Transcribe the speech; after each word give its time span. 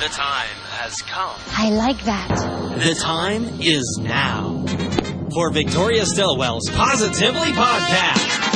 The 0.00 0.08
time 0.08 0.56
has 0.72 0.94
come. 1.02 1.40
I 1.56 1.70
like 1.70 2.04
that. 2.04 2.28
The 2.78 2.94
time 3.00 3.60
is 3.62 3.98
now 4.02 4.62
for 5.32 5.50
Victoria 5.50 6.04
Stilwell's 6.04 6.68
Positively 6.68 7.52
Podcast. 7.52 8.55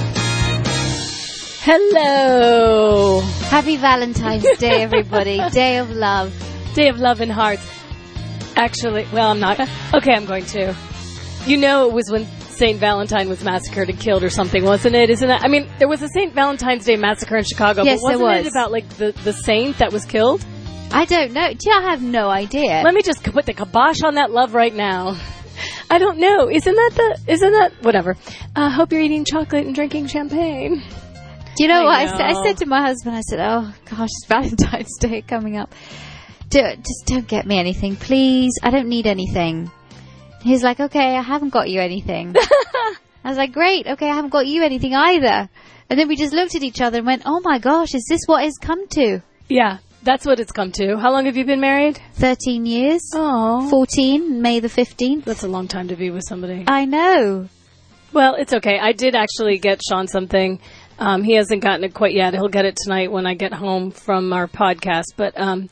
Hello. 1.63 3.19
Happy 3.19 3.77
Valentine's 3.77 4.47
Day, 4.57 4.81
everybody. 4.81 5.39
Day 5.51 5.77
of 5.77 5.91
love. 5.91 6.33
Day 6.73 6.87
of 6.87 6.97
love 6.97 7.21
and 7.21 7.31
hearts. 7.31 7.63
Actually, 8.55 9.05
well, 9.13 9.29
I'm 9.29 9.39
not. 9.39 9.59
Okay, 9.93 10.11
I'm 10.11 10.25
going 10.25 10.43
to. 10.45 10.75
You 11.45 11.57
know, 11.57 11.87
it 11.87 11.93
was 11.93 12.09
when 12.09 12.25
St. 12.49 12.79
Valentine 12.79 13.29
was 13.29 13.43
massacred 13.43 13.91
and 13.91 13.99
killed 13.99 14.23
or 14.23 14.31
something, 14.31 14.63
wasn't 14.65 14.95
it? 14.95 15.11
Isn't 15.11 15.29
it? 15.29 15.39
I 15.39 15.49
mean, 15.49 15.69
there 15.77 15.87
was 15.87 16.01
a 16.01 16.07
St. 16.07 16.33
Valentine's 16.33 16.83
Day 16.83 16.95
massacre 16.95 17.37
in 17.37 17.43
Chicago, 17.43 17.83
Yes, 17.83 17.99
but 18.01 18.19
wasn't 18.19 18.23
was. 18.23 18.47
it 18.47 18.49
about 18.49 18.71
like 18.71 18.89
the, 18.97 19.11
the 19.23 19.31
saint 19.31 19.77
that 19.77 19.93
was 19.93 20.03
killed? 20.05 20.43
I 20.91 21.05
don't 21.05 21.31
know. 21.31 21.47
You 21.47 21.71
I 21.73 21.91
have 21.91 22.01
no 22.01 22.27
idea? 22.27 22.81
Let 22.83 22.95
me 22.95 23.03
just 23.03 23.21
put 23.21 23.45
the 23.45 23.53
kibosh 23.53 24.01
on 24.01 24.15
that 24.15 24.31
love 24.31 24.55
right 24.55 24.73
now. 24.73 25.15
I 25.91 25.99
don't 25.99 26.17
know. 26.17 26.49
Isn't 26.49 26.73
that 26.73 26.91
the? 26.95 27.31
Isn't 27.31 27.51
that 27.51 27.73
whatever? 27.83 28.17
I 28.55 28.65
uh, 28.65 28.69
hope 28.71 28.91
you're 28.91 29.01
eating 29.01 29.25
chocolate 29.25 29.67
and 29.67 29.75
drinking 29.75 30.07
champagne. 30.07 30.81
Do 31.57 31.63
you 31.63 31.67
know 31.69 31.81
I 31.81 31.83
what 31.85 31.95
I 31.99 32.05
said? 32.07 32.21
I 32.21 32.43
said 32.47 32.57
to 32.57 32.65
my 32.65 32.81
husband, 32.81 33.15
I 33.15 33.21
said, 33.21 33.39
"Oh 33.41 33.73
gosh, 33.89 34.09
it's 34.09 34.25
Valentine's 34.29 34.97
Day 34.99 35.21
coming 35.21 35.57
up. 35.57 35.73
Do, 36.49 36.59
just 36.75 37.05
don't 37.05 37.27
get 37.27 37.45
me 37.45 37.59
anything, 37.59 37.95
please. 37.95 38.53
I 38.63 38.69
don't 38.71 38.87
need 38.89 39.07
anything." 39.07 39.69
He's 40.41 40.63
like, 40.63 40.79
"Okay, 40.79 41.15
I 41.17 41.21
haven't 41.21 41.49
got 41.49 41.69
you 41.69 41.81
anything." 41.81 42.35
I 43.23 43.29
was 43.29 43.37
like, 43.37 43.51
"Great, 43.53 43.85
okay, 43.87 44.09
I 44.09 44.15
haven't 44.15 44.31
got 44.31 44.47
you 44.47 44.63
anything 44.63 44.93
either." 44.95 45.49
And 45.89 45.99
then 45.99 46.07
we 46.07 46.15
just 46.15 46.33
looked 46.33 46.55
at 46.55 46.63
each 46.63 46.81
other 46.81 46.99
and 46.99 47.05
went, 47.07 47.23
"Oh 47.25 47.41
my 47.43 47.59
gosh, 47.59 47.93
is 47.93 48.05
this 48.09 48.21
what 48.25 48.43
it's 48.45 48.57
come 48.57 48.87
to?" 48.89 49.21
Yeah, 49.49 49.79
that's 50.03 50.25
what 50.25 50.39
it's 50.39 50.51
come 50.53 50.71
to. 50.73 50.97
How 50.97 51.11
long 51.11 51.25
have 51.25 51.35
you 51.37 51.45
been 51.45 51.59
married? 51.59 51.99
Thirteen 52.13 52.65
years, 52.65 53.01
Oh, 53.13 53.69
fourteen, 53.69 54.41
May 54.41 54.61
the 54.61 54.69
fifteenth. 54.69 55.25
that's 55.25 55.43
a 55.43 55.47
long 55.49 55.67
time 55.67 55.89
to 55.89 55.95
be 55.95 56.09
with 56.09 56.23
somebody. 56.27 56.63
I 56.67 56.85
know. 56.85 57.49
Well, 58.13 58.35
it's 58.35 58.53
okay. 58.53 58.77
I 58.77 58.91
did 58.91 59.15
actually 59.15 59.57
get 59.59 59.79
Sean 59.87 60.07
something. 60.07 60.59
Um, 60.99 61.23
he 61.23 61.33
hasn't 61.33 61.63
gotten 61.63 61.83
it 61.83 61.93
quite 61.93 62.13
yet. 62.13 62.33
He'll 62.33 62.47
get 62.47 62.65
it 62.65 62.77
tonight 62.81 63.11
when 63.11 63.25
I 63.25 63.33
get 63.33 63.53
home 63.53 63.91
from 63.91 64.33
our 64.33 64.47
podcast. 64.47 65.05
But 65.15 65.39
um, 65.39 65.69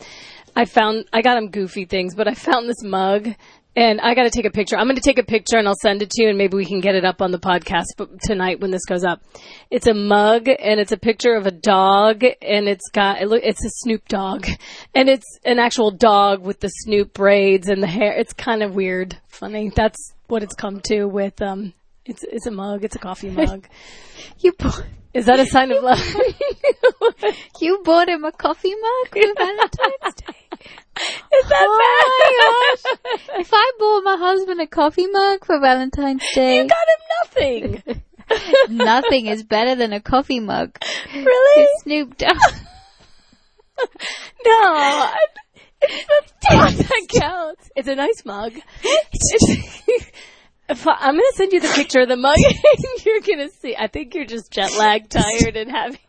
I 0.55 0.65
found 0.65 1.05
I 1.13 1.21
got 1.21 1.37
him 1.37 1.49
goofy 1.49 1.85
things, 1.85 2.15
but 2.15 2.27
I 2.27 2.33
found 2.33 2.67
this 2.69 2.83
mug. 2.83 3.29
And 3.75 4.01
I 4.01 4.15
got 4.15 4.23
to 4.23 4.29
take 4.31 4.45
a 4.45 4.51
picture. 4.51 4.75
I'm 4.75 4.87
going 4.87 4.95
to 4.95 5.01
take 5.01 5.19
a 5.19 5.23
picture 5.23 5.57
and 5.57 5.67
I'll 5.67 5.75
send 5.79 6.01
it 6.01 6.09
to 6.09 6.23
you, 6.23 6.29
and 6.29 6.37
maybe 6.37 6.57
we 6.57 6.65
can 6.65 6.81
get 6.81 6.95
it 6.95 7.05
up 7.05 7.21
on 7.21 7.31
the 7.31 7.39
podcast 7.39 7.85
tonight 8.23 8.59
when 8.59 8.71
this 8.71 8.83
goes 8.83 9.05
up. 9.05 9.21
It's 9.69 9.87
a 9.87 9.93
mug, 9.93 10.49
and 10.49 10.79
it's 10.79 10.91
a 10.91 10.97
picture 10.97 11.35
of 11.35 11.45
a 11.45 11.51
dog, 11.51 12.23
and 12.23 12.67
it's 12.67 12.89
got. 12.91 13.17
It's 13.21 13.63
a 13.63 13.69
Snoop 13.69 14.07
dog, 14.07 14.47
and 14.95 15.07
it's 15.07 15.39
an 15.45 15.59
actual 15.59 15.91
dog 15.91 16.41
with 16.41 16.59
the 16.59 16.67
Snoop 16.67 17.13
braids 17.13 17.69
and 17.69 17.81
the 17.81 17.87
hair. 17.87 18.11
It's 18.17 18.33
kind 18.33 18.63
of 18.63 18.73
weird, 18.73 19.17
funny. 19.27 19.71
That's 19.73 20.13
what 20.27 20.43
it's 20.43 20.55
come 20.55 20.81
to 20.85 21.05
with 21.05 21.41
um. 21.41 21.73
It's 22.05 22.23
it's 22.23 22.47
a 22.47 22.51
mug. 22.51 22.83
It's 22.83 22.95
a 22.95 22.99
coffee 22.99 23.29
mug. 23.29 23.67
You 24.39 24.53
bought, 24.53 24.83
Is 25.13 25.25
that 25.25 25.39
a 25.39 25.45
sign 25.45 25.71
of 25.71 25.83
love? 25.83 25.99
you 27.61 27.81
bought 27.83 28.09
him 28.09 28.23
a 28.25 28.31
coffee 28.31 28.73
mug 28.75 29.09
for 29.11 29.33
Valentine's 29.37 30.15
Day. 30.15 30.47
Is 30.51 31.47
that 31.49 31.65
Oh 31.67 31.77
bad? 31.79 33.15
my 33.15 33.31
gosh. 33.33 33.39
If 33.41 33.49
I 33.53 33.71
bought 33.79 34.03
my 34.03 34.17
husband 34.17 34.61
a 34.61 34.67
coffee 34.67 35.07
mug 35.07 35.45
for 35.45 35.59
Valentine's 35.59 36.23
Day, 36.35 36.57
You 36.57 36.67
got 36.67 36.77
him 36.93 37.83
nothing. 37.83 38.01
nothing 38.69 39.25
is 39.25 39.43
better 39.43 39.75
than 39.75 39.93
a 39.93 39.99
coffee 40.01 40.39
mug. 40.39 40.77
Really? 41.13 41.61
With 41.61 41.69
Snoop 41.83 42.17
Dogg. 42.17 42.37
No. 44.45 44.51
I- 44.51 45.17
that 45.81 47.07
counts. 47.09 47.69
It's 47.75 47.87
a 47.87 47.95
nice 47.95 48.23
mug. 48.25 48.53
It's- 50.69 50.79
If 50.79 50.87
I, 50.87 50.95
I'm 50.99 51.15
to 51.15 51.33
send 51.35 51.51
you 51.51 51.59
the 51.59 51.67
picture 51.69 52.01
of 52.01 52.07
the 52.07 52.15
mug, 52.15 52.37
and 52.45 53.05
you're 53.05 53.21
going 53.21 53.47
to 53.47 53.49
see. 53.49 53.75
I 53.77 53.87
think 53.87 54.13
you're 54.15 54.25
just 54.25 54.51
jet 54.51 54.71
lagged, 54.77 55.11
tired, 55.11 55.55
and 55.55 55.71
having. 55.71 55.99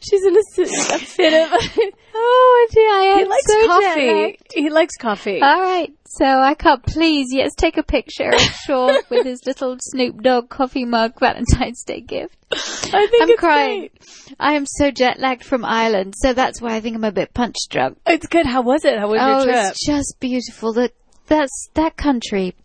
She's 0.00 0.24
in 0.24 0.36
a 0.36 0.98
fit 0.98 1.52
of. 1.52 1.60
Oh 2.12 2.66
dear, 2.72 2.88
I 2.88 3.18
he 3.18 3.24
likes 3.24 3.46
so 3.46 3.66
coffee. 3.66 4.38
He 4.54 4.70
likes 4.70 4.96
coffee. 4.96 5.40
All 5.40 5.60
right, 5.60 5.92
so 6.06 6.24
I 6.24 6.54
can't 6.54 6.84
please. 6.84 7.28
Yes, 7.30 7.54
take 7.54 7.76
a 7.76 7.82
picture 7.82 8.30
of 8.30 8.40
Sean 8.40 8.96
with 9.10 9.24
his 9.24 9.46
little 9.46 9.76
Snoop 9.80 10.20
Dogg 10.20 10.48
coffee 10.48 10.84
mug 10.84 11.18
Valentine's 11.20 11.84
Day 11.84 12.00
gift. 12.00 12.36
I 12.52 13.06
think 13.06 13.22
I'm 13.22 13.30
it's 13.30 13.40
crying. 13.40 13.78
great. 13.80 14.34
I 14.40 14.54
am 14.54 14.66
so 14.66 14.90
jet 14.90 15.20
lagged 15.20 15.44
from 15.44 15.64
Ireland, 15.64 16.14
so 16.16 16.32
that's 16.32 16.60
why 16.60 16.74
I 16.74 16.80
think 16.80 16.96
I'm 16.96 17.04
a 17.04 17.12
bit 17.12 17.32
punch 17.32 17.56
drunk. 17.70 17.98
It's 18.06 18.26
good. 18.26 18.44
How 18.44 18.62
was 18.62 18.84
it? 18.84 18.98
How 18.98 19.08
was 19.08 19.20
oh, 19.22 19.28
your 19.28 19.44
trip? 19.44 19.56
Oh, 19.56 19.68
it's 19.68 19.86
just 19.86 20.16
beautiful. 20.18 20.72
That 20.72 20.92
that's 21.28 21.68
that 21.74 21.96
country 21.96 22.56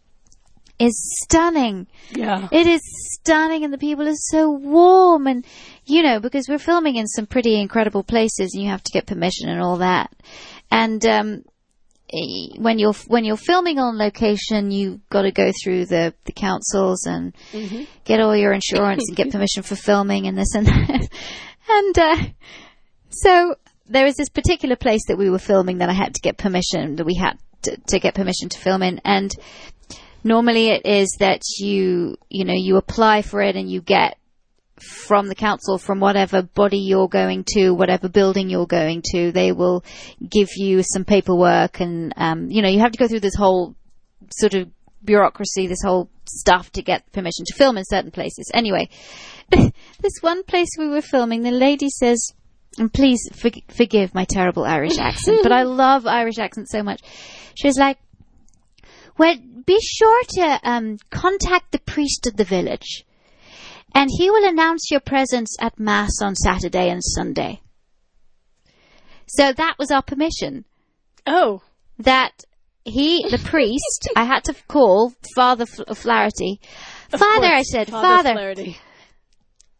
is 0.79 1.17
stunning. 1.23 1.87
Yeah. 2.11 2.47
It 2.51 2.67
is 2.67 2.81
stunning, 3.13 3.63
and 3.63 3.73
the 3.73 3.77
people 3.77 4.07
are 4.07 4.15
so 4.15 4.51
warm. 4.51 5.27
And 5.27 5.45
you 5.85 6.03
know, 6.03 6.19
because 6.19 6.47
we're 6.47 6.57
filming 6.59 6.95
in 6.95 7.07
some 7.07 7.25
pretty 7.25 7.59
incredible 7.59 8.03
places, 8.03 8.53
and 8.53 8.63
you 8.63 8.69
have 8.69 8.83
to 8.83 8.91
get 8.91 9.05
permission 9.05 9.49
and 9.49 9.61
all 9.61 9.77
that. 9.77 10.11
And 10.71 11.05
um, 11.05 11.43
when 12.57 12.79
you're 12.79 12.93
when 13.07 13.25
you're 13.25 13.37
filming 13.37 13.79
on 13.79 13.97
location, 13.97 14.71
you've 14.71 15.07
got 15.09 15.23
to 15.23 15.31
go 15.31 15.51
through 15.63 15.85
the 15.85 16.13
the 16.25 16.31
councils 16.31 17.05
and 17.05 17.33
get 18.03 18.19
all 18.19 18.35
your 18.35 18.53
insurance 18.53 19.05
and 19.07 19.17
get 19.17 19.31
permission 19.31 19.63
for 19.63 19.75
filming 19.75 20.27
and 20.27 20.37
this 20.37 20.53
and 20.55 20.67
that. 20.67 21.07
And 21.67 21.97
uh, 21.97 22.17
so 23.09 23.55
there 23.87 24.05
was 24.05 24.15
this 24.15 24.29
particular 24.29 24.75
place 24.75 25.01
that 25.07 25.17
we 25.17 25.31
were 25.31 25.39
filming 25.39 25.79
that 25.79 25.89
I 25.89 25.93
had 25.93 26.13
to 26.13 26.21
get 26.21 26.37
permission 26.37 26.97
that 26.97 27.05
we 27.05 27.15
had 27.15 27.39
to, 27.63 27.77
to 27.87 27.99
get 27.99 28.13
permission 28.13 28.49
to 28.49 28.59
film 28.59 28.83
in, 28.83 29.01
and 29.03 29.33
normally 30.25 30.69
it 30.69 30.85
is 30.85 31.15
that 31.19 31.41
you 31.59 32.17
you 32.29 32.43
know 32.43 32.53
you 32.53 32.75
apply 32.75 33.21
for 33.21 33.41
it 33.41 33.55
and 33.55 33.71
you 33.71 33.79
get 33.79 34.17
from 34.81 35.27
the 35.27 35.35
council 35.35 35.77
from 35.77 36.01
whatever 36.01 36.41
body 36.41 36.79
you're 36.79 37.07
going 37.07 37.45
to 37.47 37.69
whatever 37.71 38.09
building 38.09 38.49
you're 38.49 38.67
going 38.67 39.01
to 39.01 39.31
they 39.31 39.53
will 39.53 39.85
give 40.29 40.49
you 40.57 40.83
some 40.83 41.05
paperwork 41.05 41.79
and 41.79 42.11
um, 42.17 42.49
you 42.49 42.61
know 42.61 42.67
you 42.67 42.79
have 42.79 42.91
to 42.91 42.97
go 42.97 43.07
through 43.07 43.21
this 43.21 43.35
whole 43.35 43.75
sort 44.31 44.53
of 44.55 44.69
bureaucracy 45.03 45.67
this 45.67 45.83
whole 45.83 46.09
stuff 46.27 46.71
to 46.71 46.81
get 46.81 47.09
permission 47.11 47.45
to 47.45 47.53
film 47.53 47.77
in 47.77 47.85
certain 47.85 48.09
places. 48.11 48.49
Anyway 48.53 48.89
this 49.51 50.19
one 50.21 50.43
place 50.43 50.69
we 50.77 50.87
were 50.87 51.01
filming 51.01 51.43
the 51.43 51.51
lady 51.51 51.87
says 51.89 52.33
and 52.77 52.91
please 52.91 53.29
for- 53.31 53.51
forgive 53.73 54.13
my 54.13 54.25
terrible 54.25 54.65
irish 54.65 54.97
accent 54.97 55.39
but 55.43 55.51
i 55.51 55.63
love 55.83 56.07
irish 56.07 56.39
accent 56.39 56.67
so 56.67 56.81
much. 56.81 57.01
She 57.53 57.67
was 57.67 57.77
like 57.77 57.97
well, 59.17 59.35
be 59.65 59.79
sure 59.81 60.21
to 60.29 60.59
um, 60.63 60.97
contact 61.09 61.71
the 61.71 61.79
priest 61.79 62.27
of 62.27 62.37
the 62.37 62.43
village, 62.43 63.05
and 63.93 64.09
he 64.17 64.29
will 64.29 64.47
announce 64.47 64.91
your 64.91 64.99
presence 64.99 65.55
at 65.59 65.79
Mass 65.79 66.21
on 66.21 66.35
Saturday 66.35 66.89
and 66.89 67.01
Sunday. 67.03 67.61
So 69.27 69.53
that 69.53 69.75
was 69.79 69.91
our 69.91 70.03
permission. 70.03 70.65
Oh. 71.25 71.61
That 71.97 72.43
he, 72.83 73.27
the 73.29 73.39
priest, 73.39 74.09
I 74.15 74.25
had 74.25 74.43
to 74.45 74.55
call 74.67 75.13
Father 75.35 75.65
Fl- 75.65 75.93
Flaherty. 75.93 76.59
of 77.11 77.19
Father, 77.19 77.47
I 77.47 77.63
said, 77.63 77.89
Father 77.89 78.33
Father. 78.33 78.75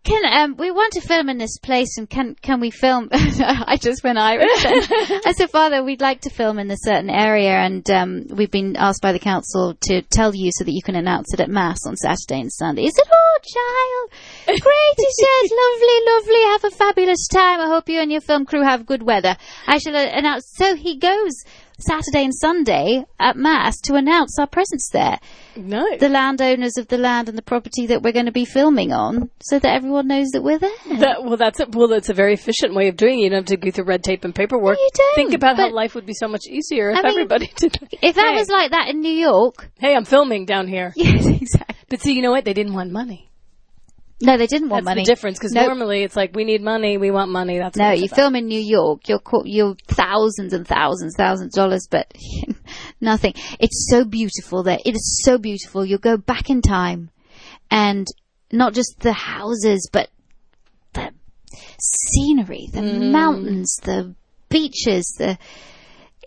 Can 0.06 0.22
um, 0.32 0.56
we 0.56 0.70
want 0.70 0.94
to 0.94 1.02
film 1.02 1.30
in 1.30 1.40
this 1.40 1.58
place, 1.58 1.98
and 1.98 2.08
can 2.08 2.36
can 2.36 2.60
we 2.60 2.70
film? 2.70 3.10
I 3.12 3.78
just 3.82 4.04
went 4.04 4.20
Irish. 4.20 4.46
I 4.66 5.34
said, 5.36 5.50
Father, 5.50 5.84
we'd 5.84 6.00
like 6.00 6.22
to 6.22 6.30
film 6.30 6.60
in 6.60 6.70
a 6.70 6.78
certain 6.78 7.10
area, 7.10 7.54
and 7.54 7.90
um, 7.90 8.26
we've 8.30 8.52
been 8.52 8.76
asked 8.76 9.02
by 9.02 9.12
the 9.12 9.20
council 9.20 9.76
to 9.82 10.04
tell 10.04 10.34
you 10.36 10.52
so 10.54 10.64
that 10.64 10.72
you 10.72 10.84
can 10.84 10.96
announce 10.96 11.34
it 11.34 11.40
at 11.40 11.50
mass 11.50 11.80
on 11.88 11.98
Saturday 11.98 12.40
and 12.40 12.54
Sunday. 12.54 12.84
He 12.84 12.92
said, 12.92 13.06
Oh, 13.12 13.38
child, 13.44 14.62
great! 14.62 14.96
He 14.96 15.08
said, 15.10 15.56
Lovely, 15.66 16.00
lovely. 16.08 16.44
Have 16.52 16.64
a 16.66 16.72
fabulous 16.72 17.28
time. 17.28 17.60
I 17.60 17.68
hope 17.68 17.90
you 17.90 18.00
and 18.00 18.12
your 18.12 18.22
film 18.22 18.46
crew 18.46 18.62
have 18.62 18.86
good 18.86 19.02
weather. 19.02 19.36
I 19.66 19.80
shall 19.80 19.96
announce. 19.96 20.46
So 20.56 20.76
he 20.76 21.00
goes 21.00 21.34
Saturday 21.80 22.24
and 22.24 22.34
Sunday 22.34 23.06
at 23.20 23.36
Mass 23.36 23.80
to 23.82 23.96
announce 23.96 24.38
our 24.40 24.48
presence 24.48 24.90
there. 24.94 25.20
Nice. 25.56 26.00
The 26.00 26.10
landowners 26.10 26.78
of 26.78 26.88
the 26.88 26.98
land 26.98 27.30
and 27.30 27.38
the 27.38 27.42
property 27.42 27.86
that 27.88 28.02
we're 28.02 28.12
going 28.14 28.26
to 28.28 28.32
be 28.32 28.46
filming 28.46 28.92
on, 28.94 29.30
so 29.42 29.60
that 29.60 29.74
everyone 29.76 30.08
knows 30.08 30.28
that 30.34 30.42
we're 30.42 30.60
there. 30.60 30.72
That, 31.00 31.24
well, 31.24 31.38
that's 31.38 31.60
a, 31.60 31.68
well, 31.70 31.88
that's 31.88 32.10
a 32.10 32.14
very 32.14 32.34
efficient 32.34 32.74
way 32.74 32.88
of 32.88 32.96
doing 32.98 33.20
it. 33.20 33.24
You 33.24 33.30
don't 33.30 33.38
have 33.40 33.46
to 33.48 33.58
go 33.58 33.72
through 33.72 33.86
red 33.86 34.04
tape 34.04 34.24
and 34.24 34.34
paperwork. 34.34 34.78
No, 34.78 34.82
you 34.82 34.90
don't, 34.94 35.16
Think 35.16 35.34
about 35.34 35.58
how 35.58 35.72
life 35.72 35.96
would 35.96 36.06
be 36.06 36.14
so 36.14 36.28
much 36.28 36.46
easier 36.50 36.92
if 36.92 36.98
I 36.98 37.02
mean, 37.04 37.12
everybody 37.12 37.52
did. 37.56 37.74
that. 37.74 37.94
If 38.02 38.16
that 38.16 38.32
Hey. 38.34 38.40
was 38.40 38.50
like 38.50 38.72
that 38.72 38.90
in 38.90 39.02
New 39.02 39.14
York, 39.14 39.70
Hey, 39.80 39.96
I'm 39.96 40.06
filming 40.06 40.46
down 40.46 40.68
here. 40.68 40.94
yes, 40.98 41.26
exactly. 41.26 41.76
But 41.90 42.02
see, 42.02 42.14
you 42.14 42.22
know 42.22 42.32
what? 42.32 42.46
They 42.46 42.54
didn't 42.54 42.74
want 42.74 42.92
money. 42.92 43.30
No, 44.26 44.38
they 44.38 44.48
didn't 44.48 44.70
want 44.70 44.86
That's 44.86 44.96
money. 44.96 45.04
the 45.04 45.12
difference 45.12 45.38
because 45.38 45.52
No. 45.54 45.66
normally 45.68 46.04
it's 46.04 46.16
like 46.16 46.36
we 46.36 46.44
need 46.44 46.62
money, 46.62 46.98
we 46.98 47.12
want 47.12 47.32
money. 47.32 47.58
That's 47.60 47.78
No, 47.78 47.92
you 47.92 48.06
about. 48.06 48.16
film 48.16 48.36
in 48.36 48.48
New 48.48 48.60
York, 48.60 49.08
you're 49.08 49.20
co- 49.20 49.44
you're 49.46 49.76
thousands 49.88 50.52
and 50.54 50.68
thousands, 50.68 51.16
thousands 51.16 51.56
of 51.56 51.62
dollars, 51.64 51.88
but 51.90 52.12
nothing. 53.02 53.34
It's 53.60 53.88
so 53.92 54.04
beautiful 54.06 54.64
there. 54.64 54.80
It 54.86 54.96
is 54.96 55.22
so 55.24 55.38
beautiful. 55.38 55.86
You'll 55.86 56.00
go 56.00 56.18
back 56.18 56.50
in 56.50 56.62
time, 56.62 57.10
and 57.70 58.08
not 58.52 58.74
just 58.74 59.00
the 59.00 59.14
houses, 59.14 59.90
but 59.92 60.10
the 60.94 61.12
scenery, 61.80 62.68
the 62.72 62.80
Mm-hmm. 62.82 63.12
mountains, 63.12 63.76
the 63.84 64.16
beaches. 64.50 65.16
The 65.18 65.38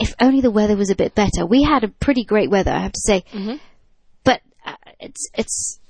if 0.01 0.15
only 0.21 0.41
the 0.41 0.51
weather 0.51 0.77
was 0.77 0.91
a 0.91 0.95
bit 0.97 1.15
better. 1.15 1.45
We 1.45 1.63
had 1.65 1.83
a 1.85 1.89
pretty 1.89 2.25
great 2.25 2.51
weather, 2.51 2.71
I 2.71 2.81
have 2.83 2.93
to 2.93 3.01
say, 3.05 3.25
Mm-hmm. 3.33 3.57
but 4.25 4.41
uh, 4.65 4.75
it's 5.01 5.29
it's. 5.35 5.81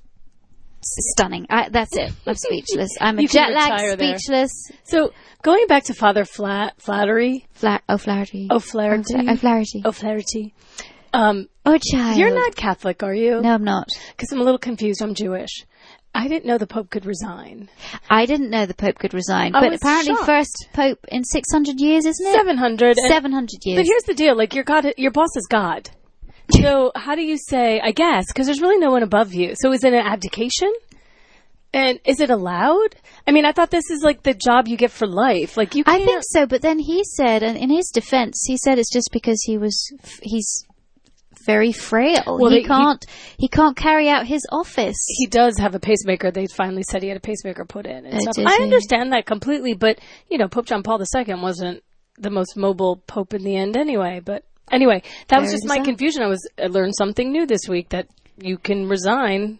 Stunning. 1.12 1.46
I, 1.50 1.68
that's 1.68 1.96
it. 1.96 2.12
I'm 2.26 2.34
speechless. 2.34 2.90
I'm 3.00 3.18
a 3.18 3.26
jet 3.26 3.52
lag 3.52 3.98
speechless. 3.98 4.50
So 4.84 5.12
going 5.42 5.66
back 5.66 5.84
to 5.84 5.94
Father 5.94 6.24
Flat 6.24 6.80
Flattery, 6.80 7.46
Fla- 7.52 7.80
O'Flaherty. 7.88 8.48
O'Flaherty, 8.50 9.28
O'Flaherty. 9.28 9.82
O'Flaherty. 9.84 10.54
Um, 11.12 11.48
Oh, 11.64 11.78
child. 11.78 12.18
you're 12.18 12.34
not 12.34 12.54
Catholic, 12.56 13.02
are 13.02 13.14
you? 13.14 13.40
No, 13.40 13.52
I'm 13.54 13.64
not. 13.64 13.88
Because 14.10 14.30
I'm 14.32 14.40
a 14.40 14.44
little 14.44 14.58
confused. 14.58 15.02
I'm 15.02 15.14
Jewish. 15.14 15.64
I 16.14 16.26
didn't 16.28 16.46
know 16.46 16.58
the 16.58 16.66
Pope 16.66 16.90
could 16.90 17.04
resign. 17.06 17.68
I 18.10 18.26
didn't 18.26 18.50
know 18.50 18.66
the 18.66 18.74
Pope 18.74 18.98
could 18.98 19.12
resign, 19.14 19.54
I 19.54 19.60
but 19.60 19.74
apparently 19.74 20.14
shocked. 20.14 20.26
first 20.26 20.68
Pope 20.72 20.98
in 21.08 21.22
600 21.24 21.78
years, 21.80 22.06
isn't 22.06 22.26
it? 22.26 22.32
Seven 22.34 22.56
hundred. 22.56 22.96
700 22.96 23.50
years. 23.64 23.78
But 23.78 23.86
here's 23.86 24.02
the 24.04 24.14
deal: 24.14 24.36
like 24.36 24.54
your 24.54 24.64
God, 24.64 24.92
your 24.96 25.10
boss 25.10 25.36
is 25.36 25.46
God. 25.50 25.90
So 26.50 26.92
how 26.94 27.14
do 27.14 27.22
you 27.22 27.36
say? 27.38 27.80
I 27.80 27.92
guess 27.92 28.26
because 28.28 28.46
there's 28.46 28.60
really 28.60 28.78
no 28.78 28.90
one 28.90 29.02
above 29.02 29.32
you. 29.34 29.54
So 29.56 29.72
is 29.72 29.84
it 29.84 29.92
an 29.92 30.06
abdication? 30.06 30.72
And 31.72 32.00
is 32.06 32.20
it 32.20 32.30
allowed? 32.30 32.96
I 33.26 33.32
mean, 33.32 33.44
I 33.44 33.52
thought 33.52 33.70
this 33.70 33.90
is 33.90 34.02
like 34.02 34.22
the 34.22 34.32
job 34.32 34.68
you 34.68 34.76
get 34.78 34.90
for 34.90 35.06
life. 35.06 35.56
Like 35.56 35.74
you. 35.74 35.84
I 35.86 35.98
think 36.04 36.22
so, 36.26 36.46
but 36.46 36.62
then 36.62 36.78
he 36.78 37.04
said, 37.04 37.42
and 37.42 37.58
in 37.58 37.68
his 37.68 37.90
defense, 37.92 38.42
he 38.46 38.56
said 38.56 38.78
it's 38.78 38.92
just 38.92 39.10
because 39.12 39.42
he 39.44 39.58
was, 39.58 39.92
he's 40.22 40.64
very 41.44 41.72
frail. 41.72 42.22
Well, 42.26 42.50
he 42.50 42.62
they- 42.62 42.68
can't, 42.68 43.04
he, 43.38 43.48
can't 43.48 43.76
carry 43.76 44.08
out 44.08 44.26
his 44.26 44.46
office. 44.50 44.96
he 45.08 45.26
does 45.26 45.58
have 45.58 45.74
a 45.74 45.80
pacemaker. 45.80 46.30
They 46.30 46.46
finally 46.46 46.84
said 46.88 47.02
he 47.02 47.08
had 47.08 47.18
a 47.18 47.20
pacemaker 47.20 47.66
put 47.66 47.86
in. 47.86 48.06
I 48.06 48.58
understand 48.62 49.12
that 49.12 49.26
completely, 49.26 49.74
but 49.74 49.98
you 50.30 50.38
know, 50.38 50.48
Pope 50.48 50.66
John 50.66 50.82
Paul 50.82 51.00
II 51.00 51.34
wasn't 51.34 51.82
the 52.18 52.30
most 52.30 52.56
mobile 52.56 52.96
pope 52.96 53.34
in 53.34 53.44
the 53.44 53.56
end, 53.56 53.76
anyway. 53.76 54.20
But 54.24 54.44
anyway, 54.70 55.02
that 55.28 55.40
was 55.40 55.52
just 55.52 55.66
my 55.66 55.78
confusion. 55.78 56.22
I 56.22 56.28
was 56.28 56.46
I 56.62 56.66
learned 56.66 56.94
something 56.96 57.30
new 57.30 57.46
this 57.46 57.68
week 57.68 57.90
that 57.90 58.08
you 58.40 58.58
can 58.58 58.88
resign 58.88 59.58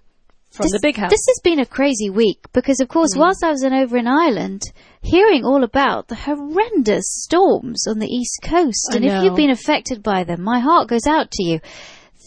from 0.50 0.64
this, 0.64 0.72
the 0.72 0.80
big 0.80 0.96
house. 0.96 1.10
This 1.10 1.26
has 1.28 1.40
been 1.42 1.60
a 1.60 1.66
crazy 1.66 2.10
week 2.10 2.46
because, 2.52 2.80
of 2.80 2.88
course, 2.88 3.12
mm-hmm. 3.12 3.20
whilst 3.20 3.44
I 3.44 3.50
was 3.50 3.62
in, 3.62 3.72
over 3.72 3.96
in 3.96 4.06
Ireland, 4.06 4.62
hearing 5.02 5.44
all 5.44 5.64
about 5.64 6.08
the 6.08 6.14
horrendous 6.14 7.04
storms 7.24 7.86
on 7.86 7.98
the 7.98 8.08
east 8.08 8.40
coast, 8.42 8.88
I 8.92 8.96
and 8.96 9.04
if 9.04 9.22
you've 9.22 9.36
been 9.36 9.50
affected 9.50 10.02
by 10.02 10.24
them, 10.24 10.42
my 10.42 10.60
heart 10.60 10.88
goes 10.88 11.06
out 11.06 11.30
to 11.32 11.42
you. 11.42 11.60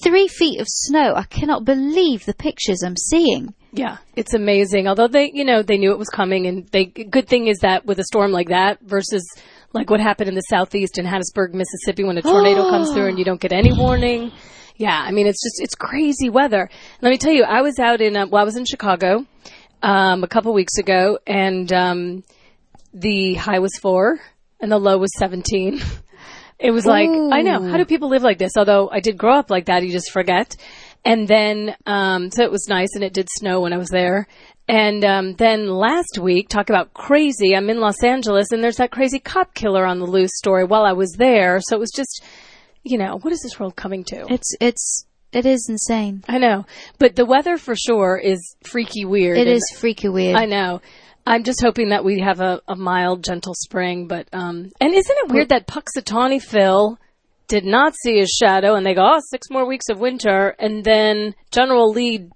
Three 0.03 0.27
feet 0.27 0.59
of 0.59 0.67
snow. 0.67 1.13
I 1.15 1.23
cannot 1.23 1.63
believe 1.63 2.25
the 2.25 2.33
pictures 2.33 2.81
I'm 2.83 2.97
seeing. 2.97 3.53
Yeah, 3.71 3.97
it's 4.15 4.33
amazing. 4.33 4.87
Although 4.87 5.07
they, 5.07 5.31
you 5.31 5.45
know, 5.45 5.61
they 5.61 5.77
knew 5.77 5.91
it 5.91 5.99
was 5.99 6.09
coming, 6.09 6.47
and 6.47 6.67
they. 6.69 6.85
Good 6.85 7.27
thing 7.27 7.47
is 7.47 7.59
that 7.59 7.85
with 7.85 7.99
a 7.99 8.03
storm 8.03 8.31
like 8.31 8.49
that 8.49 8.81
versus 8.81 9.23
like 9.73 9.89
what 9.89 9.99
happened 9.99 10.29
in 10.29 10.35
the 10.35 10.41
southeast 10.41 10.97
in 10.97 11.05
Hattiesburg, 11.05 11.53
Mississippi, 11.53 12.03
when 12.03 12.17
a 12.17 12.21
tornado 12.21 12.69
comes 12.69 12.91
through 12.91 13.07
and 13.07 13.17
you 13.19 13.25
don't 13.25 13.39
get 13.39 13.53
any 13.53 13.71
warning. 13.73 14.31
Yeah, 14.75 14.97
I 14.97 15.11
mean, 15.11 15.27
it's 15.27 15.43
just 15.43 15.61
it's 15.61 15.75
crazy 15.75 16.29
weather. 16.29 16.69
Let 17.01 17.09
me 17.09 17.17
tell 17.17 17.33
you, 17.33 17.43
I 17.43 17.61
was 17.61 17.79
out 17.79 18.01
in 18.01 18.15
uh, 18.15 18.27
well, 18.27 18.41
I 18.41 18.45
was 18.45 18.57
in 18.57 18.65
Chicago 18.65 19.25
um, 19.81 20.23
a 20.23 20.27
couple 20.27 20.53
weeks 20.53 20.77
ago, 20.77 21.19
and 21.27 21.71
um, 21.71 22.23
the 22.93 23.35
high 23.35 23.59
was 23.59 23.77
four 23.77 24.19
and 24.59 24.71
the 24.71 24.77
low 24.77 24.97
was 24.97 25.11
seventeen. 25.17 25.81
It 26.63 26.69
was 26.69 26.85
like, 26.85 27.09
I 27.09 27.41
know. 27.41 27.67
How 27.67 27.77
do 27.77 27.85
people 27.85 28.09
live 28.09 28.21
like 28.21 28.37
this? 28.37 28.51
Although 28.55 28.87
I 28.87 28.99
did 28.99 29.17
grow 29.17 29.33
up 29.39 29.49
like 29.49 29.65
that, 29.65 29.81
you 29.81 29.91
just 29.91 30.11
forget. 30.11 30.55
And 31.03 31.27
then, 31.27 31.75
um, 31.87 32.29
so 32.29 32.43
it 32.43 32.51
was 32.51 32.67
nice 32.69 32.89
and 32.93 33.03
it 33.03 33.13
did 33.13 33.27
snow 33.31 33.61
when 33.61 33.73
I 33.73 33.77
was 33.77 33.89
there. 33.89 34.27
And, 34.67 35.03
um, 35.03 35.33
then 35.35 35.67
last 35.67 36.17
week, 36.19 36.47
talk 36.47 36.69
about 36.69 36.93
crazy. 36.93 37.55
I'm 37.55 37.69
in 37.69 37.79
Los 37.79 38.03
Angeles 38.03 38.51
and 38.51 38.63
there's 38.63 38.77
that 38.77 38.91
crazy 38.91 39.19
cop 39.19 39.53
killer 39.53 39.85
on 39.85 39.99
the 39.99 40.05
loose 40.05 40.31
story 40.35 40.63
while 40.63 40.83
I 40.83 40.93
was 40.93 41.13
there. 41.13 41.59
So 41.61 41.75
it 41.75 41.79
was 41.79 41.91
just, 41.93 42.23
you 42.83 42.97
know, 42.97 43.17
what 43.21 43.33
is 43.33 43.41
this 43.41 43.59
world 43.59 43.75
coming 43.75 44.03
to? 44.05 44.25
It's 44.29 44.55
it's 44.59 45.05
it 45.33 45.45
is 45.45 45.67
insane. 45.69 46.23
I 46.27 46.37
know. 46.37 46.65
But 46.99 47.15
the 47.15 47.25
weather 47.25 47.57
for 47.57 47.75
sure 47.75 48.17
is 48.17 48.55
freaky 48.63 49.05
weird. 49.05 49.37
It 49.37 49.47
is 49.47 49.63
freaky 49.77 50.09
weird. 50.09 50.35
I 50.35 50.45
know. 50.45 50.81
I'm 51.25 51.43
just 51.43 51.61
hoping 51.61 51.89
that 51.89 52.03
we 52.03 52.19
have 52.19 52.39
a, 52.39 52.61
a 52.67 52.75
mild, 52.75 53.23
gentle 53.23 53.53
spring. 53.55 54.07
But 54.07 54.27
um, 54.33 54.71
and 54.81 54.93
isn't 54.93 55.17
it 55.23 55.31
weird 55.31 55.49
that 55.49 55.67
Punxsutawney 55.67 56.41
Phil 56.41 56.97
did 57.47 57.63
not 57.65 57.93
see 58.01 58.17
his 58.17 58.29
shadow, 58.29 58.75
and 58.75 58.85
they 58.85 58.93
go, 58.93 59.03
"Oh, 59.03 59.19
six 59.29 59.49
more 59.49 59.65
weeks 59.65 59.89
of 59.89 59.99
winter," 59.99 60.55
and 60.59 60.83
then 60.83 61.35
General 61.51 61.91
Lee, 61.91 62.29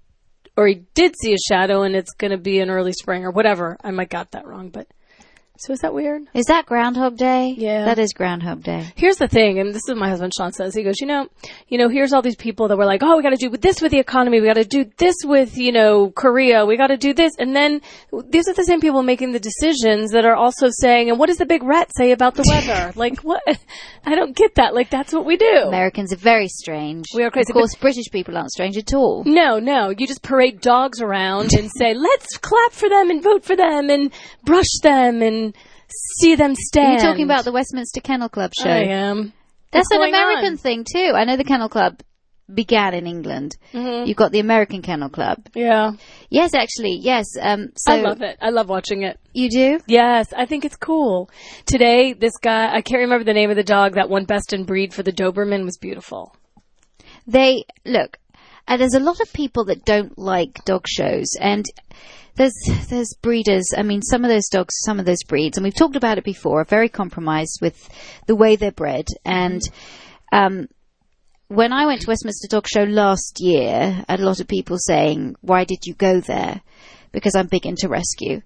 or 0.56 0.66
he 0.66 0.82
did 0.94 1.14
see 1.20 1.34
a 1.34 1.36
shadow, 1.48 1.82
and 1.82 1.94
it's 1.94 2.14
going 2.14 2.30
to 2.30 2.38
be 2.38 2.60
an 2.60 2.70
early 2.70 2.92
spring 2.92 3.24
or 3.24 3.30
whatever. 3.30 3.76
I 3.82 3.90
might 3.90 4.10
got 4.10 4.32
that 4.32 4.46
wrong, 4.46 4.70
but 4.70 4.88
so 5.58 5.72
is 5.72 5.80
that 5.80 5.94
weird? 5.94 6.22
Is 6.34 6.46
that 6.46 6.66
Groundhog 6.66 7.16
Day? 7.16 7.54
Yeah. 7.56 7.84
that 7.84 7.98
is 7.98 8.12
Groundhog 8.12 8.62
Day. 8.62 8.92
Here's 8.96 9.16
the 9.16 9.28
thing, 9.28 9.58
and 9.58 9.70
this 9.70 9.82
is 9.84 9.88
what 9.88 9.98
my 9.98 10.08
husband 10.08 10.32
Sean 10.36 10.52
says. 10.52 10.74
He 10.74 10.82
goes, 10.82 11.00
you 11.00 11.06
know, 11.06 11.28
you 11.68 11.78
know, 11.78 11.88
here's 11.88 12.12
all 12.12 12.22
these 12.22 12.36
people 12.36 12.68
that 12.68 12.76
were 12.76 12.84
like, 12.84 13.02
oh, 13.02 13.16
we 13.16 13.22
got 13.22 13.30
to 13.30 13.36
do 13.36 13.50
this 13.50 13.80
with 13.80 13.92
the 13.92 13.98
economy, 13.98 14.40
we 14.40 14.46
got 14.46 14.54
to 14.54 14.64
do 14.64 14.90
this 14.96 15.16
with, 15.24 15.56
you 15.56 15.72
know, 15.72 16.10
Korea, 16.10 16.66
we 16.66 16.76
got 16.76 16.88
to 16.88 16.96
do 16.96 17.14
this, 17.14 17.32
and 17.38 17.54
then 17.54 17.80
these 18.28 18.48
are 18.48 18.54
the 18.54 18.64
same 18.64 18.80
people 18.80 19.02
making 19.02 19.32
the 19.32 19.40
decisions 19.40 20.10
that 20.12 20.24
are 20.24 20.36
also 20.36 20.68
saying, 20.70 21.10
and 21.10 21.18
what 21.18 21.26
does 21.28 21.38
the 21.38 21.46
big 21.46 21.62
rat 21.62 21.90
say 21.96 22.12
about 22.12 22.34
the 22.34 22.44
weather? 22.48 22.92
like, 22.96 23.20
what? 23.20 23.42
I 24.04 24.14
don't 24.14 24.36
get 24.36 24.54
that. 24.56 24.74
Like, 24.74 24.90
that's 24.90 25.12
what 25.12 25.24
we 25.24 25.36
do. 25.36 25.64
Americans 25.66 26.12
are 26.12 26.16
very 26.16 26.48
strange. 26.48 27.06
We 27.14 27.22
are 27.24 27.30
crazy, 27.30 27.50
Of 27.50 27.54
course, 27.54 27.74
British 27.74 28.10
people 28.10 28.36
aren't 28.36 28.50
strange 28.50 28.76
at 28.76 28.94
all. 28.94 29.24
No, 29.24 29.58
no. 29.58 29.90
You 29.90 30.06
just 30.06 30.22
parade 30.22 30.60
dogs 30.60 31.00
around 31.00 31.50
and 31.54 31.70
say, 31.76 31.94
let's 31.94 32.36
clap 32.38 32.72
for 32.72 32.88
them 32.88 33.10
and 33.10 33.22
vote 33.22 33.44
for 33.44 33.56
them 33.56 33.90
and 33.90 34.12
brush 34.44 34.70
them 34.82 35.22
and 35.22 35.45
see 35.88 36.34
them 36.34 36.52
Are 36.52 36.54
stand. 36.56 36.92
You're 36.92 37.10
talking 37.10 37.24
about 37.24 37.44
the 37.44 37.52
Westminster 37.52 38.00
Kennel 38.00 38.28
Club 38.28 38.52
show? 38.60 38.70
I 38.70 38.84
am. 38.84 39.32
That's 39.72 39.88
What's 39.90 40.02
an 40.04 40.08
American 40.08 40.52
on? 40.52 40.56
thing 40.58 40.84
too. 40.84 41.12
I 41.14 41.24
know 41.24 41.36
the 41.36 41.44
Kennel 41.44 41.68
Club 41.68 42.00
began 42.52 42.94
in 42.94 43.06
England. 43.06 43.56
Mm-hmm. 43.72 44.06
You've 44.06 44.16
got 44.16 44.30
the 44.30 44.38
American 44.38 44.80
Kennel 44.82 45.08
Club. 45.08 45.38
Yeah. 45.54 45.92
Yes, 46.30 46.54
actually, 46.54 46.98
yes. 47.00 47.26
Um, 47.40 47.72
so 47.76 47.92
I 47.92 48.00
love 48.00 48.22
it. 48.22 48.38
I 48.40 48.50
love 48.50 48.68
watching 48.68 49.02
it. 49.02 49.18
you 49.32 49.50
do. 49.50 49.80
Yes, 49.86 50.32
I 50.32 50.46
think 50.46 50.64
it's 50.64 50.76
cool. 50.76 51.28
Today, 51.66 52.12
this 52.12 52.36
guy, 52.40 52.72
I 52.72 52.82
can't 52.82 53.00
remember 53.00 53.24
the 53.24 53.34
name 53.34 53.50
of 53.50 53.56
the 53.56 53.64
dog 53.64 53.94
that 53.94 54.08
won 54.08 54.24
best 54.24 54.52
in 54.52 54.64
breed 54.64 54.94
for 54.94 55.02
the 55.02 55.12
Doberman 55.12 55.64
was 55.64 55.76
beautiful. 55.76 56.36
They 57.26 57.64
look. 57.84 58.18
Uh, 58.68 58.76
there's 58.76 58.94
a 58.94 59.00
lot 59.00 59.20
of 59.20 59.32
people 59.32 59.64
that 59.66 59.84
don't 59.84 60.18
like 60.18 60.64
dog 60.64 60.86
shows, 60.88 61.36
and 61.40 61.64
there's 62.34 62.54
there's 62.88 63.14
breeders. 63.22 63.66
I 63.76 63.82
mean, 63.82 64.02
some 64.02 64.24
of 64.24 64.30
those 64.30 64.48
dogs, 64.48 64.74
some 64.84 64.98
of 64.98 65.06
those 65.06 65.22
breeds, 65.26 65.56
and 65.56 65.64
we've 65.64 65.74
talked 65.74 65.96
about 65.96 66.18
it 66.18 66.24
before, 66.24 66.60
are 66.60 66.64
very 66.64 66.88
compromised 66.88 67.58
with 67.62 67.88
the 68.26 68.36
way 68.36 68.56
they're 68.56 68.72
bred. 68.72 69.06
And 69.24 69.62
um, 70.32 70.68
when 71.48 71.72
I 71.72 71.86
went 71.86 72.02
to 72.02 72.08
Westminster 72.08 72.48
Dog 72.48 72.66
Show 72.66 72.84
last 72.84 73.40
year, 73.40 74.04
I 74.08 74.12
had 74.12 74.20
a 74.20 74.26
lot 74.26 74.40
of 74.40 74.48
people 74.48 74.78
saying, 74.78 75.36
"Why 75.40 75.64
did 75.64 75.86
you 75.86 75.94
go 75.94 76.20
there?" 76.20 76.60
Because 77.12 77.34
I'm 77.34 77.46
big 77.46 77.66
into 77.66 77.88
rescue, 77.88 78.42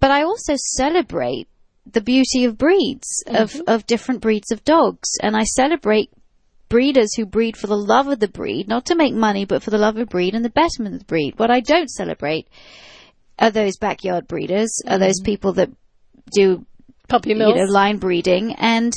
but 0.00 0.10
I 0.10 0.22
also 0.22 0.54
celebrate 0.56 1.48
the 1.90 2.00
beauty 2.00 2.44
of 2.44 2.58
breeds 2.58 3.24
of 3.26 3.60
of 3.66 3.86
different 3.86 4.20
breeds 4.20 4.50
of 4.50 4.64
dogs, 4.64 5.08
and 5.22 5.36
I 5.36 5.44
celebrate 5.44 6.10
breeders 6.68 7.14
who 7.16 7.24
breed 7.26 7.56
for 7.56 7.66
the 7.66 7.76
love 7.76 8.08
of 8.08 8.20
the 8.20 8.28
breed, 8.28 8.68
not 8.68 8.86
to 8.86 8.94
make 8.94 9.14
money, 9.14 9.44
but 9.44 9.62
for 9.62 9.70
the 9.70 9.78
love 9.78 9.96
of 9.96 10.08
breed 10.08 10.34
and 10.34 10.44
the 10.44 10.50
betterment 10.50 10.94
of 10.94 11.00
the 11.00 11.06
breed. 11.06 11.38
What 11.38 11.50
I 11.50 11.60
don't 11.60 11.88
celebrate 11.90 12.48
are 13.38 13.50
those 13.50 13.76
backyard 13.78 14.26
breeders, 14.28 14.70
are 14.86 14.98
those 14.98 15.20
people 15.20 15.52
that 15.54 15.70
do 16.32 16.64
Puppy 17.08 17.30
you 17.30 17.36
mills. 17.36 17.56
know 17.56 17.64
line 17.72 17.96
breeding 17.98 18.54
and 18.56 18.92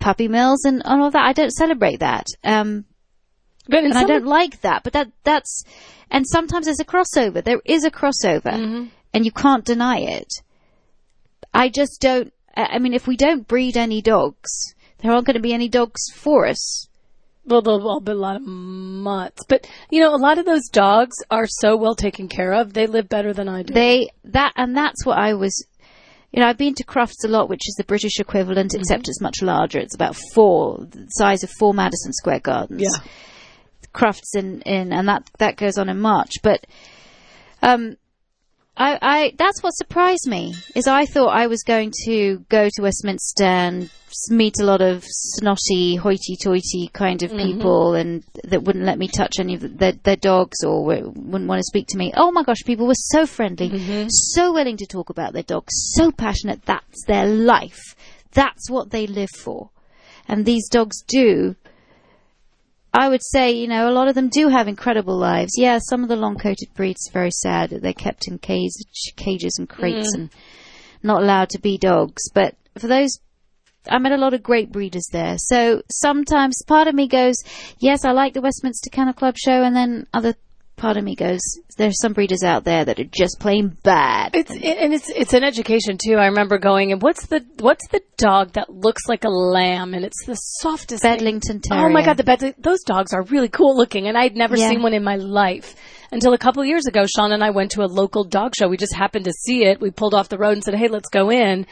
puppy 0.00 0.28
mills 0.28 0.64
and, 0.64 0.80
and 0.84 1.02
all 1.02 1.10
that. 1.10 1.26
I 1.26 1.32
don't 1.34 1.50
celebrate 1.52 2.00
that. 2.00 2.26
Um, 2.42 2.86
but 3.68 3.84
and 3.84 3.92
I 3.94 4.04
don't 4.04 4.24
like 4.26 4.60
that. 4.62 4.82
But 4.82 4.94
that 4.94 5.10
that's 5.24 5.62
and 6.10 6.26
sometimes 6.26 6.64
there's 6.66 6.80
a 6.80 6.84
crossover. 6.86 7.44
There 7.44 7.60
is 7.66 7.84
a 7.84 7.90
crossover, 7.90 8.42
Mm-hmm. 8.44 8.84
and 9.12 9.24
you 9.26 9.30
can't 9.32 9.64
deny 9.64 9.98
it. 9.98 10.28
I 11.52 11.68
just 11.68 12.00
don't. 12.00 12.32
I 12.56 12.78
mean, 12.78 12.94
if 12.94 13.06
we 13.06 13.16
don't 13.16 13.46
breed 13.48 13.76
any 13.76 14.00
dogs, 14.00 14.74
there 14.98 15.12
aren't 15.12 15.26
going 15.26 15.34
to 15.36 15.40
be 15.42 15.52
any 15.52 15.68
dogs 15.68 16.00
for 16.14 16.46
us. 16.46 16.86
Well, 17.46 18.00
be 18.00 18.12
a 18.12 18.14
lot 18.14 18.36
of 18.36 18.42
mutts, 18.42 19.44
but 19.48 19.68
you 19.90 20.00
know, 20.00 20.14
a 20.14 20.16
lot 20.16 20.38
of 20.38 20.46
those 20.46 20.68
dogs 20.72 21.16
are 21.30 21.46
so 21.46 21.76
well 21.76 21.94
taken 21.94 22.28
care 22.28 22.52
of. 22.52 22.72
They 22.72 22.86
live 22.86 23.08
better 23.08 23.32
than 23.32 23.48
I 23.48 23.62
do. 23.62 23.74
They 23.74 24.08
that 24.24 24.52
and 24.56 24.76
that's 24.76 25.04
what 25.04 25.18
I 25.18 25.34
was. 25.34 25.66
You 26.32 26.40
know, 26.40 26.48
I've 26.48 26.58
been 26.58 26.74
to 26.74 26.84
Crufts 26.84 27.24
a 27.24 27.28
lot, 27.28 27.48
which 27.48 27.68
is 27.68 27.74
the 27.76 27.84
British 27.84 28.18
equivalent, 28.18 28.72
Mm-hmm. 28.72 28.80
except 28.80 29.08
it's 29.08 29.20
much 29.20 29.40
larger. 29.40 29.78
It's 29.78 29.94
about 29.94 30.16
four, 30.32 30.78
the 30.90 31.06
size 31.10 31.44
of 31.44 31.50
four 31.60 31.72
Madison 31.72 32.12
Square 32.12 32.40
Gardens. 32.40 32.82
Yeah. 32.82 33.04
Crufts 33.94 34.34
in, 34.34 34.60
in 34.62 34.92
and 34.92 35.06
that 35.08 35.30
that 35.38 35.56
goes 35.56 35.78
on 35.78 35.88
in 35.88 36.00
March. 36.00 36.32
But 36.42 36.66
um, 37.62 37.96
I, 38.76 38.98
I 39.00 39.34
that's 39.38 39.62
what 39.62 39.70
surprised 39.70 40.26
me 40.26 40.54
is 40.74 40.88
I 40.88 41.06
thought 41.06 41.28
I 41.28 41.46
was 41.46 41.62
going 41.62 41.92
to 42.06 42.38
go 42.48 42.68
to 42.68 42.82
Westminster 42.82 43.44
and 43.44 43.90
meet 44.30 44.54
a 44.60 44.64
lot 44.64 44.80
of 44.80 45.04
snotty, 45.06 45.96
hoity-toity 45.96 46.90
kind 46.92 47.22
of 47.22 47.30
mm-hmm. 47.30 47.46
people, 47.46 47.94
and 47.94 48.24
that 48.44 48.62
wouldn't 48.62 48.84
let 48.84 48.98
me 48.98 49.08
touch 49.08 49.38
any 49.38 49.54
of 49.54 49.78
their, 49.78 49.92
their 49.92 50.16
dogs 50.16 50.64
or 50.64 50.88
w- 50.88 51.12
wouldn't 51.14 51.48
want 51.48 51.60
to 51.60 51.64
speak 51.64 51.86
to 51.88 51.98
me. 51.98 52.12
Oh 52.16 52.32
my 52.32 52.42
gosh, 52.42 52.64
people 52.64 52.86
were 52.86 52.94
so 52.94 53.26
friendly, 53.26 53.70
mm-hmm. 53.70 54.08
so 54.08 54.52
willing 54.52 54.76
to 54.78 54.86
talk 54.86 55.10
about 55.10 55.32
their 55.32 55.42
dogs, 55.42 55.72
so 55.94 56.10
passionate. 56.10 56.62
That's 56.64 57.04
their 57.06 57.26
life. 57.26 57.94
That's 58.32 58.68
what 58.68 58.90
they 58.90 59.06
live 59.06 59.30
for, 59.36 59.70
and 60.26 60.44
these 60.44 60.68
dogs 60.68 61.02
do 61.02 61.54
I 62.94 63.08
would 63.08 63.22
say, 63.24 63.50
you 63.50 63.66
know, 63.66 63.90
a 63.90 63.92
lot 63.92 64.06
of 64.06 64.14
them 64.14 64.28
do 64.28 64.48
have 64.48 64.68
incredible 64.68 65.18
lives. 65.18 65.54
Yeah, 65.56 65.80
some 65.82 66.04
of 66.04 66.08
the 66.08 66.16
long-coated 66.16 66.68
breeds 66.74 67.08
are 67.08 67.12
very 67.12 67.32
sad 67.32 67.70
that 67.70 67.82
they're 67.82 67.92
kept 67.92 68.28
in 68.28 68.38
cage, 68.38 68.70
cages 69.16 69.56
and 69.58 69.68
crates 69.68 70.14
mm. 70.14 70.20
and 70.20 70.30
not 71.02 71.20
allowed 71.20 71.50
to 71.50 71.60
be 71.60 71.76
dogs. 71.76 72.22
But 72.32 72.54
for 72.78 72.86
those, 72.86 73.18
I 73.90 73.98
met 73.98 74.12
a 74.12 74.16
lot 74.16 74.32
of 74.32 74.44
great 74.44 74.70
breeders 74.70 75.08
there. 75.10 75.34
So 75.38 75.82
sometimes 75.90 76.62
part 76.68 76.86
of 76.86 76.94
me 76.94 77.08
goes, 77.08 77.34
yes, 77.80 78.04
I 78.04 78.12
like 78.12 78.32
the 78.32 78.40
Westminster 78.40 78.90
Kennel 78.90 79.12
Club 79.12 79.36
show, 79.36 79.62
and 79.64 79.74
then 79.74 80.06
other 80.14 80.34
part 80.76 80.96
of 80.96 81.04
me 81.04 81.14
goes, 81.14 81.40
there's 81.76 82.00
some 82.00 82.12
breeders 82.12 82.42
out 82.42 82.64
there 82.64 82.84
that 82.84 82.98
are 82.98 83.04
just 83.04 83.38
plain 83.40 83.76
bad. 83.82 84.34
It's 84.34 84.50
and 84.50 84.92
it's 84.94 85.08
it's 85.10 85.32
an 85.32 85.44
education 85.44 85.98
too. 86.02 86.14
I 86.16 86.26
remember 86.26 86.58
going 86.58 86.92
and 86.92 87.00
what's 87.02 87.26
the 87.26 87.44
what's 87.60 87.86
the 87.88 88.00
dog 88.16 88.52
that 88.52 88.70
looks 88.70 89.02
like 89.08 89.24
a 89.24 89.28
lamb 89.28 89.94
and 89.94 90.04
it's 90.04 90.24
the 90.26 90.34
softest? 90.34 91.02
Bedlington 91.02 91.60
Terrier. 91.60 91.86
Oh 91.86 91.88
my 91.90 92.04
god, 92.04 92.16
the 92.16 92.24
bed 92.24 92.54
those 92.58 92.82
dogs 92.82 93.12
are 93.12 93.22
really 93.22 93.48
cool 93.48 93.76
looking 93.76 94.06
and 94.08 94.16
I'd 94.16 94.36
never 94.36 94.56
Yeah. 94.56 94.68
seen 94.70 94.82
one 94.82 94.94
in 94.94 95.04
my 95.04 95.16
life. 95.16 95.74
Until 96.12 96.32
a 96.32 96.38
couple 96.38 96.62
of 96.62 96.68
years 96.68 96.86
ago, 96.86 97.06
Sean 97.06 97.32
and 97.32 97.42
I 97.42 97.50
went 97.50 97.72
to 97.72 97.82
a 97.82 97.86
local 97.86 98.22
dog 98.24 98.54
show. 98.56 98.68
We 98.68 98.76
just 98.76 98.94
happened 98.94 99.24
to 99.24 99.32
see 99.32 99.64
it. 99.64 99.80
We 99.80 99.90
pulled 99.90 100.14
off 100.14 100.28
the 100.28 100.38
road 100.38 100.52
and 100.52 100.62
said, 100.62 100.74
"Hey, 100.74 100.86
let's 100.88 101.08
go 101.08 101.30
in." 101.30 101.66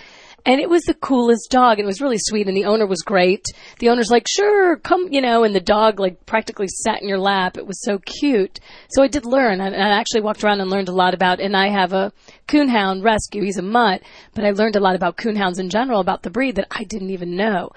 And 0.44 0.61
it 0.61 0.68
was 0.68 0.82
the 0.82 0.94
coolest 0.94 1.50
dog. 1.50 1.78
And 1.78 1.84
it 1.84 1.87
was 1.87 2.00
really 2.00 2.18
sweet. 2.18 2.49
And 2.49 2.56
the 2.56 2.64
owner 2.64 2.87
was 2.87 3.02
great. 3.02 3.44
The 3.78 3.88
owner's 3.88 4.11
like, 4.11 4.26
sure, 4.28 4.76
come, 4.76 5.08
you 5.12 5.20
know, 5.20 5.44
and 5.44 5.54
the 5.54 5.61
dog 5.61 6.00
like 6.00 6.26
practically 6.26 6.66
sat 6.68 7.00
in 7.00 7.08
your 7.08 7.18
lap. 7.18 7.56
It 7.56 7.66
was 7.66 7.82
so 7.82 7.99
cute. 7.99 8.58
So 8.90 9.02
I 9.02 9.08
did 9.08 9.25
learn. 9.25 9.61
And 9.61 9.75
I 9.75 9.99
actually 9.99 10.22
walked 10.22 10.42
around 10.42 10.61
and 10.61 10.70
learned 10.70 10.88
a 10.88 10.92
lot 10.92 11.14
about, 11.14 11.40
and 11.40 11.56
I 11.56 11.68
have 11.68 11.92
a 11.92 12.12
coonhound 12.49 13.04
rescue. 13.04 13.42
He's 13.42 13.58
a 13.58 13.62
mutt, 13.62 14.02
but 14.34 14.44
I 14.44 14.50
learned 14.50 14.76
a 14.76 14.80
lot 14.80 14.96
about 14.96 15.16
coonhounds 15.16 15.61
in 15.61 15.70
general, 15.70 16.00
about 16.00 16.22
the 16.22 16.30
breed 16.30 16.56
that 16.56 16.68
I 16.70 16.84
didn't 16.84 17.11
even 17.11 17.37
know. 17.37 17.70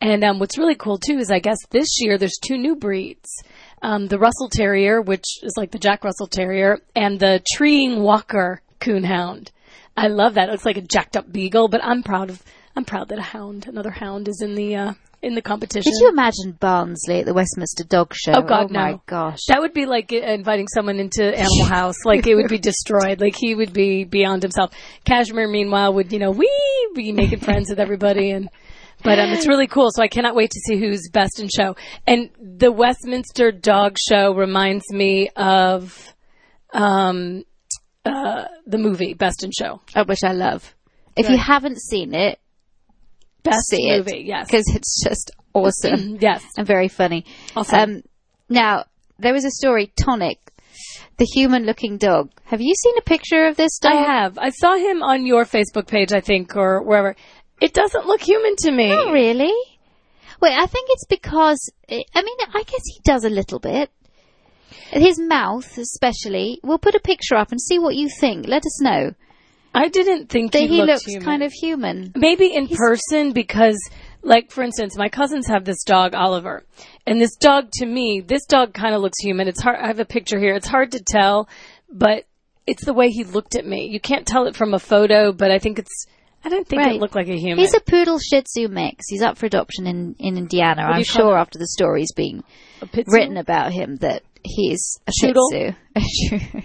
And 0.00 0.24
um, 0.24 0.40
what's 0.40 0.58
really 0.58 0.74
cool 0.74 0.98
too 0.98 1.18
is 1.18 1.30
I 1.30 1.38
guess 1.38 1.58
this 1.70 2.00
year 2.00 2.18
there's 2.18 2.38
two 2.44 2.58
new 2.58 2.74
breeds. 2.74 3.30
Um, 3.82 4.08
the 4.08 4.18
Russell 4.18 4.48
Terrier, 4.48 5.00
which 5.00 5.42
is 5.42 5.54
like 5.56 5.70
the 5.70 5.78
Jack 5.78 6.04
Russell 6.04 6.26
Terrier, 6.26 6.78
and 6.94 7.18
the 7.18 7.42
Treeing 7.54 8.02
Walker 8.02 8.62
Coonhound. 8.80 9.50
I 9.96 10.08
love 10.08 10.34
that. 10.34 10.48
It 10.48 10.52
looks 10.52 10.64
like 10.64 10.76
a 10.76 10.82
jacked 10.82 11.16
up 11.16 11.30
beagle, 11.30 11.68
but 11.68 11.82
I'm 11.84 12.02
proud 12.02 12.30
of 12.30 12.42
I'm 12.74 12.84
proud 12.84 13.08
that 13.10 13.18
a 13.18 13.22
hound, 13.22 13.66
another 13.68 13.90
hound, 13.90 14.28
is 14.28 14.40
in 14.42 14.54
the 14.54 14.76
uh, 14.76 14.92
in 15.20 15.34
the 15.34 15.42
competition. 15.42 15.92
Could 15.92 16.00
you 16.00 16.08
imagine 16.08 16.52
Barnsley 16.58 17.20
at 17.20 17.26
the 17.26 17.34
Westminster 17.34 17.84
Dog 17.84 18.14
Show? 18.14 18.32
Oh 18.34 18.42
God, 18.42 18.70
no! 18.70 18.80
my 18.80 19.00
gosh. 19.06 19.40
that 19.48 19.60
would 19.60 19.74
be 19.74 19.84
like 19.84 20.10
inviting 20.12 20.68
someone 20.68 20.98
into 20.98 21.24
Animal 21.24 21.64
House. 21.68 22.04
Like 22.04 22.26
it 22.26 22.34
would 22.34 22.48
be 22.48 22.58
destroyed. 22.58 23.20
Like 23.20 23.36
he 23.36 23.54
would 23.54 23.72
be 23.72 24.04
beyond 24.04 24.42
himself. 24.42 24.72
Cashmere, 25.04 25.48
meanwhile, 25.48 25.92
would 25.94 26.12
you 26.12 26.18
know 26.18 26.30
we 26.30 26.50
be 26.94 27.12
making 27.12 27.40
friends 27.40 27.68
with 27.70 27.80
everybody 27.80 28.30
and. 28.30 28.48
But 29.04 29.18
um, 29.18 29.30
it's 29.30 29.48
really 29.48 29.66
cool, 29.66 29.88
so 29.90 30.00
I 30.00 30.06
cannot 30.06 30.36
wait 30.36 30.52
to 30.52 30.60
see 30.60 30.78
who's 30.78 31.10
best 31.12 31.40
in 31.40 31.48
show. 31.48 31.74
And 32.06 32.30
the 32.40 32.70
Westminster 32.70 33.50
Dog 33.50 33.96
Show 33.98 34.32
reminds 34.32 34.84
me 34.92 35.28
of 35.34 36.14
um, 36.72 37.42
uh, 38.04 38.44
the 38.66 38.78
movie 38.78 39.14
Best 39.14 39.44
in 39.44 39.50
Show. 39.56 39.80
Uh, 39.94 40.04
which 40.04 40.24
I 40.24 40.32
love. 40.32 40.74
If 41.16 41.28
you 41.28 41.36
haven't 41.36 41.78
seen 41.80 42.14
it, 42.14 42.38
Best 43.42 43.68
see 43.68 43.88
it 43.88 43.98
movie, 43.98 44.24
yes, 44.26 44.46
because 44.46 44.64
it's 44.74 45.02
just 45.04 45.30
awesome 45.52 46.16
yes. 46.20 46.42
and 46.56 46.66
very 46.66 46.88
funny. 46.88 47.24
Awesome. 47.54 47.78
Um, 47.78 48.02
now 48.48 48.84
there 49.18 49.32
was 49.32 49.44
a 49.44 49.50
story, 49.50 49.92
Tonic, 49.96 50.38
the 51.18 51.24
human-looking 51.24 51.98
dog. 51.98 52.30
Have 52.44 52.60
you 52.60 52.74
seen 52.74 52.94
a 52.98 53.02
picture 53.02 53.46
of 53.46 53.56
this 53.56 53.78
dog? 53.78 53.92
I 53.92 53.96
have. 53.96 54.38
I 54.38 54.50
saw 54.50 54.76
him 54.76 55.02
on 55.02 55.26
your 55.26 55.44
Facebook 55.44 55.86
page, 55.86 56.12
I 56.12 56.20
think, 56.20 56.56
or 56.56 56.82
wherever. 56.82 57.14
It 57.60 57.74
doesn't 57.74 58.06
look 58.06 58.22
human 58.22 58.56
to 58.60 58.72
me. 58.72 58.88
Not 58.88 59.12
really. 59.12 59.52
Wait, 60.40 60.54
I 60.54 60.66
think 60.66 60.88
it's 60.90 61.06
because 61.06 61.70
I 61.88 62.22
mean, 62.22 62.36
I 62.54 62.62
guess 62.62 62.82
he 62.86 63.00
does 63.04 63.24
a 63.24 63.30
little 63.30 63.58
bit. 63.58 63.90
His 64.90 65.18
mouth, 65.18 65.76
especially. 65.78 66.60
We'll 66.62 66.78
put 66.78 66.94
a 66.94 67.00
picture 67.00 67.36
up 67.36 67.50
and 67.50 67.60
see 67.60 67.78
what 67.78 67.94
you 67.94 68.08
think. 68.20 68.46
Let 68.46 68.64
us 68.66 68.80
know 68.82 69.12
I 69.74 69.88
didn't 69.88 70.28
think 70.28 70.52
that 70.52 70.60
he, 70.62 70.68
he 70.68 70.76
looked 70.76 70.88
looks 70.88 71.04
human. 71.06 71.24
kind 71.24 71.42
of 71.42 71.52
human. 71.52 72.12
maybe 72.14 72.54
in 72.54 72.68
person 72.68 73.32
because 73.32 73.78
like 74.22 74.50
for 74.50 74.62
instance 74.62 74.96
my 74.98 75.08
cousins 75.08 75.46
have 75.48 75.64
this 75.64 75.82
dog 75.82 76.14
oliver 76.14 76.62
and 77.06 77.18
this 77.20 77.34
dog 77.36 77.70
to 77.72 77.86
me 77.86 78.20
this 78.20 78.44
dog 78.46 78.74
kind 78.74 78.94
of 78.94 79.00
looks 79.00 79.18
human 79.20 79.48
it's 79.48 79.60
hard 79.62 79.78
i 79.82 79.86
have 79.86 79.98
a 79.98 80.04
picture 80.04 80.38
here 80.38 80.54
it's 80.54 80.68
hard 80.68 80.92
to 80.92 81.00
tell 81.02 81.48
but 81.90 82.24
it's 82.66 82.84
the 82.84 82.92
way 82.92 83.08
he 83.08 83.24
looked 83.24 83.56
at 83.56 83.66
me 83.66 83.88
you 83.90 83.98
can't 83.98 84.26
tell 84.26 84.46
it 84.46 84.54
from 84.54 84.74
a 84.74 84.78
photo 84.78 85.32
but 85.32 85.50
i 85.50 85.58
think 85.58 85.78
it's 85.78 86.06
i 86.44 86.48
don't 86.50 86.68
think 86.68 86.82
Right. 86.82 86.94
it 86.96 87.00
looked 87.00 87.14
like 87.16 87.28
a 87.28 87.36
human 87.38 87.58
He's 87.58 87.74
a 87.74 87.80
poodle 87.80 88.18
Shih 88.18 88.42
Tzu 88.42 88.68
mix. 88.68 89.06
He's 89.08 89.22
up 89.22 89.38
for 89.38 89.46
adoption 89.46 89.86
in 89.86 90.14
in 90.18 90.36
Indiana. 90.36 90.82
I'm 90.82 91.02
sure 91.04 91.36
after 91.36 91.58
the 91.58 91.66
story's 91.68 92.12
been 92.12 92.44
written 93.06 93.36
about 93.38 93.72
him 93.72 93.96
that 93.96 94.22
he's 94.44 94.98
a 95.06 95.12
Shih 95.12 95.32
Shoodle? 95.32 95.74
Tzu. 95.96 96.58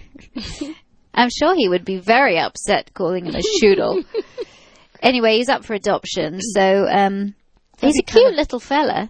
A 0.65 0.74
I'm 1.13 1.29
sure 1.29 1.55
he 1.55 1.67
would 1.67 1.84
be 1.86 1.98
very 1.98 2.38
upset 2.38 2.93
calling 2.93 3.25
him 3.25 3.36
a 3.36 3.41
shoodle. 3.62 4.05
anyway, 5.01 5.38
he's 5.38 5.50
up 5.50 5.65
for 5.65 5.74
adoption, 5.74 6.39
so 6.41 6.88
um, 6.88 7.34
he's 7.79 7.98
a 7.98 8.03
cute 8.03 8.24
kinda- 8.25 8.38
little 8.38 8.60
fella. 8.60 9.10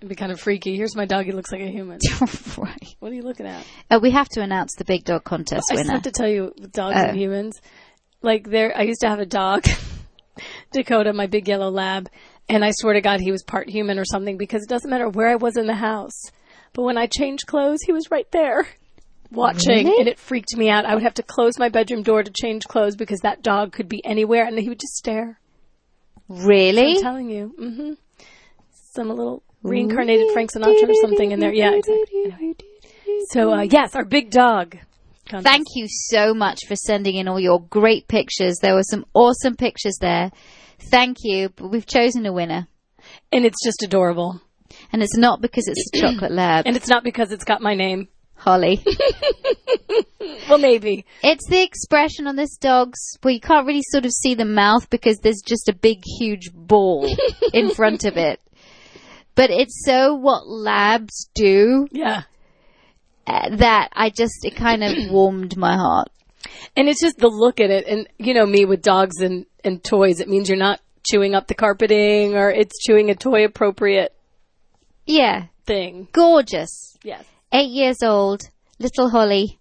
It'd 0.00 0.08
be 0.10 0.14
kind 0.14 0.30
of 0.30 0.38
freaky 0.38 0.76
here's 0.76 0.94
my 0.94 1.06
dog 1.06 1.24
he 1.24 1.32
looks 1.32 1.50
like 1.50 1.62
a 1.62 1.70
human 1.70 1.98
right. 2.58 2.94
what 2.98 3.10
are 3.10 3.14
you 3.14 3.22
looking 3.22 3.46
at 3.46 3.64
Uh, 3.90 3.98
we 4.02 4.10
have 4.10 4.28
to 4.30 4.42
announce 4.42 4.74
the 4.76 4.84
big 4.84 5.04
dog 5.04 5.24
contest 5.24 5.64
I 5.70 5.74
just 5.76 5.84
winner. 5.86 5.92
have 5.94 6.02
to 6.02 6.10
tell 6.10 6.28
you, 6.28 6.52
dogs 6.70 6.96
Oh. 6.98 7.04
and 7.06 7.16
humans, 7.18 7.58
like 8.20 8.46
there, 8.50 8.76
I 8.76 8.82
used 8.82 9.00
to 9.00 9.08
have 9.08 9.20
a 9.20 9.26
dog, 9.26 9.64
Dakota, 10.72 11.14
my 11.14 11.26
big 11.26 11.48
yellow 11.48 11.70
lab, 11.70 12.10
and 12.48 12.62
I 12.62 12.72
swear 12.74 12.92
to 12.92 13.00
God, 13.00 13.20
he 13.20 13.32
was 13.32 13.42
part 13.42 13.70
human 13.70 13.98
or 13.98 14.04
something 14.04 14.36
because 14.36 14.62
it 14.62 14.68
doesn't 14.68 14.90
matter 14.90 15.08
where 15.08 15.28
I 15.30 15.36
was 15.36 15.56
in 15.56 15.66
the 15.66 15.74
house, 15.74 16.30
but 16.76 16.82
when 16.82 16.96
I 16.98 17.06
changed 17.06 17.46
clothes, 17.48 17.80
he 17.84 17.92
was 17.92 18.10
right 18.10 18.30
there, 18.30 18.68
watching, 19.32 19.86
Really? 19.86 19.98
and 19.98 20.06
it 20.08 20.18
freaked 20.18 20.54
me 20.56 20.68
out. 20.70 20.84
I 20.84 20.94
would 20.94 21.02
have 21.02 21.14
to 21.14 21.22
close 21.24 21.58
my 21.58 21.70
bedroom 21.70 22.02
door 22.04 22.22
to 22.22 22.30
change 22.30 22.68
clothes 22.68 22.94
because 22.94 23.20
that 23.20 23.42
dog 23.42 23.72
could 23.72 23.88
be 23.88 24.04
anywhere, 24.04 24.44
and 24.44 24.58
he 24.58 24.68
would 24.68 24.78
just 24.78 24.94
stare. 24.96 25.40
really? 26.28 26.96
I'm 26.98 27.02
telling 27.02 27.30
you, 27.30 27.54
hmm 27.58 27.92
some 28.94 29.08
little 29.10 29.42
reincarnated 29.62 30.30
Frank 30.32 30.50
Sinatra 30.52 30.88
or 30.88 30.94
something 31.02 31.30
in 31.32 31.40
there. 31.40 31.52
Yeah, 31.52 31.74
exactly. 31.74 32.32
Anyway. 32.32 32.54
So 33.28 33.52
uh, 33.52 33.62
yes, 33.62 33.94
our 33.94 34.04
big 34.06 34.30
dog. 34.30 34.76
contest. 35.28 35.44
Thank 35.44 35.66
you 35.74 35.86
so 35.88 36.32
much 36.32 36.60
for 36.66 36.76
sending 36.76 37.16
in 37.16 37.28
all 37.28 37.38
your 37.40 37.60
great 37.60 38.08
pictures. 38.08 38.56
There 38.62 38.74
were 38.74 38.82
some 38.84 39.04
awesome 39.12 39.54
pictures 39.56 39.98
there. 40.00 40.30
Thank 40.78 41.18
you. 41.24 41.50
But 41.50 41.68
we've 41.70 41.84
chosen 41.86 42.24
a 42.26 42.32
winner. 42.32 42.68
and 43.32 43.44
it's 43.44 43.62
just 43.64 43.82
adorable. 43.82 44.40
And 44.92 45.02
it's 45.02 45.16
not 45.16 45.40
because 45.40 45.68
it's 45.68 45.90
a 45.94 46.00
chocolate 46.00 46.32
lab, 46.32 46.66
And 46.66 46.76
it's 46.76 46.88
not 46.88 47.04
because 47.04 47.32
it's 47.32 47.44
got 47.44 47.60
my 47.60 47.74
name. 47.74 48.08
Holly. 48.36 48.84
Well, 50.48 50.58
maybe. 50.58 51.04
It's 51.22 51.46
the 51.48 51.62
expression 51.62 52.26
on 52.26 52.36
this 52.36 52.56
dog's 52.56 52.98
well, 53.22 53.32
you 53.34 53.40
can't 53.40 53.66
really 53.66 53.82
sort 53.90 54.04
of 54.06 54.12
see 54.12 54.34
the 54.34 54.44
mouth 54.44 54.88
because 54.90 55.18
there's 55.18 55.42
just 55.44 55.68
a 55.68 55.72
big, 55.74 56.02
huge 56.18 56.52
ball 56.52 57.08
in 57.52 57.70
front 57.70 58.04
of 58.04 58.16
it. 58.16 58.40
But 59.34 59.50
it's 59.50 59.84
so 59.84 60.14
what 60.14 60.46
labs 60.46 61.28
do 61.34 61.86
Yeah. 61.90 62.22
uh, 63.26 63.56
that 63.56 63.88
I 63.92 64.10
just 64.10 64.44
it 64.44 64.56
kind 64.56 64.82
of 64.84 64.92
warmed 65.10 65.56
my 65.56 65.76
heart. 65.76 66.08
And 66.76 66.88
it's 66.88 67.00
just 67.00 67.18
the 67.18 67.28
look 67.28 67.60
at 67.60 67.70
it. 67.70 67.86
And, 67.86 68.08
you 68.18 68.34
know, 68.34 68.46
me 68.46 68.64
with 68.64 68.82
dogs 68.82 69.20
and, 69.20 69.46
and 69.64 69.82
toys, 69.82 70.20
it 70.20 70.28
means 70.28 70.48
you're 70.48 70.58
not 70.58 70.80
chewing 71.08 71.34
up 71.34 71.46
the 71.48 71.54
carpeting 71.54 72.34
or 72.34 72.50
it's 72.50 72.82
chewing 72.84 73.10
a 73.10 73.14
toy 73.14 73.44
appropriate 73.44 74.12
Yeah, 75.06 75.46
thing. 75.66 76.08
gorgeous. 76.12 76.96
Yes. 77.04 77.24
Eight 77.52 77.70
years 77.70 78.02
old, 78.02 78.42
little 78.78 79.08
Holly, 79.08 79.58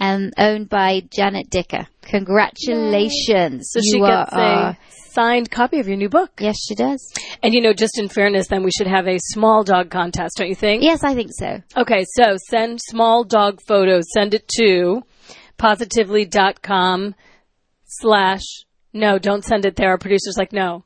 and 0.00 0.32
owned 0.36 0.68
by 0.68 1.02
Janet 1.10 1.48
Dicker. 1.50 1.86
Congratulations. 2.02 3.70
So 3.72 3.80
she 3.80 3.98
You 3.98 4.06
gets 4.06 4.32
are 4.32 4.38
our- 4.40 4.66
a 4.66 4.70
uh, 4.70 4.74
signed 5.12 5.50
copy 5.50 5.78
of 5.80 5.88
your 5.88 5.96
new 5.96 6.08
book. 6.08 6.30
Yes, 6.40 6.56
she 6.66 6.74
does. 6.74 7.12
And 7.42 7.52
you 7.54 7.60
know, 7.60 7.72
just 7.72 7.98
in 7.98 8.08
fairness, 8.08 8.46
then 8.48 8.62
we 8.62 8.70
should 8.76 8.86
have 8.86 9.06
a 9.08 9.18
small 9.32 9.62
dog 9.64 9.90
contest, 9.90 10.36
don't 10.38 10.48
you 10.48 10.54
think? 10.54 10.82
Yes, 10.82 11.02
I 11.04 11.14
think 11.14 11.30
so. 11.32 11.62
Okay, 11.76 12.04
so 12.14 12.36
send 12.48 12.80
small 12.80 13.24
dog 13.24 13.60
photos. 13.66 14.04
Send 14.12 14.34
it 14.34 14.46
to 14.58 15.02
positively.com 15.58 17.14
slash, 17.86 18.42
no, 18.92 19.18
don't 19.18 19.44
send 19.44 19.66
it 19.66 19.76
there. 19.76 19.90
Our 19.90 19.98
producer's 19.98 20.36
like, 20.38 20.52
no. 20.52 20.84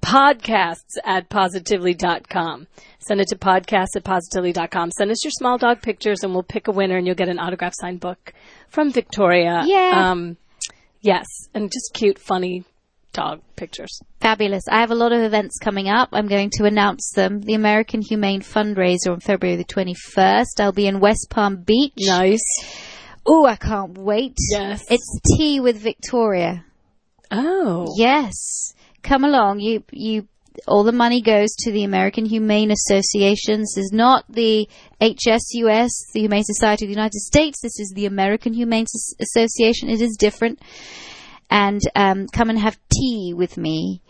Podcasts 0.00 0.96
at 1.04 1.28
positively.com. 1.28 2.66
Send 3.00 3.20
it 3.20 3.28
to 3.28 3.36
podcasts 3.36 3.96
at 3.96 4.04
positively.com. 4.04 4.90
Send 4.92 5.10
us 5.10 5.24
your 5.24 5.32
small 5.32 5.58
dog 5.58 5.82
pictures 5.82 6.22
and 6.22 6.32
we'll 6.32 6.42
pick 6.42 6.68
a 6.68 6.72
winner 6.72 6.96
and 6.96 7.06
you'll 7.06 7.16
get 7.16 7.28
an 7.28 7.38
autograph 7.38 7.74
signed 7.78 8.00
book 8.00 8.32
from 8.68 8.92
Victoria. 8.92 9.62
Yeah. 9.66 10.10
Um, 10.10 10.36
yes. 11.00 11.26
And 11.52 11.70
just 11.70 11.92
cute, 11.94 12.18
funny 12.18 12.64
dog 13.12 13.40
pictures. 13.56 14.00
Fabulous. 14.20 14.62
I 14.70 14.80
have 14.80 14.90
a 14.90 14.94
lot 14.94 15.12
of 15.12 15.22
events 15.22 15.58
coming 15.58 15.88
up. 15.88 16.10
I'm 16.12 16.28
going 16.28 16.50
to 16.54 16.64
announce 16.64 17.12
them. 17.14 17.40
The 17.40 17.54
American 17.54 18.00
Humane 18.00 18.42
Fundraiser 18.42 19.12
on 19.12 19.20
February 19.20 19.56
the 19.56 19.64
21st. 19.64 20.60
I'll 20.60 20.72
be 20.72 20.86
in 20.86 21.00
West 21.00 21.28
Palm 21.30 21.56
Beach. 21.56 21.94
Nice. 21.98 22.44
Oh, 23.26 23.44
I 23.46 23.56
can't 23.56 23.98
wait. 23.98 24.36
Yes. 24.50 24.84
It's 24.90 25.20
tea 25.36 25.60
with 25.60 25.76
Victoria. 25.78 26.64
Oh. 27.30 27.92
Yes. 27.96 28.74
Come 29.08 29.24
along. 29.24 29.60
You, 29.60 29.82
you, 29.90 30.28
all 30.66 30.84
the 30.84 30.92
money 30.92 31.22
goes 31.22 31.54
to 31.60 31.72
the 31.72 31.84
American 31.84 32.26
Humane 32.26 32.70
Association. 32.70 33.60
This 33.60 33.78
is 33.78 33.90
not 33.90 34.26
the 34.28 34.68
HSUS, 35.00 35.88
the 36.12 36.20
Humane 36.20 36.44
Society 36.44 36.84
of 36.84 36.88
the 36.88 36.94
United 36.94 37.18
States. 37.20 37.62
This 37.62 37.80
is 37.80 37.92
the 37.94 38.04
American 38.04 38.52
Humane 38.52 38.84
Association. 39.18 39.88
It 39.88 40.02
is 40.02 40.16
different. 40.18 40.60
And 41.48 41.80
um, 41.96 42.26
come 42.26 42.50
and 42.50 42.58
have 42.58 42.78
tea 42.92 43.32
with 43.34 43.56
me. 43.56 44.02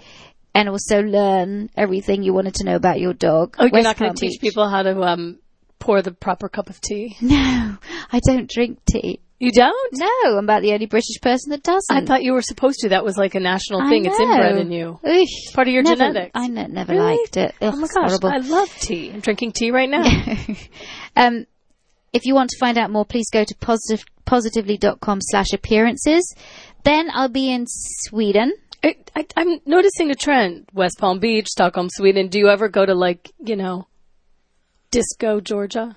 And 0.53 0.69
also 0.69 1.01
learn 1.01 1.71
everything 1.77 2.25
you 2.25 2.35
wanted 2.35 2.55
to 2.55 2.65
know 2.65 2.75
about 2.75 2.99
your 2.99 3.15
dog. 3.15 3.55
Oh, 3.61 3.69
you're 3.73 3.83
not 3.83 3.99
going 3.99 4.13
to 4.13 4.19
teach 4.21 4.41
people 4.41 4.69
how 4.69 4.83
to 4.83 5.01
um, 5.01 5.39
pour 5.79 6.03
the 6.03 6.11
proper 6.11 6.49
cup 6.49 6.71
of 6.71 6.81
tea? 6.81 7.17
No, 7.23 7.77
I 8.11 8.21
don't 8.27 8.51
drink 8.51 8.81
tea. 8.85 9.21
You 9.41 9.53
don't? 9.53 9.93
No, 9.93 10.37
I'm 10.39 10.45
about 10.45 10.63
the 10.63 10.73
only 10.73 10.87
British 10.87 11.21
person 11.23 11.51
that 11.51 11.63
doesn't. 11.63 11.85
I 11.97 12.05
thought 12.05 12.25
you 12.25 12.33
were 12.33 12.43
supposed 12.43 12.81
to. 12.81 12.89
That 12.89 13.05
was 13.05 13.17
like 13.17 13.37
a 13.37 13.41
national 13.41 13.89
thing. 13.89 14.05
It's 14.05 14.19
inbred 14.19 14.59
in 14.59 14.73
you. 14.73 14.99
Oosh, 15.05 15.55
Part 15.55 15.69
of 15.69 15.75
your 15.75 15.85
never- 15.85 15.97
genetics. 15.97 16.33
I 16.35 16.49
ne- 16.49 16.67
never 16.67 16.93
Really? 16.95 17.19
liked 17.19 17.37
it. 17.37 17.55
Ugh, 17.63 17.73
Oh 17.73 17.77
my 17.77 17.87
gosh, 17.87 18.11
horrible. 18.21 18.31
I 18.31 18.39
love 18.39 18.69
tea. 18.81 19.11
I'm 19.13 19.21
drinking 19.21 19.53
tea 19.53 19.71
right 19.71 19.89
now. 19.89 20.03
um, 21.17 21.47
if 22.13 22.27
you 22.27 22.35
want 22.35 22.51
to 22.51 22.59
find 22.59 22.77
out 22.79 22.91
more, 22.91 23.05
please 23.05 23.27
go 23.33 23.45
to 23.45 23.55
positive, 23.61 24.05
positively.com 24.25 25.19
slash 25.21 25.53
appearances. 25.53 26.35
Then 26.83 27.09
I'll 27.13 27.29
be 27.29 27.53
in 27.53 27.67
Sweden. 27.69 28.53
I, 28.83 28.97
I, 29.15 29.25
I'm 29.37 29.61
noticing 29.67 30.11
a 30.11 30.15
trend. 30.17 30.69
West 30.73 30.97
Palm 30.99 31.21
Beach, 31.21 31.47
Stockholm, 31.47 31.89
Sweden. 31.91 32.27
Do 32.29 32.39
you 32.41 32.49
ever 32.49 32.69
go 32.69 32.85
to 32.85 32.95
like, 32.95 33.31
you 33.39 33.55
know, 33.55 33.87
Disco, 34.91 35.41
Georgia? 35.41 35.97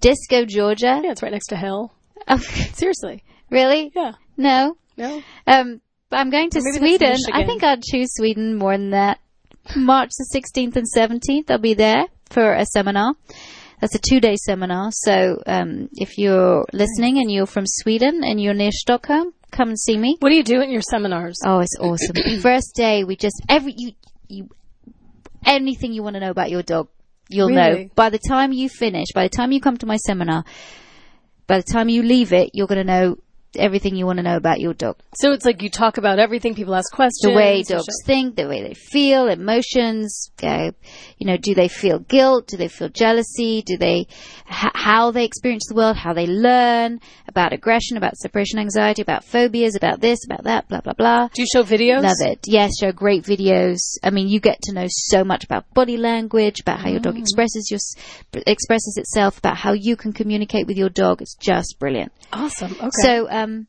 Disco, 0.00 0.44
Georgia. 0.44 1.00
Yeah, 1.04 1.12
it's 1.12 1.22
right 1.22 1.32
next 1.32 1.48
to 1.48 1.56
hell. 1.56 1.92
Oh, 2.28 2.38
Seriously. 2.38 3.22
really? 3.50 3.90
Yeah. 3.94 4.12
No. 4.36 4.76
No? 4.96 5.22
Um, 5.46 5.80
but 6.10 6.18
I'm 6.18 6.30
going 6.30 6.50
to 6.50 6.60
maybe 6.62 6.78
Sweden. 6.98 7.16
I 7.32 7.44
think 7.44 7.62
I'd 7.62 7.82
choose 7.82 8.08
Sweden 8.14 8.56
more 8.56 8.72
than 8.76 8.90
that. 8.90 9.18
March 9.76 10.10
the 10.18 10.26
16th 10.40 10.76
and 10.76 10.86
17th, 10.96 11.50
I'll 11.50 11.58
be 11.58 11.74
there 11.74 12.06
for 12.30 12.54
a 12.54 12.64
seminar. 12.66 13.14
That's 13.80 13.94
a 13.94 13.98
two-day 13.98 14.36
seminar. 14.36 14.90
So 14.92 15.42
um, 15.46 15.88
if 15.94 16.18
you're 16.18 16.66
listening 16.72 17.18
and 17.18 17.30
you're 17.30 17.46
from 17.46 17.64
Sweden 17.66 18.22
and 18.24 18.40
you're 18.40 18.54
near 18.54 18.72
Stockholm, 18.72 19.32
come 19.50 19.68
and 19.68 19.78
see 19.78 19.96
me. 19.96 20.16
What 20.20 20.30
do 20.30 20.34
you 20.36 20.42
do 20.42 20.60
in 20.60 20.70
your 20.70 20.82
seminars? 20.82 21.38
Oh, 21.44 21.60
it's 21.60 21.76
awesome. 21.80 22.16
First 22.42 22.74
day, 22.74 23.04
we 23.04 23.16
just 23.16 23.40
every 23.48 23.74
you 23.76 23.92
you 24.28 24.48
anything 25.46 25.92
you 25.92 26.02
want 26.02 26.14
to 26.14 26.20
know 26.20 26.30
about 26.30 26.50
your 26.50 26.62
dog, 26.62 26.88
you'll 27.28 27.48
Really? 27.48 27.84
know. 27.84 27.90
By 27.94 28.10
the 28.10 28.18
time 28.18 28.52
you 28.52 28.68
finish, 28.68 29.08
by 29.14 29.24
the 29.24 29.28
time 29.36 29.52
you 29.52 29.60
come 29.60 29.76
to 29.78 29.86
my 29.86 29.96
seminar, 29.96 30.44
by 31.50 31.56
the 31.56 31.64
time 31.64 31.88
you 31.88 32.04
leave 32.04 32.32
it, 32.32 32.50
you're 32.54 32.68
going 32.68 32.78
to 32.78 32.84
know 32.84 33.16
everything 33.56 33.96
you 33.96 34.06
want 34.06 34.18
to 34.18 34.22
know 34.22 34.36
about 34.36 34.60
your 34.60 34.72
dog. 34.72 34.96
So 35.16 35.32
it's 35.32 35.44
like 35.44 35.62
you 35.62 35.68
talk 35.68 35.98
about 35.98 36.20
everything. 36.20 36.54
People 36.54 36.76
ask 36.76 36.92
questions. 36.92 37.22
The 37.22 37.32
way 37.32 37.64
dogs 37.64 37.88
think, 38.06 38.36
the 38.36 38.46
way 38.46 38.62
they 38.62 38.74
feel, 38.74 39.26
emotions. 39.26 40.30
Uh, 40.40 40.70
you 41.18 41.26
know, 41.26 41.36
do 41.36 41.56
they 41.56 41.66
feel 41.66 41.98
guilt? 41.98 42.46
Do 42.46 42.56
they 42.56 42.68
feel 42.68 42.88
jealousy? 42.88 43.62
Do 43.62 43.76
they 43.76 44.06
h- 44.48 44.72
how 44.74 45.10
they 45.10 45.24
experience 45.24 45.66
the 45.68 45.74
world? 45.74 45.96
How 45.96 46.12
they 46.12 46.28
learn 46.28 47.00
about 47.30 47.52
aggression, 47.52 47.96
about 47.96 48.16
separation 48.16 48.58
anxiety, 48.58 49.00
about 49.02 49.24
phobias, 49.24 49.74
about 49.74 50.00
this, 50.00 50.18
about 50.26 50.44
that, 50.44 50.68
blah 50.68 50.80
blah 50.80 50.92
blah. 50.92 51.28
Do 51.32 51.40
you 51.42 51.48
show 51.52 51.62
videos? 51.62 52.02
Love 52.02 52.20
it. 52.20 52.40
Yes, 52.46 52.72
show 52.78 52.92
great 52.92 53.24
videos. 53.24 53.78
I 54.02 54.10
mean, 54.10 54.28
you 54.28 54.40
get 54.40 54.60
to 54.64 54.72
know 54.74 54.86
so 54.88 55.24
much 55.24 55.44
about 55.44 55.72
body 55.72 55.96
language, 55.96 56.60
about 56.60 56.80
how 56.80 56.88
your 56.90 57.00
Mm. 57.00 57.04
dog 57.04 57.18
expresses 57.18 57.68
your, 57.70 57.80
expresses 58.46 58.96
itself, 58.98 59.38
about 59.38 59.56
how 59.56 59.72
you 59.72 59.96
can 59.96 60.12
communicate 60.12 60.66
with 60.66 60.76
your 60.76 60.90
dog. 60.90 61.22
It's 61.22 61.34
just 61.36 61.76
brilliant. 61.78 62.12
Awesome. 62.32 62.72
Okay. 62.78 62.90
So, 63.02 63.28
um, 63.30 63.66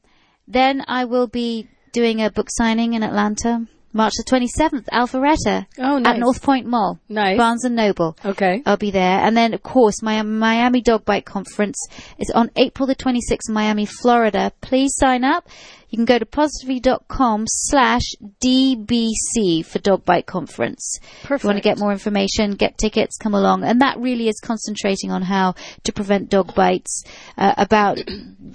then 0.47 0.83
I 0.87 1.05
will 1.05 1.27
be 1.27 1.67
doing 1.93 2.21
a 2.21 2.29
book 2.31 2.47
signing 2.49 2.93
in 2.93 3.03
Atlanta, 3.03 3.67
March 3.93 4.13
the 4.17 4.23
27th, 4.23 4.85
Alpharetta, 4.91 5.65
oh, 5.79 5.97
nice. 5.99 6.13
at 6.13 6.19
North 6.19 6.41
Point 6.41 6.65
Mall, 6.65 6.99
Nice. 7.09 7.37
Barnes 7.37 7.65
and 7.65 7.75
Noble. 7.75 8.17
Okay. 8.23 8.61
I'll 8.65 8.77
be 8.77 8.91
there. 8.91 9.19
And 9.19 9.35
then, 9.35 9.53
of 9.53 9.61
course, 9.63 10.01
my 10.01 10.21
Miami 10.21 10.81
Dog 10.81 11.03
Bite 11.05 11.25
Conference 11.25 11.77
is 12.17 12.31
on 12.33 12.49
April 12.55 12.87
the 12.87 12.95
26th 12.95 13.49
Miami, 13.49 13.85
Florida. 13.85 14.51
Please 14.61 14.93
sign 14.95 15.23
up. 15.23 15.47
You 15.89 15.97
can 15.97 16.05
go 16.05 16.17
to 16.17 16.25
positively.com 16.25 17.43
slash 17.47 18.01
DBC 18.41 19.65
for 19.65 19.79
Dog 19.79 20.05
Bite 20.05 20.25
Conference. 20.25 20.99
If 21.23 21.43
you 21.43 21.47
want 21.47 21.57
to 21.57 21.61
get 21.61 21.77
more 21.77 21.91
information, 21.91 22.51
get 22.51 22.77
tickets, 22.77 23.17
come 23.17 23.33
along. 23.33 23.63
And 23.63 23.81
that 23.81 23.97
really 23.99 24.29
is 24.29 24.39
concentrating 24.41 25.11
on 25.11 25.21
how 25.21 25.55
to 25.83 25.91
prevent 25.91 26.29
dog 26.29 26.55
bites, 26.55 27.03
uh, 27.37 27.55
about 27.57 27.99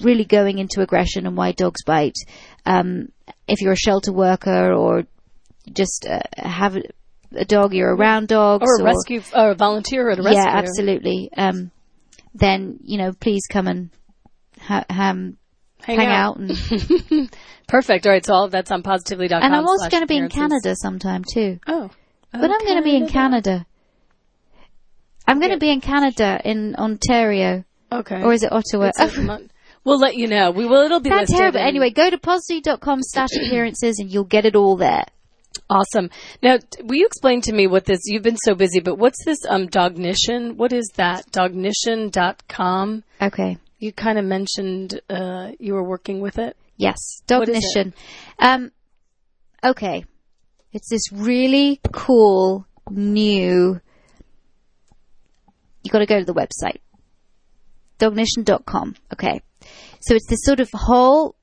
really 0.01 0.25
going 0.25 0.59
into 0.59 0.81
aggression 0.81 1.27
and 1.27 1.37
why 1.37 1.53
dogs 1.53 1.85
bite. 1.85 2.16
Um, 2.64 3.09
if 3.46 3.61
you're 3.61 3.72
a 3.72 3.77
shelter 3.77 4.12
worker 4.12 4.72
or 4.72 5.05
just 5.72 6.07
uh, 6.09 6.20
have 6.37 6.76
a, 7.35 7.44
dog, 7.44 7.74
you're 7.74 7.94
around 7.94 8.29
dogs. 8.29 8.64
Or 8.66 8.81
a 8.81 8.85
rescue, 8.85 9.22
or 9.35 9.50
a 9.50 9.55
volunteer 9.55 10.11
at 10.11 10.18
a 10.18 10.22
rescue. 10.22 10.40
Yeah, 10.42 10.48
absolutely. 10.57 11.31
Um, 11.37 11.70
then 12.35 12.79
you 12.83 12.98
know, 12.98 13.12
please 13.12 13.42
come 13.50 13.66
and 13.66 13.90
ha- 14.61 14.85
ham, 14.90 15.37
hang, 15.83 15.98
out. 16.00 16.37
and, 16.38 16.50
Perfect. 17.68 18.07
All 18.07 18.12
right. 18.12 18.24
So 18.24 18.33
all 18.35 18.44
of 18.44 18.50
that's 18.52 18.70
on 18.70 18.83
positively.com. 18.83 19.42
and 19.42 19.55
I'm 19.55 19.66
also 19.66 19.88
going 19.88 20.02
to 20.02 20.07
be 20.07 20.16
in. 20.18 20.29
Canada 20.29 20.74
sometime 20.76 21.24
too. 21.24 21.59
Oh. 21.66 21.90
But 22.33 22.50
I'm 22.50 22.64
going 22.64 22.76
to 22.76 22.83
be 22.83 22.96
in 22.96 23.09
Canada. 23.09 23.66
I'm 25.26 25.40
going 25.40 25.52
to 25.52 25.59
be 25.59 25.70
in 25.70 25.81
Canada 25.81 26.40
in 26.44 26.76
Ontario, 26.76 27.64
Okay. 27.90 28.22
or 28.22 28.33
is 28.33 28.42
it 28.42 28.52
Ottawa? 28.52 28.90
It's 28.96 29.16
a 29.16 29.22
month. 29.22 29.50
We'll 29.85 29.98
let 29.98 30.16
you 30.16 30.26
know. 30.29 30.50
We 30.50 30.66
will. 30.66 30.83
It'll 30.83 31.00
be 31.00 31.11
That's 31.11 31.22
listed 31.31 31.38
terrible. 31.38 31.61
in- 31.61 31.66
Anyway, 31.66 31.90
go 31.90 32.11
to 32.11 32.18
positive.com 32.18 32.98
slash 33.02 33.31
appearances 33.35 33.98
and 33.98 34.11
you'll 34.11 34.24
get 34.24 34.44
it 34.44 34.55
all 34.55 34.76
there. 34.76 35.05
Awesome. 35.69 36.11
Now, 36.42 36.59
will 36.83 36.97
you 36.97 37.07
explain 37.07 37.40
to 37.42 37.53
me 37.53 37.66
what 37.66 37.85
this? 37.85 38.01
You've 38.05 38.23
been 38.23 38.37
so 38.37 38.55
busy, 38.55 38.81
but 38.81 38.97
what's 38.97 39.25
this? 39.25 39.38
Um, 39.49 39.66
Dognition. 39.66 40.57
What 40.57 40.73
is 40.73 40.90
that? 40.97 41.31
Dognition.com. 41.33 43.05
Okay. 43.21 43.59
You 43.79 43.92
kind 43.92 44.19
of 44.19 44.25
mentioned 44.25 45.01
uh, 45.11 45.53
you 45.59 45.75
were 45.75 45.85
working 45.85 46.21
with 46.21 46.38
it. 46.38 46.57
Yes, 46.77 47.23
Dognition. 47.27 47.95
Um, 48.38 48.71
okay, 49.64 50.05
it's 50.73 50.88
this 50.88 51.11
really 51.12 51.81
cool 51.92 52.66
new. 52.90 53.81
You 55.83 55.90
got 55.90 55.99
to 56.01 56.07
go 56.07 56.19
to 56.19 56.25
the 56.25 56.35
website, 56.35 56.81
dognition.com. 57.99 58.97
Okay, 59.12 59.40
so 60.01 60.14
it's 60.14 60.27
this 60.29 60.40
sort 60.42 60.61
of 60.61 60.71
whole. 60.73 61.37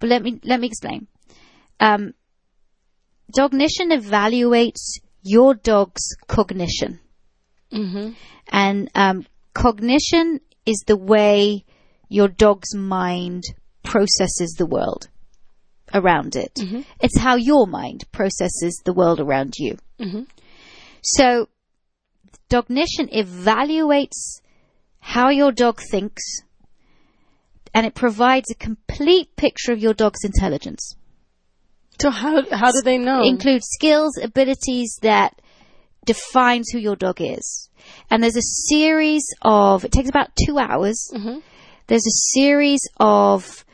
But 0.00 0.08
let 0.08 0.22
me 0.22 0.40
let 0.44 0.60
me 0.60 0.66
explain. 0.66 1.06
Um, 1.80 2.14
Dognition 3.34 3.90
evaluates 3.90 4.98
your 5.22 5.54
dog's 5.54 6.14
cognition, 6.28 7.00
Mm-hmm. 7.72 8.12
and 8.52 8.88
um, 8.94 9.26
cognition 9.52 10.40
is 10.64 10.84
the 10.86 10.96
way 10.96 11.64
your 12.08 12.28
dog's 12.28 12.74
mind 12.74 13.42
processes 13.82 14.54
the 14.56 14.66
world 14.66 15.08
around 15.92 16.36
it. 16.36 16.54
It's 17.00 17.18
how 17.18 17.34
your 17.36 17.66
mind 17.66 18.04
processes 18.12 18.80
the 18.84 18.92
world 18.92 19.18
around 19.20 19.54
you. 19.58 19.76
So, 21.02 21.48
Dognition 22.48 23.08
evaluates 23.08 24.40
how 25.00 25.30
your 25.30 25.50
dog 25.50 25.80
thinks 25.90 26.22
and 27.74 27.84
it 27.84 27.94
provides 27.94 28.50
a 28.50 28.54
complete 28.54 29.34
picture 29.36 29.72
of 29.72 29.80
your 29.80 29.94
dog's 29.94 30.24
intelligence. 30.24 30.94
So 32.00 32.10
how 32.10 32.42
how 32.50 32.72
do 32.72 32.82
they 32.82 32.98
know? 32.98 33.22
Include 33.22 33.62
skills, 33.64 34.18
abilities 34.22 34.98
that 35.02 35.40
defines 36.04 36.70
who 36.70 36.78
your 36.78 36.96
dog 36.96 37.20
is. 37.20 37.68
And 38.10 38.22
there's 38.22 38.36
a 38.36 38.42
series 38.42 39.24
of, 39.42 39.84
it 39.84 39.92
takes 39.92 40.08
about 40.08 40.30
two 40.46 40.58
hours. 40.58 41.10
there's 41.86 42.06
a 42.06 42.18
series 42.34 42.80
of 42.98 43.64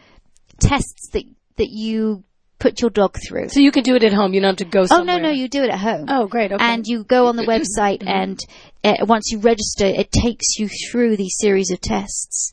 tests 0.58 1.10
that 1.12 1.24
that 1.56 1.68
you 1.70 2.24
put 2.58 2.80
your 2.80 2.90
dog 2.90 3.18
through. 3.26 3.48
So 3.48 3.60
you 3.60 3.72
can 3.72 3.82
do 3.82 3.96
it 3.96 4.04
at 4.04 4.12
home. 4.12 4.32
You 4.34 4.40
don't 4.40 4.58
have 4.58 4.68
to 4.68 4.72
go 4.72 4.86
Oh 4.90 5.02
no, 5.02 5.18
no, 5.18 5.30
you 5.30 5.48
do 5.48 5.62
it 5.64 5.70
at 5.70 5.80
home. 5.80 6.06
Oh, 6.08 6.26
great. 6.26 6.52
Okay. 6.52 6.64
And 6.64 6.86
you 6.86 7.04
go 7.04 7.26
on 7.26 7.36
the 7.36 7.42
website, 7.78 8.02
and 8.06 8.38
uh, 8.84 9.04
once 9.06 9.30
you 9.32 9.40
register, 9.40 9.86
it 9.86 10.12
takes 10.12 10.58
you 10.58 10.68
through 10.68 11.16
these 11.16 11.34
series 11.38 11.70
of 11.72 11.80
tests, 11.80 12.52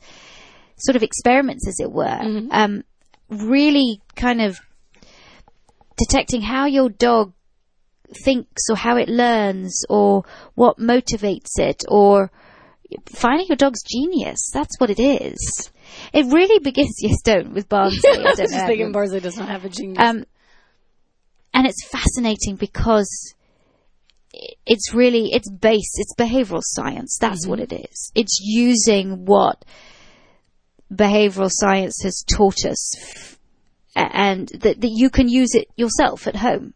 sort 0.78 0.96
of 0.96 1.02
experiments, 1.02 1.66
as 1.68 1.78
it 1.80 1.90
were. 1.92 2.18
Um, 2.50 2.82
really, 3.28 4.02
kind 4.16 4.40
of 4.42 4.58
detecting 6.00 6.42
how 6.42 6.66
your 6.66 6.88
dog 6.88 7.32
thinks, 8.24 8.62
or 8.68 8.76
how 8.76 8.96
it 8.96 9.08
learns, 9.08 9.84
or 9.88 10.24
what 10.54 10.78
motivates 10.78 11.58
it, 11.58 11.84
or 11.88 12.30
finding 13.06 13.46
your 13.48 13.56
dog's 13.56 13.82
genius. 13.84 14.50
That's 14.52 14.78
what 14.80 14.90
it 14.90 15.00
is. 15.00 15.70
It 16.12 16.26
really 16.26 16.58
begins. 16.58 16.96
Yes, 17.02 17.22
don't 17.22 17.52
with 17.52 17.68
Barnsley. 17.68 18.10
I 18.10 18.14
I 18.16 18.30
was 18.30 18.52
know. 18.52 18.66
thinking 18.66 18.92
Barnsley 18.92 19.20
does 19.20 19.36
not 19.36 19.48
have 19.48 19.64
a 19.64 19.68
genius. 19.68 19.98
um, 20.02 20.24
and 21.54 21.66
it's 21.66 21.86
fascinating 21.88 22.56
because 22.56 23.34
it's 24.66 24.94
really 24.94 25.32
it's 25.32 25.50
base 25.50 25.92
it's 25.96 26.14
behavioral 26.16 26.62
science 26.62 27.18
that's 27.20 27.46
what 27.46 27.58
it 27.58 27.72
is 27.72 28.12
it's 28.14 28.38
using 28.40 29.24
what 29.24 29.64
behavioral 30.92 31.50
science 31.50 32.00
has 32.02 32.24
taught 32.32 32.64
us 32.64 33.36
and 33.96 34.48
that, 34.48 34.80
that 34.80 34.90
you 34.90 35.10
can 35.10 35.28
use 35.28 35.54
it 35.54 35.68
yourself 35.76 36.26
at 36.26 36.36
home 36.36 36.74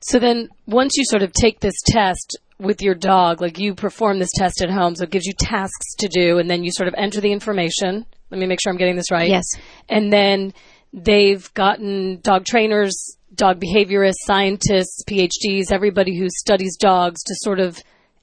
So 0.00 0.18
then, 0.18 0.48
once 0.66 0.96
you 0.96 1.04
sort 1.04 1.22
of 1.22 1.32
take 1.32 1.60
this 1.60 1.74
test 1.86 2.38
with 2.58 2.80
your 2.82 2.94
dog, 2.94 3.40
like 3.40 3.58
you 3.58 3.74
perform 3.74 4.18
this 4.18 4.30
test 4.34 4.62
at 4.62 4.70
home, 4.70 4.94
so 4.94 5.04
it 5.04 5.10
gives 5.10 5.26
you 5.26 5.32
tasks 5.38 5.94
to 5.98 6.08
do, 6.08 6.38
and 6.38 6.48
then 6.50 6.64
you 6.64 6.70
sort 6.72 6.88
of 6.88 6.94
enter 6.96 7.20
the 7.20 7.32
information. 7.32 8.06
Let 8.30 8.40
me 8.40 8.46
make 8.46 8.60
sure 8.62 8.72
I'm 8.72 8.78
getting 8.78 8.96
this 8.96 9.10
right. 9.10 9.28
Yes. 9.28 9.44
And 9.88 10.12
then 10.12 10.52
they've 10.92 11.52
gotten 11.54 12.20
dog 12.20 12.44
trainers, 12.44 13.16
dog 13.34 13.60
behaviorists, 13.60 14.24
scientists, 14.24 15.02
PhDs, 15.08 15.70
everybody 15.70 16.18
who 16.18 16.28
studies 16.30 16.76
dogs 16.76 17.22
to 17.24 17.34
sort 17.38 17.60
of 17.60 17.82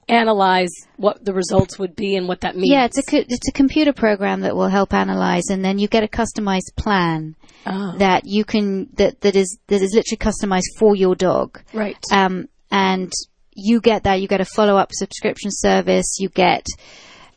analyze 0.10 0.70
what 0.98 1.24
the 1.24 1.34
results 1.34 1.78
would 1.80 1.96
be 1.96 2.16
and 2.16 2.28
what 2.28 2.42
that 2.42 2.56
means. 2.56 2.70
yeah 2.70 2.86
it's 2.86 2.98
a 2.98 3.04
co- 3.04 3.18
it's 3.28 3.48
a 3.50 3.52
computer 3.54 3.94
program 3.94 4.42
that 4.42 4.56
will 4.56 4.68
help 4.70 4.94
analyze 4.94 5.50
and 5.50 5.64
then 5.64 5.78
you 5.80 5.88
get 5.88 6.04
a 6.04 6.08
customized 6.08 6.76
plan 6.78 7.36
Oh. 7.66 7.96
that 7.98 8.24
you 8.26 8.44
can 8.44 8.90
that 8.98 9.22
that 9.22 9.36
is 9.38 9.58
that 9.68 9.82
is 9.82 9.94
literally 9.96 10.18
customized 10.18 10.78
for 10.78 10.96
your 10.98 11.16
dog 11.16 11.62
right. 11.74 11.98
um, 12.12 12.50
and 12.72 13.12
you 13.56 13.80
get 13.80 14.04
that. 14.04 14.20
You 14.20 14.28
get 14.28 14.42
a 14.42 14.46
follow 14.46 14.76
up 14.78 14.90
subscription 14.92 15.52
service. 15.54 16.18
You 16.20 16.28
get 16.30 16.66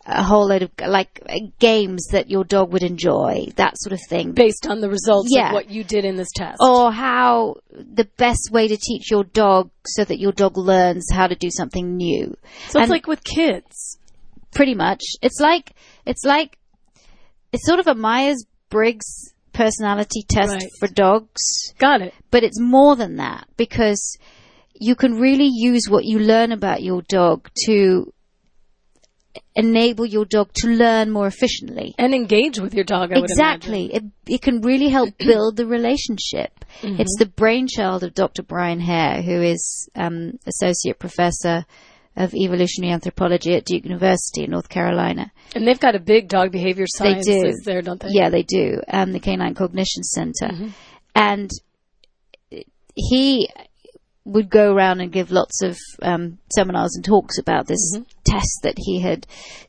a 0.09 0.23
whole 0.23 0.47
load 0.49 0.63
of 0.63 0.71
like 0.87 1.21
games 1.59 2.07
that 2.13 2.31
your 2.31 2.45
dog 2.45 2.73
would 2.73 2.83
enjoy, 2.85 3.47
that 3.57 3.75
sort 3.79 3.93
of 3.93 4.01
thing. 4.09 4.33
Based 4.33 4.67
on 4.69 4.81
the 4.81 4.89
results 4.89 5.31
Yeah. 5.33 5.49
of 5.49 5.55
what 5.55 5.69
you 5.71 5.83
did 5.83 6.05
in 6.05 6.17
this 6.17 6.29
test. 6.35 6.59
or 6.61 6.93
how 6.93 7.57
the 7.71 8.09
best 8.17 8.51
way 8.53 8.69
to 8.69 8.77
teach 8.77 9.11
your 9.11 9.25
dog 9.25 9.71
so 9.85 10.05
that 10.05 10.19
your 10.21 10.33
dog 10.33 10.57
learns 10.57 11.07
how 11.13 11.27
to 11.27 11.35
do 11.35 11.51
something 11.51 11.97
new. 11.97 12.37
so 12.69 12.81
it's 12.81 12.91
like 12.91 13.07
with 13.07 13.23
kids. 13.25 13.99
Pretty 14.55 14.75
much, 14.75 15.03
it's 15.23 15.41
like 15.41 15.73
it's 16.07 16.25
like 16.25 16.57
it's 17.53 17.67
sort 17.67 17.81
of 17.81 17.87
a 17.89 17.95
Myers 17.95 18.45
Briggs 18.71 19.33
personality 19.53 20.23
test 20.29 20.53
Right. 20.53 20.71
for 20.79 20.87
dogs. 20.89 21.73
Got 21.79 22.01
it. 22.03 22.15
but 22.31 22.45
it's 22.45 22.61
more 22.61 22.95
than 22.97 23.17
that 23.17 23.49
because 23.57 24.17
you 24.79 24.95
can 24.95 25.15
really 25.15 25.49
use 25.51 25.89
what 25.89 26.05
you 26.05 26.19
learn 26.19 26.53
about 26.53 26.83
your 26.83 27.03
dog 27.09 27.49
to 27.65 28.13
enable 29.55 30.07
your 30.07 30.25
dog 30.25 30.53
to 30.55 30.69
learn 30.69 31.11
more 31.11 31.27
efficiently. 31.27 31.95
And 31.99 32.15
engage 32.15 32.59
with 32.59 32.75
your 32.75 32.85
dog, 32.85 33.13
I 33.13 33.21
would 33.21 33.31
Exactly. 33.31 33.93
It, 33.95 34.05
it 34.27 34.43
can 34.43 34.61
really 34.61 34.89
help 34.89 35.11
build 35.19 35.57
the 35.57 35.67
relationship. 35.67 36.65
Mm-hmm. 36.83 37.01
It's 37.01 37.17
the 37.19 37.27
brainchild 37.27 38.03
of 38.05 38.15
Dr. 38.15 38.43
Brian 38.43 38.81
Hare, 38.81 39.23
who 39.23 39.43
is 39.43 39.89
um, 39.95 40.39
associate 40.47 40.99
professor 40.99 41.65
of 42.17 42.35
evolutionary 42.35 42.93
anthropology 42.95 43.55
at 43.55 43.67
Duke 43.67 43.85
University 43.85 44.45
in 44.45 44.51
North 44.51 44.69
Carolina. 44.71 45.31
And 45.55 45.67
they've 45.69 45.79
got 45.79 45.95
a 45.95 46.01
big 46.01 46.29
dog 46.29 46.51
behavior 46.51 46.87
They 46.99 47.21
do. 47.21 47.53
there, 47.65 47.83
don't 47.83 48.01
they? 48.01 48.09
Yeah, 48.11 48.31
they 48.31 48.43
do. 48.43 48.81
Um, 48.89 49.13
the 49.13 49.21
Canine 49.21 49.55
Cognition 49.55 50.03
Center, 50.03 50.49
Mm-hmm. 50.53 50.69
and 51.15 51.51
he 52.95 53.49
would 54.25 54.51
go 54.51 54.73
around 54.75 55.01
and 55.01 55.13
give 55.13 55.31
lots 55.31 55.63
of 55.63 55.77
um, 56.03 56.39
seminars 56.53 56.95
and 56.97 57.05
talks 57.05 57.39
about 57.39 57.67
this 57.67 57.95
Mm-hmm. 57.95 58.03
Test 58.27 58.61
that 58.63 58.75
he 58.77 59.01
had 59.01 59.27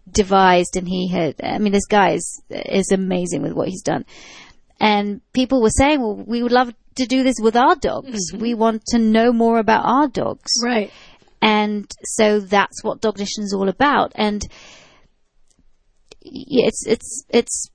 devised, 0.10 0.76
and 0.76 0.88
he 0.88 1.08
had. 1.08 1.36
I 1.44 1.58
mean, 1.60 1.74
this 1.74 1.86
guy 1.88 2.12
is 2.12 2.42
is 2.50 2.92
amazing 2.92 3.42
with 3.42 3.54
what 3.54 3.68
he's 3.68 3.84
done, 3.84 4.06
and 4.80 5.22
people 5.34 5.62
were 5.62 5.70
saying, 5.70 6.02
"Well, 6.02 6.16
we 6.16 6.44
would 6.44 6.52
love 6.52 6.74
to 6.96 7.06
do 7.06 7.24
this 7.24 7.38
with 7.42 7.56
our 7.56 7.76
dogs. 7.76 8.32
Mm-hmm. 8.32 8.42
We 8.42 8.54
want 8.54 8.84
to 8.88 8.98
know 8.98 9.32
more 9.32 9.60
about 9.60 9.86
our 9.86 10.08
dogs." 10.08 10.52
Right. 10.64 10.92
and 11.42 11.90
so 12.04 12.40
that's 12.40 12.84
what 12.84 13.02
Dognition 13.02 13.44
is 13.44 13.54
all 13.54 13.70
about. 13.70 14.12
And 14.16 14.44
it's 16.22 16.86
it's 16.88 17.26
it's 17.30 17.70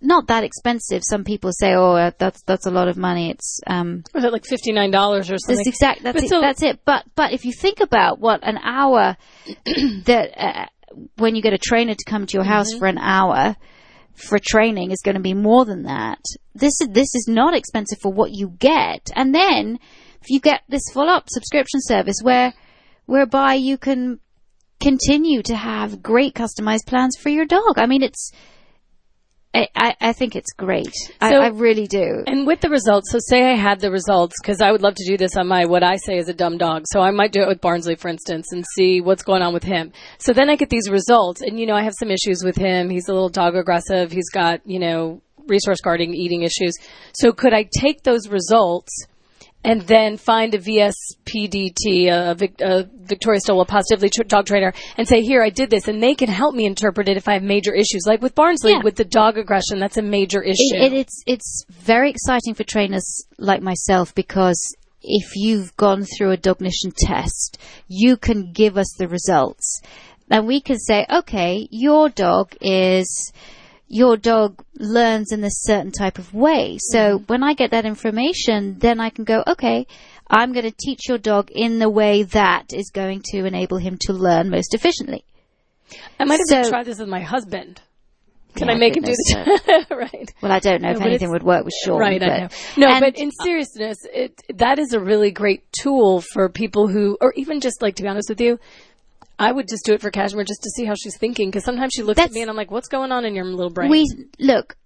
not 0.00 0.26
that 0.28 0.44
expensive. 0.44 1.02
Some 1.04 1.24
people 1.24 1.50
say, 1.52 1.72
"Oh, 1.74 1.94
uh, 1.94 2.10
that's 2.18 2.42
that's 2.42 2.66
a 2.66 2.70
lot 2.70 2.88
of 2.88 2.96
money." 2.96 3.30
It's 3.30 3.60
um, 3.66 4.04
Was 4.14 4.24
it 4.24 4.32
like 4.32 4.44
fifty 4.46 4.72
nine 4.72 4.90
dollars 4.90 5.30
or 5.30 5.38
something? 5.38 5.56
that's 5.56 5.68
exact. 5.68 6.02
That's 6.02 6.16
But 6.16 6.24
it, 6.24 6.28
so- 6.28 6.40
that's 6.40 6.62
it. 6.62 6.80
But 6.84 7.04
but 7.14 7.32
if 7.32 7.44
you 7.44 7.52
think 7.52 7.80
about 7.80 8.18
what 8.20 8.40
an 8.42 8.58
hour 8.58 9.16
that 10.04 10.30
uh, 10.36 10.66
when 11.16 11.34
you 11.34 11.42
get 11.42 11.52
a 11.52 11.58
trainer 11.58 11.94
to 11.94 12.04
come 12.10 12.26
to 12.26 12.34
your 12.34 12.44
house 12.44 12.70
Mm-hmm. 12.70 12.78
for 12.78 12.86
an 12.86 12.98
hour 12.98 13.56
for 14.14 14.38
training 14.38 14.90
is 14.92 15.02
going 15.04 15.14
to 15.16 15.20
be 15.20 15.34
more 15.34 15.64
than 15.66 15.82
that. 15.84 16.20
This 16.54 16.80
is 16.80 16.88
this 16.90 17.14
is 17.14 17.26
not 17.28 17.54
expensive 17.54 17.98
for 18.00 18.12
what 18.12 18.30
you 18.32 18.54
get, 18.58 19.10
and 19.14 19.34
then 19.34 19.78
if 20.22 20.30
you 20.30 20.40
get 20.40 20.62
this 20.68 20.82
full 20.92 21.08
up 21.08 21.24
subscription 21.28 21.80
service 21.82 22.16
where 22.22 22.54
whereby 23.06 23.54
you 23.54 23.76
can 23.78 24.20
continue 24.80 25.42
to 25.42 25.56
have 25.56 26.02
great 26.02 26.34
customized 26.34 26.86
plans 26.86 27.16
for 27.20 27.28
your 27.30 27.46
dog. 27.46 27.78
I 27.78 27.86
mean, 27.86 28.02
it's. 28.02 28.32
I, 29.74 29.96
I, 30.00 30.12
think 30.12 30.36
it's 30.36 30.52
great. 30.52 30.92
I, 31.20 31.34
I 31.34 31.48
really 31.48 31.86
do. 31.86 32.22
And 32.26 32.46
with 32.46 32.60
the 32.60 32.68
results, 32.68 33.10
so 33.12 33.18
say 33.20 33.50
I 33.50 33.56
had 33.56 33.80
the 33.80 33.90
results, 33.90 34.34
because 34.40 34.60
I 34.60 34.70
would 34.72 34.82
love 34.82 34.94
to 34.96 35.04
do 35.06 35.16
this 35.16 35.36
on 35.36 35.48
my, 35.48 35.66
what 35.66 35.82
I 35.82 35.96
say 35.96 36.18
is 36.18 36.28
a 36.28 36.34
dumb 36.34 36.58
dog. 36.58 36.84
So 36.92 37.00
I 37.00 37.10
might 37.10 37.32
do 37.32 37.42
it 37.42 37.48
with 37.48 37.60
Barnsley, 37.60 37.94
for 37.94 38.08
instance, 38.08 38.52
and 38.52 38.64
see 38.76 39.00
what's 39.00 39.22
going 39.22 39.42
on 39.42 39.54
with 39.54 39.62
him. 39.62 39.92
So 40.18 40.32
then 40.32 40.50
I 40.50 40.56
get 40.56 40.70
these 40.70 40.90
results, 40.90 41.40
and 41.40 41.58
you 41.58 41.66
know, 41.66 41.74
I 41.74 41.82
have 41.82 41.94
some 41.98 42.10
issues 42.10 42.42
with 42.44 42.56
him. 42.56 42.90
He's 42.90 43.08
a 43.08 43.12
little 43.12 43.28
dog 43.28 43.54
aggressive. 43.56 44.12
He's 44.12 44.30
got, 44.30 44.60
you 44.66 44.78
know, 44.78 45.22
resource 45.46 45.80
guarding, 45.80 46.14
eating 46.14 46.42
issues. 46.42 46.74
So 47.14 47.32
could 47.32 47.54
I 47.54 47.68
take 47.72 48.02
those 48.02 48.28
results 48.28 49.06
and 49.66 49.82
then 49.82 50.16
find 50.16 50.54
a 50.54 50.58
VSPDT, 50.58 52.08
a, 52.08 52.36
a 52.64 52.84
Victoria 53.04 53.40
Stilwell 53.40 53.66
positively 53.66 54.08
tr- 54.08 54.22
dog 54.22 54.46
trainer, 54.46 54.72
and 54.96 55.06
say, 55.06 55.22
"Here, 55.22 55.42
I 55.42 55.50
did 55.50 55.70
this," 55.70 55.88
and 55.88 56.02
they 56.02 56.14
can 56.14 56.28
help 56.28 56.54
me 56.54 56.66
interpret 56.66 57.08
it 57.08 57.16
if 57.16 57.28
I 57.28 57.34
have 57.34 57.42
major 57.42 57.74
issues, 57.74 58.04
like 58.06 58.22
with 58.22 58.34
Barnsley, 58.34 58.72
Yeah. 58.72 58.82
with 58.82 58.96
the 58.96 59.04
dog 59.04 59.36
aggression. 59.38 59.78
That's 59.78 59.96
a 59.96 60.02
major 60.02 60.42
issue. 60.42 60.74
It, 60.76 60.92
it, 60.92 60.98
it's 61.00 61.22
it's 61.26 61.64
very 61.70 62.10
exciting 62.10 62.54
for 62.54 62.64
trainers 62.64 63.26
like 63.38 63.62
myself 63.62 64.14
because 64.14 64.58
if 65.02 65.36
you've 65.36 65.76
gone 65.76 66.04
through 66.04 66.32
a 66.32 66.36
Dognition 66.36 66.92
test, 66.96 67.58
you 67.88 68.16
can 68.16 68.52
give 68.52 68.76
us 68.76 68.92
the 68.98 69.08
results, 69.08 69.82
and 70.30 70.46
we 70.46 70.60
can 70.60 70.78
say, 70.78 71.06
okay, 71.10 71.68
your 71.70 72.08
dog 72.08 72.54
is. 72.60 73.32
Your 73.88 74.16
dog 74.16 74.64
learns 74.74 75.32
in 75.32 75.40
this 75.40 75.62
certain 75.62 75.92
type 75.92 76.18
of 76.18 76.34
way. 76.34 76.78
So 76.80 77.18
mm-hmm. 77.18 77.24
when 77.26 77.42
I 77.42 77.54
get 77.54 77.70
that 77.70 77.84
information, 77.84 78.78
then 78.78 79.00
I 79.00 79.10
can 79.10 79.24
go, 79.24 79.44
okay, 79.46 79.86
I'm 80.28 80.52
going 80.52 80.64
to 80.64 80.74
teach 80.76 81.08
your 81.08 81.18
dog 81.18 81.50
in 81.52 81.78
the 81.78 81.88
way 81.88 82.24
that 82.24 82.72
is 82.72 82.90
going 82.90 83.22
to 83.32 83.44
enable 83.44 83.78
him 83.78 83.96
to 84.02 84.12
learn 84.12 84.50
most 84.50 84.74
efficiently. 84.74 85.24
I 86.18 86.24
might 86.24 86.40
have 86.50 86.64
to 86.64 86.68
try 86.68 86.82
this 86.82 86.98
with 86.98 87.08
my 87.08 87.20
husband. 87.20 87.80
Can 88.56 88.68
Yeah, 88.68 88.74
I 88.74 88.78
make 88.78 88.96
him 88.96 89.04
do 89.04 89.12
this? 89.12 89.86
right. 89.90 90.34
Well, 90.40 90.50
I 90.50 90.58
don't 90.58 90.80
know 90.80 90.90
if 90.90 91.00
anything 91.02 91.30
would 91.30 91.42
work 91.42 91.64
with 91.64 91.74
Sean. 91.84 91.98
Right, 91.98 92.18
but, 92.18 92.30
I 92.30 92.38
know. 92.38 92.48
No, 92.76 92.88
and- 92.88 93.00
but 93.00 93.18
in 93.18 93.30
seriousness, 93.30 93.98
it 94.12 94.40
that 94.54 94.78
is 94.78 94.94
a 94.94 95.00
really 95.00 95.30
great 95.30 95.64
tool 95.72 96.22
for 96.32 96.48
people 96.48 96.88
who, 96.88 97.18
or 97.20 97.32
even 97.36 97.60
just 97.60 97.82
like 97.82 97.96
to 97.96 98.02
be 98.02 98.08
honest 98.08 98.28
with 98.30 98.40
you, 98.40 98.58
I 99.38 99.52
would 99.52 99.68
just 99.68 99.84
do 99.84 99.92
it 99.92 100.00
for 100.00 100.10
Cashmere 100.10 100.44
just 100.44 100.62
to 100.62 100.70
see 100.70 100.84
how 100.84 100.94
she's 100.94 101.16
thinking 101.18 101.48
because 101.48 101.64
sometimes 101.64 101.92
she 101.94 102.02
looks 102.02 102.20
at 102.20 102.32
me 102.32 102.40
and 102.42 102.50
I'm 102.50 102.56
like, 102.56 102.70
"What's 102.70 102.88
going 102.88 103.12
on 103.12 103.24
in 103.24 103.34
your 103.34 103.44
little 103.44 103.70
brain?" 103.70 103.90
we 103.90 104.04
look 104.38 104.76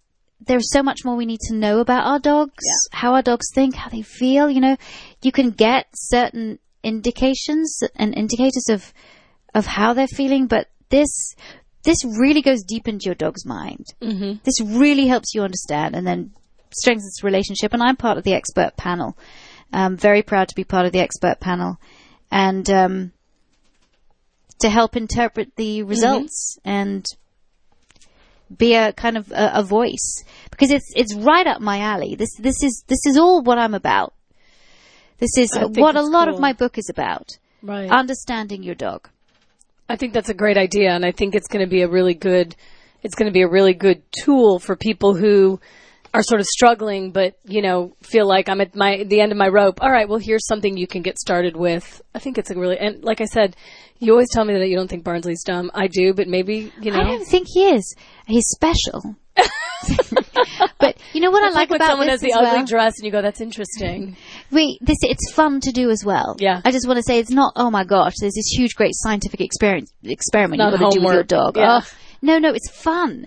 there's 0.46 0.72
so 0.72 0.82
much 0.82 1.04
more 1.04 1.16
we 1.16 1.26
need 1.26 1.40
to 1.40 1.54
know 1.54 1.80
about 1.80 2.06
our 2.06 2.18
dogs 2.18 2.64
how 2.92 3.14
our 3.14 3.22
dogs 3.22 3.46
think 3.54 3.74
how 3.74 3.90
they 3.90 4.02
feel 4.02 4.50
you 4.50 4.60
know. 4.60 4.76
You 5.22 5.32
can 5.32 5.50
get 5.50 5.86
certain 5.94 6.58
indications 6.82 7.80
and 7.96 8.16
indicators 8.16 8.66
of 8.70 8.92
of 9.54 9.66
how 9.66 9.92
they're 9.92 10.06
feeling 10.06 10.46
but 10.46 10.68
this 10.88 11.34
this 11.82 12.04
really 12.04 12.42
goes 12.42 12.62
deep 12.62 12.88
into 12.88 13.06
your 13.06 13.14
dog's 13.14 13.46
mind. 13.46 13.86
Mm-hmm. 14.00 14.38
this 14.44 14.60
really 14.60 15.06
helps 15.06 15.34
you 15.34 15.42
understand 15.42 15.94
and 15.94 16.06
then 16.06 16.32
strengthens 16.72 17.16
the 17.20 17.26
relationship 17.26 17.72
and 17.72 17.82
i'm 17.82 17.96
part 17.96 18.16
of 18.16 18.24
the 18.24 18.34
expert 18.34 18.76
panel. 18.76 19.16
I'm 19.72 19.96
very 19.96 20.22
proud 20.22 20.48
to 20.48 20.54
be 20.54 20.64
part 20.64 20.86
of 20.86 20.92
the 20.92 21.00
expert 21.00 21.40
panel. 21.40 21.78
And 22.30 22.68
um, 22.70 23.12
to 24.60 24.70
help 24.70 24.96
interpret 24.96 25.56
the 25.56 25.80
mm-hmm. 25.80 25.88
results 25.88 26.58
and 26.64 27.04
be 28.56 28.74
a 28.74 28.92
kind 28.92 29.16
of 29.16 29.30
a, 29.30 29.58
a 29.58 29.62
voice 29.62 30.24
because 30.50 30.70
it's 30.70 30.92
it's 30.96 31.14
right 31.14 31.46
up 31.46 31.60
my 31.60 31.78
alley. 31.78 32.14
This 32.14 32.34
this 32.38 32.62
is 32.62 32.84
this 32.88 33.06
is 33.06 33.16
all 33.16 33.42
what 33.42 33.58
I'm 33.58 33.74
about. 33.74 34.14
This 35.18 35.36
is 35.36 35.56
what 35.56 35.96
a 35.96 36.02
lot 36.02 36.28
of 36.28 36.40
my 36.40 36.52
book 36.52 36.78
is 36.78 36.88
about. 36.88 37.28
Right. 37.62 37.90
Understanding 37.90 38.62
your 38.62 38.74
dog. 38.74 39.08
I 39.88 39.96
think 39.96 40.14
that's 40.14 40.30
a 40.30 40.34
great 40.34 40.56
idea, 40.56 40.90
and 40.90 41.04
I 41.04 41.12
think 41.12 41.34
it's 41.34 41.48
going 41.48 41.64
to 41.64 41.70
be 41.70 41.82
a 41.82 41.88
really 41.88 42.14
good, 42.14 42.54
it's 43.02 43.14
going 43.14 43.26
to 43.26 43.32
be 43.32 43.42
a 43.42 43.48
really 43.48 43.74
good 43.74 44.02
tool 44.12 44.58
for 44.58 44.76
people 44.76 45.14
who 45.14 45.60
are 46.12 46.22
sort 46.22 46.40
of 46.40 46.46
struggling, 46.46 47.12
but 47.12 47.36
you 47.44 47.62
know, 47.62 47.94
feel 48.02 48.26
like 48.26 48.48
I'm 48.48 48.60
at 48.60 48.74
my 48.74 49.04
the 49.04 49.20
end 49.20 49.32
of 49.32 49.38
my 49.38 49.48
rope. 49.48 49.82
All 49.82 49.90
right, 49.90 50.08
well, 50.08 50.18
here's 50.18 50.46
something 50.46 50.76
you 50.76 50.86
can 50.86 51.02
get 51.02 51.18
started 51.18 51.56
with. 51.56 52.02
I 52.14 52.18
think 52.18 52.38
it's 52.38 52.50
a 52.50 52.54
really, 52.58 52.78
and 52.78 53.02
like 53.04 53.20
I 53.20 53.26
said, 53.26 53.56
you 53.98 54.12
always 54.12 54.28
tell 54.32 54.44
me 54.44 54.54
that 54.54 54.68
you 54.68 54.76
don't 54.76 54.88
think 54.88 55.04
Barnsley's 55.04 55.44
dumb. 55.44 55.70
I 55.74 55.86
do, 55.86 56.12
but 56.14 56.26
maybe 56.28 56.72
you 56.80 56.90
know. 56.90 56.98
I 57.00 57.04
don't 57.04 57.24
think 57.26 57.46
he 57.52 57.68
is. 57.68 57.94
He's 58.26 58.46
special. 58.48 59.16
but 60.78 60.96
you 61.12 61.20
know 61.20 61.30
what 61.30 61.42
It's 61.44 61.56
I 61.56 61.58
like, 61.58 61.70
when 61.70 61.76
about 61.76 61.90
someone 61.90 62.06
this 62.08 62.20
has 62.20 62.20
the 62.20 62.32
ugly 62.34 62.58
well? 62.58 62.66
dress, 62.66 62.94
and 62.98 63.06
you 63.06 63.12
go, 63.12 63.22
"That's 63.22 63.40
interesting." 63.40 64.16
we 64.50 64.78
this 64.80 64.98
it's 65.02 65.32
fun 65.32 65.60
to 65.60 65.72
do 65.72 65.90
as 65.90 66.02
well. 66.04 66.36
Yeah. 66.38 66.60
I 66.64 66.70
just 66.72 66.86
want 66.86 66.98
to 66.98 67.02
say 67.02 67.18
it's 67.18 67.30
not. 67.30 67.52
Oh 67.56 67.70
my 67.70 67.84
gosh, 67.84 68.14
there's 68.20 68.34
this 68.34 68.48
huge, 68.48 68.74
great 68.74 68.92
scientific 68.94 69.40
experiment 69.40 69.90
experiment 70.02 70.58
Not 70.58 70.72
you've 70.72 70.80
got 70.80 70.92
to 70.92 70.98
do 70.98 71.04
with 71.06 71.14
your 71.14 71.22
dog. 71.24 71.56
Yeah. 71.56 71.80
Oh, 71.82 71.88
no, 72.22 72.38
no, 72.38 72.52
it's 72.52 72.70
fun. 72.70 73.26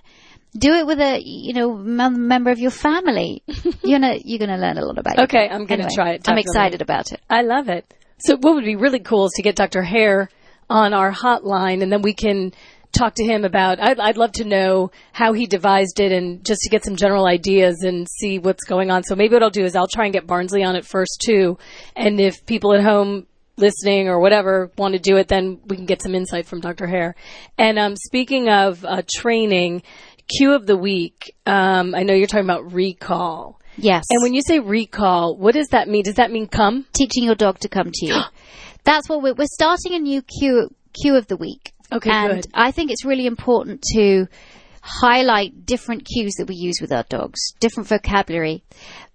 Do 0.57 0.73
it 0.73 0.85
with 0.85 0.99
a 0.99 1.19
you 1.23 1.53
know 1.53 1.75
mem- 1.75 2.27
member 2.27 2.51
of 2.51 2.59
your 2.59 2.71
family. 2.71 3.43
you're 3.83 3.99
gonna 3.99 4.17
you're 4.23 4.39
gonna 4.39 4.57
learn 4.57 4.77
a 4.77 4.85
lot 4.85 4.97
about. 4.97 5.17
your 5.17 5.23
Okay. 5.25 5.47
I'm 5.49 5.65
gonna 5.65 5.83
Anyway, 5.83 5.95
try 5.95 6.11
it, 6.11 6.29
I'm 6.29 6.37
excited 6.37 6.81
about 6.81 7.11
it. 7.11 7.21
I 7.29 7.41
love 7.41 7.69
it. 7.69 7.91
So 8.19 8.37
what 8.37 8.55
would 8.55 8.65
be 8.65 8.75
really 8.75 8.99
cool 8.99 9.25
is 9.25 9.33
to 9.33 9.41
get 9.41 9.55
Dr. 9.55 9.81
Hare 9.81 10.29
on 10.69 10.93
our 10.93 11.11
hotline 11.11 11.81
and 11.83 11.91
then 11.91 12.01
we 12.01 12.13
can 12.13 12.53
talk 12.93 13.15
to 13.15 13.23
him 13.23 13.43
about, 13.43 13.79
I'd, 13.81 13.99
I'd 13.99 14.17
love 14.17 14.31
to 14.33 14.45
know 14.45 14.91
how 15.11 15.33
he 15.33 15.47
devised 15.47 15.99
it 15.99 16.11
and 16.11 16.45
just 16.45 16.61
to 16.61 16.69
get 16.69 16.85
some 16.85 16.95
general 16.95 17.25
ideas 17.25 17.81
and 17.81 18.07
see 18.19 18.37
what's 18.39 18.63
going 18.65 18.91
on. 18.91 19.03
So 19.03 19.15
maybe 19.15 19.33
what 19.33 19.43
I'll 19.43 19.49
do 19.49 19.65
is 19.65 19.75
I'll 19.75 19.87
try 19.87 20.05
and 20.05 20.13
get 20.13 20.27
Barnsley 20.27 20.63
on 20.63 20.75
it 20.75 20.85
first 20.85 21.23
too. 21.25 21.57
And 21.95 22.19
if 22.19 22.45
people 22.45 22.73
at 22.73 22.83
home 22.83 23.25
listening 23.57 24.07
or 24.09 24.19
whatever 24.19 24.71
want 24.77 24.93
to 24.93 24.99
do 24.99 25.17
it, 25.17 25.27
then 25.27 25.59
we 25.65 25.75
can 25.75 25.85
get 25.85 26.01
some 26.01 26.15
insight 26.15 26.45
from 26.45 26.61
Dr. 26.61 26.87
Hare. 26.87 27.15
And 27.57 27.77
um, 27.79 27.95
speaking 27.95 28.49
of 28.49 28.85
uh, 28.85 29.01
training, 29.15 29.83
cue 30.27 30.53
of 30.53 30.65
the 30.65 30.77
week, 30.77 31.35
um, 31.45 31.95
I 31.95 32.03
know 32.03 32.13
you're 32.13 32.27
talking 32.27 32.45
about 32.45 32.71
recall. 32.73 33.59
Yes. 33.77 34.05
And 34.09 34.21
when 34.21 34.33
you 34.33 34.41
say 34.45 34.59
recall, 34.59 35.35
what 35.37 35.53
does 35.55 35.69
that 35.69 35.87
mean? 35.89 36.03
Does 36.03 36.15
that 36.15 36.31
mean 36.31 36.47
come? 36.47 36.85
teaching 36.93 37.23
your 37.23 37.35
dog 37.35 37.59
to 37.59 37.69
come 37.69 37.89
to 37.91 38.05
you. 38.05 38.21
That's 38.83 39.09
what 39.09 39.21
we're, 39.23 39.33
we're 39.33 39.47
starting 39.51 39.93
a 39.93 39.99
new 39.99 40.21
cue 40.21 40.69
cue 40.93 41.15
of 41.15 41.27
the 41.27 41.37
week. 41.37 41.73
Okay, 41.91 42.09
and 42.11 42.41
good. 42.43 42.47
I 42.53 42.71
think 42.71 42.91
it's 42.91 43.05
really 43.05 43.25
important 43.25 43.81
to 43.93 44.27
highlight 44.81 45.65
different 45.65 46.05
cues 46.05 46.33
that 46.37 46.47
we 46.47 46.55
use 46.55 46.75
with 46.81 46.91
our 46.91 47.03
dogs, 47.09 47.39
different 47.59 47.87
vocabulary. 47.89 48.63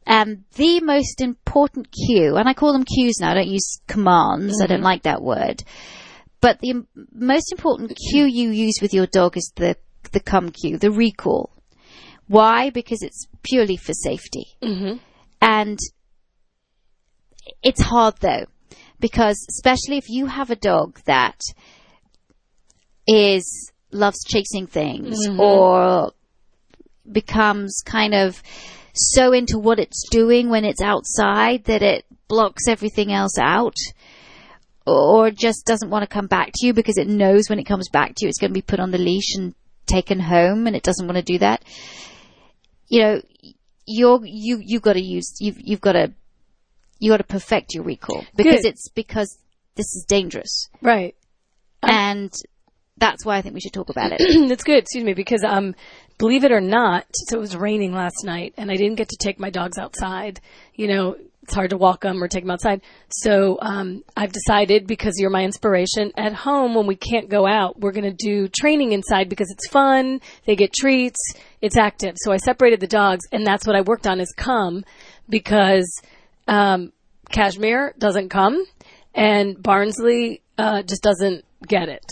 Um, 0.06 0.44
the 0.54 0.80
most 0.80 1.20
important 1.20 1.88
cue, 1.92 2.36
and 2.36 2.48
I 2.48 2.54
call 2.54 2.72
them 2.72 2.84
cues 2.84 3.18
now. 3.20 3.32
I 3.32 3.34
don't 3.34 3.48
use 3.48 3.80
commands. 3.86 4.60
I 4.60 4.64
Mm-hmm. 4.64 4.72
don't 4.72 4.82
like 4.82 5.02
that 5.02 5.22
word. 5.22 5.62
But 6.40 6.60
the 6.60 6.84
most 7.12 7.52
important 7.52 7.96
cue 8.10 8.24
you 8.24 8.50
use 8.50 8.78
with 8.80 8.94
your 8.94 9.06
dog 9.06 9.36
is 9.36 9.52
the 9.56 9.76
the 10.12 10.20
come 10.20 10.50
cue, 10.50 10.78
the 10.78 10.90
recall. 10.90 11.50
Why? 12.26 12.70
Because 12.70 13.02
it's 13.02 13.26
purely 13.42 13.76
for 13.76 13.92
safety. 13.92 14.46
Mm-hmm. 14.62 14.98
And 15.40 15.78
it's 17.62 17.80
hard 17.80 18.16
though, 18.20 18.46
because 19.00 19.44
especially 19.48 19.98
if 19.98 20.08
you 20.08 20.26
have 20.26 20.50
a 20.50 20.56
dog 20.56 21.00
that 21.06 21.40
is 23.06 23.72
loves 23.90 24.22
chasing 24.24 24.66
things 24.66 25.26
or 25.38 26.12
becomes 27.10 27.82
kind 27.86 28.14
of 28.14 28.42
so 28.92 29.32
into 29.32 29.58
what 29.58 29.78
it's 29.78 30.06
doing 30.10 30.50
when 30.50 30.64
it's 30.64 30.82
outside 30.82 31.64
that 31.64 31.82
it 31.82 32.04
blocks 32.28 32.68
everything 32.68 33.12
else 33.12 33.38
out 33.38 33.76
or 34.86 35.30
just 35.30 35.64
doesn't 35.64 35.88
want 35.88 36.02
to 36.02 36.06
come 36.14 36.26
back 36.26 36.50
to 36.54 36.66
you 36.66 36.74
because 36.74 36.98
it 36.98 37.08
knows 37.08 37.48
when 37.48 37.58
it 37.58 37.64
comes 37.64 37.88
back 37.88 38.14
to 38.14 38.26
you 38.26 38.28
it's 38.28 38.38
going 38.38 38.50
to 38.50 38.54
be 38.54 38.62
put 38.62 38.80
on 38.80 38.90
the 38.90 38.98
leash 38.98 39.34
and 39.36 39.54
taken 39.88 40.20
home 40.20 40.66
and 40.66 40.76
it 40.76 40.82
doesn't 40.82 41.06
want 41.06 41.16
to 41.16 41.22
do 41.22 41.38
that 41.38 41.62
you 42.88 43.00
know 43.02 43.20
you're 43.86 44.20
you 44.24 44.60
you've 44.64 44.82
got 44.82 44.92
to 44.92 45.00
use 45.02 45.34
you've 45.40 45.56
you've 45.58 45.80
got 45.80 45.92
to 45.92 46.12
you 47.00 47.10
got 47.10 47.16
to 47.18 47.24
perfect 47.24 47.74
your 47.74 47.84
recall 47.84 48.24
because 48.36 48.62
Good. 48.62 48.66
it's 48.70 48.88
because 48.90 49.38
this 49.74 49.86
is 49.94 50.04
dangerous 50.08 50.68
Right. 50.82 51.14
and 51.82 52.32
that's 52.96 53.24
why 53.24 53.36
I 53.36 53.42
think 53.42 53.54
we 53.54 53.60
should 53.60 53.72
talk 53.72 53.90
about 53.90 54.10
it. 54.10 54.20
That's 54.48 54.64
good. 54.64 54.78
Excuse 54.78 55.04
me, 55.04 55.14
because 55.14 55.44
um, 55.44 55.76
believe 56.18 56.42
it 56.42 56.50
or 56.50 56.60
not, 56.60 57.04
so 57.12 57.36
it 57.36 57.40
was 57.40 57.54
raining 57.54 57.92
last 57.92 58.24
night, 58.24 58.54
and 58.56 58.72
I 58.72 58.76
didn't 58.76 58.96
get 58.96 59.10
to 59.10 59.16
take 59.16 59.38
my 59.38 59.50
dogs 59.50 59.78
outside. 59.78 60.40
You 60.74 60.88
know, 60.88 61.16
it's 61.48 61.54
hard 61.54 61.70
to 61.70 61.78
walk 61.78 62.02
them 62.02 62.22
or 62.22 62.28
take 62.28 62.44
them 62.44 62.50
outside. 62.50 62.82
So 63.08 63.56
um, 63.62 64.04
I've 64.14 64.32
decided 64.32 64.86
because 64.86 65.14
you're 65.16 65.30
my 65.30 65.44
inspiration 65.44 66.12
at 66.14 66.34
home 66.34 66.74
when 66.74 66.86
we 66.86 66.94
can't 66.94 67.30
go 67.30 67.46
out, 67.46 67.80
we're 67.80 67.92
going 67.92 68.04
to 68.04 68.12
do 68.14 68.48
training 68.48 68.92
inside 68.92 69.30
because 69.30 69.50
it's 69.50 69.66
fun. 69.68 70.20
They 70.46 70.56
get 70.56 70.74
treats. 70.74 71.18
It's 71.62 71.78
active. 71.78 72.16
So 72.18 72.32
I 72.32 72.36
separated 72.36 72.80
the 72.80 72.86
dogs, 72.86 73.24
and 73.32 73.46
that's 73.46 73.66
what 73.66 73.76
I 73.76 73.80
worked 73.80 74.06
on 74.06 74.20
is 74.20 74.30
come 74.36 74.84
because 75.30 75.90
um, 76.46 76.92
Cashmere 77.30 77.94
doesn't 77.98 78.28
come, 78.28 78.62
and 79.14 79.60
Barnsley 79.60 80.42
uh, 80.58 80.82
just 80.82 81.02
doesn't 81.02 81.46
get 81.66 81.88
it. 81.88 82.04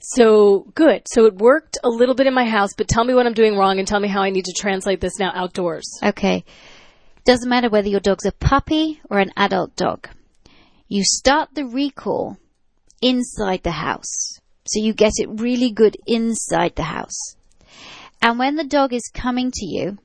So 0.00 0.66
good. 0.74 1.04
So 1.08 1.24
it 1.24 1.36
worked 1.36 1.78
a 1.82 1.88
little 1.88 2.14
bit 2.14 2.26
in 2.26 2.34
my 2.34 2.44
house, 2.44 2.70
but 2.76 2.86
tell 2.86 3.04
me 3.04 3.14
what 3.14 3.26
I'm 3.26 3.32
doing 3.32 3.56
wrong 3.56 3.78
and 3.78 3.88
tell 3.88 4.00
me 4.00 4.08
how 4.08 4.20
I 4.20 4.28
need 4.28 4.44
to 4.44 4.52
translate 4.52 5.00
this 5.00 5.18
now 5.18 5.32
outdoors. 5.34 5.84
Okay. 6.02 6.44
Doesn't 7.24 7.48
matter 7.48 7.70
whether 7.70 7.88
your 7.88 8.00
dog's 8.00 8.26
a 8.26 8.32
puppy 8.32 9.00
or 9.08 9.18
an 9.18 9.32
adult 9.36 9.76
dog. 9.76 10.08
You 10.88 11.02
start 11.04 11.54
the 11.54 11.64
recall 11.64 12.36
inside 13.00 13.62
the 13.62 13.72
house. 13.72 14.40
So 14.66 14.80
you 14.80 14.92
get 14.92 15.12
it 15.16 15.28
really 15.28 15.70
good 15.70 15.96
inside 16.06 16.76
the 16.76 16.84
house. 16.84 17.36
And 18.20 18.38
when 18.38 18.56
the 18.56 18.64
dog 18.64 18.92
is 18.92 19.10
coming 19.12 19.50
to 19.52 19.66
you 19.66 19.98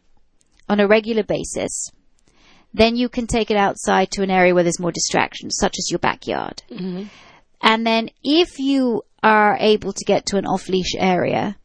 on 0.68 0.80
a 0.80 0.88
regular 0.88 1.24
basis, 1.24 1.92
then 2.74 2.96
you 2.96 3.10
can 3.10 3.28
take 3.28 3.52
it 3.52 3.58
outside 3.58 4.12
to 4.12 4.24
an 4.24 4.32
area 4.32 4.54
where 4.54 4.64
there's 4.64 4.80
more 4.80 4.92
distractions, 4.92 5.58
such 5.60 5.76
as 5.78 5.90
your 5.90 6.00
backyard. 6.00 6.64
Mm-hmm. 6.70 7.04
And 7.62 7.86
then 7.86 8.10
if 8.24 8.60
you 8.60 9.04
are 9.24 9.58
able 9.60 9.92
to 9.92 10.06
get 10.06 10.26
to 10.28 10.38
an 10.38 10.46
off 10.46 10.70
leash 10.70 10.96
area, 10.98 11.58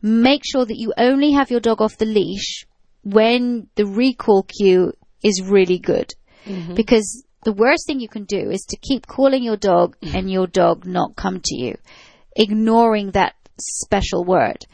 make 0.00 0.42
sure 0.44 0.64
that 0.64 0.78
you 0.78 0.92
only 0.96 1.32
have 1.32 1.50
your 1.50 1.60
dog 1.60 1.80
off 1.80 1.98
the 1.98 2.04
leash 2.04 2.66
when 3.02 3.68
the 3.74 3.86
recall 3.86 4.44
cue 4.44 4.92
is 5.22 5.42
really 5.42 5.78
good. 5.78 6.14
Mm-hmm. 6.44 6.74
Because 6.74 7.24
the 7.44 7.52
worst 7.52 7.86
thing 7.86 8.00
you 8.00 8.08
can 8.08 8.24
do 8.24 8.50
is 8.50 8.64
to 8.70 8.76
keep 8.76 9.06
calling 9.06 9.42
your 9.42 9.56
dog 9.56 9.96
and 10.02 10.30
your 10.30 10.46
dog 10.46 10.86
not 10.86 11.16
come 11.16 11.40
to 11.44 11.56
you, 11.56 11.76
ignoring 12.36 13.12
that 13.12 13.34
special 13.60 14.24
word. 14.24 14.64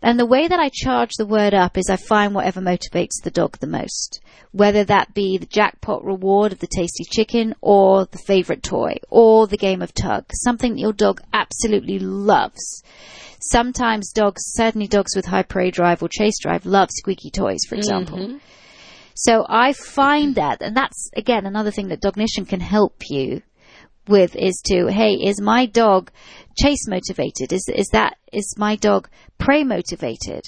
And 0.00 0.18
the 0.18 0.26
way 0.26 0.46
that 0.46 0.60
I 0.60 0.70
charge 0.72 1.10
the 1.18 1.26
word 1.26 1.54
up 1.54 1.76
is 1.76 1.90
I 1.90 1.96
find 1.96 2.34
whatever 2.34 2.60
motivates 2.60 3.20
the 3.22 3.32
dog 3.32 3.58
the 3.58 3.66
most. 3.66 4.20
Whether 4.52 4.84
that 4.84 5.12
be 5.12 5.38
the 5.38 5.46
jackpot 5.46 6.04
reward 6.04 6.52
of 6.52 6.60
the 6.60 6.68
tasty 6.68 7.04
chicken 7.04 7.54
or 7.60 8.06
the 8.06 8.18
favorite 8.18 8.62
toy 8.62 8.98
or 9.10 9.46
the 9.46 9.56
game 9.56 9.82
of 9.82 9.92
tug. 9.92 10.26
Something 10.32 10.74
that 10.74 10.80
your 10.80 10.92
dog 10.92 11.20
absolutely 11.32 11.98
loves. 11.98 12.82
Sometimes 13.40 14.12
dogs, 14.12 14.42
certainly 14.54 14.86
dogs 14.86 15.14
with 15.16 15.26
high 15.26 15.42
prey 15.42 15.70
drive 15.70 16.02
or 16.02 16.08
chase 16.08 16.38
drive, 16.40 16.64
love 16.64 16.90
squeaky 16.92 17.30
toys, 17.30 17.60
for 17.68 17.74
example. 17.74 18.18
Mm-hmm. 18.18 18.36
So 19.14 19.44
I 19.48 19.72
find 19.72 20.36
that, 20.36 20.62
and 20.62 20.76
that's 20.76 21.10
again 21.16 21.44
another 21.44 21.72
thing 21.72 21.88
that 21.88 22.00
Dognition 22.00 22.46
can 22.46 22.60
help 22.60 23.02
you 23.10 23.42
with 24.08 24.36
is 24.36 24.62
to, 24.66 24.86
hey, 24.88 25.12
is 25.14 25.40
my 25.40 25.66
dog 25.66 26.10
chase 26.56 26.86
motivated? 26.88 27.52
Is 27.52 27.68
is 27.74 27.88
that 27.92 28.16
is 28.32 28.54
my 28.58 28.76
dog 28.76 29.08
prey 29.38 29.64
motivated? 29.64 30.44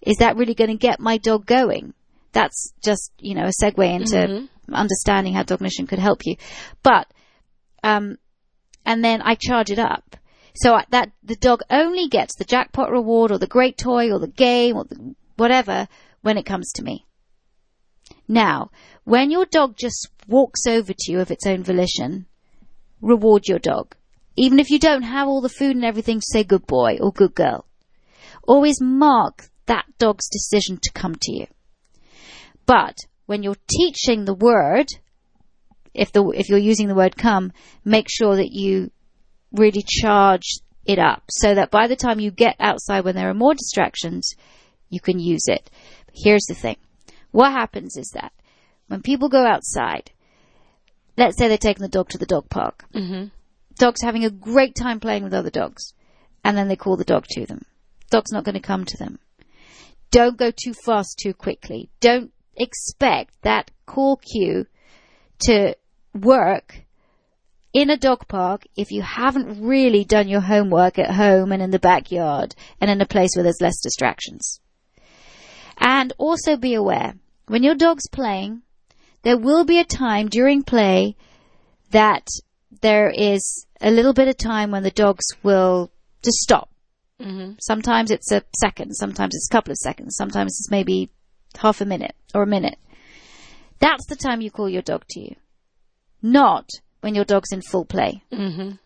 Is 0.00 0.18
that 0.18 0.36
really 0.36 0.54
going 0.54 0.70
to 0.70 0.76
get 0.76 1.00
my 1.00 1.18
dog 1.18 1.46
going? 1.46 1.94
That's 2.32 2.72
just 2.82 3.12
you 3.18 3.34
know 3.34 3.46
a 3.46 3.62
segue 3.64 3.94
into 3.94 4.48
understanding 4.72 5.34
how 5.34 5.42
Dognition 5.42 5.88
could 5.88 5.98
help 5.98 6.22
you, 6.24 6.36
but 6.82 7.06
um, 7.82 8.18
and 8.84 9.04
then 9.04 9.22
I 9.22 9.34
charge 9.34 9.70
it 9.70 9.78
up. 9.78 10.16
So 10.54 10.78
that 10.90 11.12
the 11.22 11.36
dog 11.36 11.60
only 11.70 12.08
gets 12.08 12.34
the 12.36 12.44
jackpot 12.44 12.90
reward 12.90 13.30
or 13.30 13.38
the 13.38 13.46
great 13.46 13.78
toy 13.78 14.10
or 14.10 14.18
the 14.18 14.26
game 14.26 14.76
or 14.76 14.84
the 14.84 15.14
whatever 15.36 15.88
when 16.22 16.36
it 16.36 16.46
comes 16.46 16.72
to 16.72 16.82
me. 16.82 17.06
Now, 18.26 18.70
when 19.04 19.30
your 19.30 19.46
dog 19.46 19.76
just 19.76 20.08
walks 20.26 20.66
over 20.66 20.92
to 20.92 21.12
you 21.12 21.20
of 21.20 21.30
its 21.30 21.46
own 21.46 21.62
volition, 21.62 22.26
reward 23.00 23.46
your 23.46 23.58
dog. 23.58 23.94
Even 24.36 24.58
if 24.58 24.70
you 24.70 24.78
don't 24.78 25.02
have 25.02 25.26
all 25.26 25.40
the 25.40 25.48
food 25.48 25.74
and 25.74 25.84
everything 25.84 26.20
say 26.20 26.44
good 26.44 26.66
boy 26.66 26.98
or 27.00 27.12
good 27.12 27.34
girl. 27.34 27.66
Always 28.46 28.80
mark 28.80 29.48
that 29.66 29.84
dog's 29.98 30.28
decision 30.28 30.78
to 30.82 30.92
come 30.92 31.14
to 31.22 31.32
you. 31.32 31.46
But 32.66 32.96
when 33.26 33.42
you're 33.42 33.56
teaching 33.68 34.24
the 34.24 34.34
word, 34.34 34.86
if 35.94 36.12
the 36.12 36.24
if 36.28 36.48
you're 36.48 36.58
using 36.58 36.88
the 36.88 36.94
word 36.94 37.16
come, 37.16 37.52
make 37.84 38.06
sure 38.08 38.36
that 38.36 38.52
you 38.52 38.90
really 39.52 39.82
charge 39.86 40.60
it 40.86 40.98
up 40.98 41.22
so 41.30 41.54
that 41.54 41.70
by 41.70 41.86
the 41.86 41.96
time 41.96 42.20
you 42.20 42.30
get 42.30 42.56
outside 42.60 43.04
when 43.04 43.14
there 43.14 43.28
are 43.28 43.34
more 43.34 43.54
distractions, 43.54 44.34
you 44.88 45.00
can 45.00 45.18
use 45.18 45.44
it. 45.46 45.70
Here's 46.14 46.46
the 46.48 46.54
thing. 46.54 46.76
What 47.30 47.52
happens 47.52 47.96
is 47.96 48.10
that 48.14 48.32
when 48.86 49.02
people 49.02 49.28
go 49.28 49.46
outside, 49.46 50.10
let's 51.18 51.36
say 51.36 51.48
they're 51.48 51.58
taking 51.58 51.82
the 51.82 51.88
dog 51.88 52.08
to 52.10 52.18
the 52.18 52.26
dog 52.26 52.48
park. 52.48 52.84
Mm-hmm. 52.94 53.26
Dog's 53.78 54.02
having 54.02 54.24
a 54.24 54.30
great 54.30 54.74
time 54.74 55.00
playing 55.00 55.24
with 55.24 55.34
other 55.34 55.50
dogs. 55.50 55.92
And 56.44 56.56
then 56.56 56.68
they 56.68 56.76
call 56.76 56.96
the 56.96 57.04
dog 57.04 57.26
to 57.30 57.44
them. 57.44 57.62
Dog's 58.10 58.32
not 58.32 58.44
going 58.44 58.54
to 58.54 58.60
come 58.60 58.84
to 58.84 58.96
them. 58.96 59.18
Don't 60.10 60.38
go 60.38 60.50
too 60.50 60.72
fast 60.72 61.18
too 61.22 61.34
quickly. 61.34 61.90
Don't 62.00 62.32
expect 62.56 63.34
that 63.42 63.70
call 63.84 64.16
cue 64.16 64.66
to 65.40 65.74
work 66.14 66.82
in 67.72 67.90
a 67.90 67.96
dog 67.96 68.26
park 68.28 68.62
if 68.76 68.90
you 68.90 69.02
haven't 69.02 69.62
really 69.62 70.04
done 70.04 70.28
your 70.28 70.40
homework 70.40 70.98
at 70.98 71.10
home 71.10 71.52
and 71.52 71.62
in 71.62 71.70
the 71.70 71.78
backyard 71.78 72.54
and 72.80 72.90
in 72.90 73.00
a 73.00 73.06
place 73.06 73.30
where 73.34 73.42
there's 73.42 73.60
less 73.60 73.80
distractions. 73.82 74.60
And 75.76 76.12
also 76.16 76.56
be 76.56 76.74
aware, 76.74 77.14
when 77.46 77.62
your 77.62 77.74
dog's 77.74 78.08
playing, 78.08 78.62
there 79.22 79.38
will 79.38 79.64
be 79.64 79.78
a 79.78 79.84
time 79.84 80.28
during 80.28 80.62
play 80.62 81.16
that 81.90 82.26
there 82.80 83.10
is 83.10 83.66
a 83.80 83.90
little 83.90 84.12
bit 84.12 84.28
of 84.28 84.36
time 84.36 84.70
when 84.70 84.82
the 84.82 84.90
dogs 84.90 85.24
will 85.42 85.90
just 86.22 86.38
stop. 86.38 86.70
Mm-hmm. 87.20 87.54
Sometimes 87.60 88.10
it's 88.10 88.30
a 88.30 88.42
second, 88.60 88.94
sometimes 88.94 89.34
it's 89.34 89.48
a 89.50 89.54
couple 89.54 89.72
of 89.72 89.78
seconds, 89.78 90.14
sometimes 90.16 90.52
it's 90.52 90.70
maybe 90.70 91.10
half 91.58 91.80
a 91.80 91.84
minute 91.84 92.14
or 92.34 92.42
a 92.42 92.46
minute. 92.46 92.78
That's 93.80 94.06
the 94.06 94.16
time 94.16 94.40
you 94.40 94.50
call 94.50 94.68
your 94.68 94.82
dog 94.82 95.04
to 95.10 95.20
you. 95.20 95.36
Not 96.22 96.68
when 97.00 97.14
your 97.14 97.24
dog's 97.24 97.52
in 97.52 97.62
full 97.62 97.84
play. 97.84 98.22
Mm-hmm. 98.32 98.76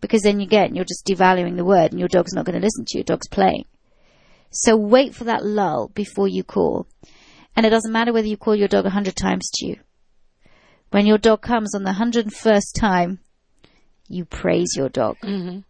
Because 0.00 0.22
then 0.22 0.40
you 0.40 0.46
get, 0.46 0.74
you're 0.74 0.84
just 0.84 1.06
devaluing 1.06 1.56
the 1.56 1.64
word 1.64 1.90
and 1.90 1.98
your 1.98 2.08
dog's 2.08 2.32
not 2.32 2.44
going 2.44 2.60
to 2.60 2.64
listen 2.64 2.84
to 2.84 2.98
you, 2.98 3.00
your 3.00 3.16
dog's 3.16 3.28
playing. 3.28 3.64
So 4.50 4.76
wait 4.76 5.14
for 5.14 5.24
that 5.24 5.44
lull 5.44 5.90
before 5.94 6.28
you 6.28 6.44
call. 6.44 6.86
And 7.56 7.66
it 7.66 7.70
doesn't 7.70 7.92
matter 7.92 8.12
whether 8.12 8.26
you 8.26 8.36
call 8.36 8.54
your 8.54 8.68
dog 8.68 8.86
a 8.86 8.90
hundred 8.90 9.16
times 9.16 9.50
to 9.54 9.66
you. 9.66 9.76
When 10.90 11.06
your 11.06 11.18
dog 11.18 11.42
comes 11.42 11.74
on 11.74 11.82
the 11.82 11.92
hundred 11.92 12.26
and 12.26 12.34
first 12.34 12.76
time, 12.76 13.18
you 14.08 14.24
praise 14.24 14.74
your 14.76 14.88
dog. 14.88 15.16
Mm-hmm. 15.22 15.60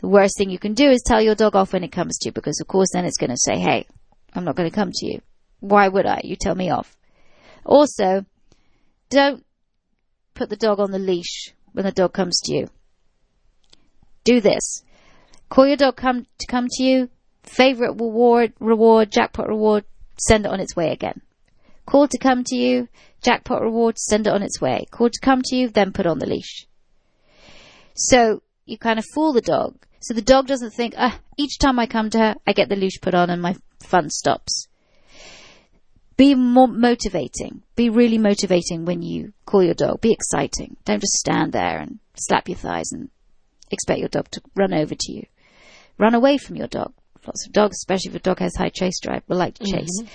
The 0.00 0.08
worst 0.08 0.36
thing 0.36 0.50
you 0.50 0.58
can 0.58 0.74
do 0.74 0.90
is 0.90 1.02
tell 1.02 1.22
your 1.22 1.34
dog 1.34 1.56
off 1.56 1.72
when 1.72 1.82
it 1.82 1.92
comes 1.92 2.18
to 2.18 2.28
you 2.28 2.32
because 2.32 2.60
of 2.60 2.68
course 2.68 2.90
then 2.92 3.04
it's 3.04 3.16
going 3.16 3.30
to 3.30 3.36
say, 3.36 3.58
hey, 3.58 3.86
I'm 4.34 4.44
not 4.44 4.54
going 4.54 4.68
to 4.68 4.74
come 4.74 4.90
to 4.92 5.06
you. 5.06 5.20
Why 5.60 5.88
would 5.88 6.06
I? 6.06 6.20
You 6.24 6.36
tell 6.36 6.54
me 6.54 6.70
off. 6.70 6.96
Also, 7.64 8.26
don't 9.08 9.44
put 10.34 10.50
the 10.50 10.56
dog 10.56 10.78
on 10.78 10.90
the 10.90 10.98
leash 10.98 11.54
when 11.72 11.84
the 11.84 11.92
dog 11.92 12.12
comes 12.12 12.40
to 12.44 12.54
you. 12.54 12.68
Do 14.24 14.40
this. 14.40 14.82
Call 15.48 15.66
your 15.66 15.76
dog 15.76 15.96
come 15.96 16.26
to 16.38 16.46
come 16.46 16.66
to 16.68 16.82
you. 16.82 17.08
Favorite 17.42 17.92
reward, 17.92 18.54
reward, 18.58 19.10
jackpot 19.10 19.48
reward, 19.48 19.84
send 20.16 20.46
it 20.46 20.52
on 20.52 20.60
its 20.60 20.76
way 20.76 20.90
again. 20.90 21.20
Call 21.86 22.08
to 22.08 22.18
come 22.18 22.44
to 22.44 22.56
you, 22.56 22.88
jackpot 23.22 23.60
reward, 23.60 23.98
send 23.98 24.26
it 24.26 24.32
on 24.32 24.42
its 24.42 24.60
way. 24.60 24.86
Call 24.90 25.10
to 25.10 25.20
come 25.20 25.42
to 25.44 25.56
you, 25.56 25.68
then 25.68 25.92
put 25.92 26.06
on 26.06 26.18
the 26.18 26.26
leash. 26.26 26.66
So 27.94 28.42
you 28.64 28.78
kind 28.78 28.98
of 28.98 29.04
fool 29.14 29.32
the 29.32 29.40
dog. 29.40 29.76
So 30.00 30.14
the 30.14 30.22
dog 30.22 30.46
doesn't 30.46 30.72
think, 30.72 30.94
ah, 30.96 31.18
each 31.36 31.58
time 31.58 31.78
I 31.78 31.86
come 31.86 32.10
to 32.10 32.18
her, 32.18 32.34
I 32.46 32.52
get 32.52 32.68
the 32.68 32.76
leash 32.76 33.00
put 33.00 33.14
on 33.14 33.30
and 33.30 33.40
my 33.40 33.56
fun 33.80 34.10
stops. 34.10 34.68
Be 36.16 36.34
more 36.34 36.68
motivating. 36.68 37.62
Be 37.74 37.90
really 37.90 38.18
motivating 38.18 38.84
when 38.84 39.02
you 39.02 39.32
call 39.46 39.64
your 39.64 39.74
dog. 39.74 40.00
Be 40.00 40.12
exciting. 40.12 40.76
Don't 40.84 41.00
just 41.00 41.14
stand 41.14 41.52
there 41.52 41.78
and 41.80 41.98
slap 42.14 42.48
your 42.48 42.56
thighs 42.56 42.92
and 42.92 43.10
expect 43.70 43.98
your 43.98 44.08
dog 44.08 44.28
to 44.30 44.40
run 44.54 44.72
over 44.72 44.94
to 44.94 45.12
you. 45.12 45.26
Run 45.98 46.14
away 46.14 46.38
from 46.38 46.56
your 46.56 46.68
dog. 46.68 46.92
Lots 47.26 47.46
of 47.46 47.52
dogs, 47.52 47.76
especially 47.76 48.10
if 48.10 48.16
a 48.16 48.20
dog 48.20 48.38
has 48.40 48.56
high 48.56 48.70
chase 48.70 49.00
drive, 49.00 49.22
will 49.28 49.38
like 49.38 49.54
to 49.54 49.64
chase. 49.64 50.00
Mm-hmm. 50.00 50.08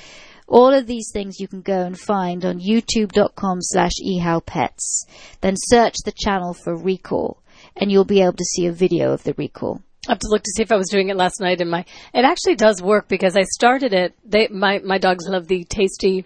All 0.48 0.74
of 0.74 0.88
these 0.88 1.12
things 1.14 1.40
you 1.40 1.48
can 1.48 1.62
go 1.62 1.82
and 1.82 2.00
find 2.00 2.44
on 2.44 2.60
youtube.com 2.60 3.60
slash 3.62 3.92
ehowpets. 4.04 5.06
Then 5.42 5.56
search 5.56 5.96
the 6.06 6.14
channel 6.16 6.56
for 6.56 6.76
recall 6.76 7.44
and 7.76 7.92
you'll 7.92 8.06
be 8.06 8.22
able 8.22 8.34
to 8.34 8.46
see 8.46 8.66
a 8.66 8.72
video 8.72 9.12
of 9.12 9.24
the 9.24 9.34
recall. 9.38 9.82
I 10.08 10.14
have 10.14 10.20
to 10.20 10.28
look 10.30 10.44
to 10.44 10.52
see 10.56 10.64
if 10.64 10.72
I 10.72 10.78
was 10.78 10.90
doing 10.90 11.10
it 11.10 11.18
last 11.18 11.40
night 11.40 11.62
in 11.62 11.70
my. 11.70 11.86
It 12.14 12.26
actually 12.26 12.56
does 12.56 12.82
work 12.82 13.08
because 13.08 13.36
I 13.36 13.44
started 13.44 13.94
it. 13.94 14.16
They 14.26 14.48
my 14.48 14.80
my 14.80 14.98
dogs 14.98 15.28
love 15.28 15.48
the 15.48 15.66
tasty 15.66 16.26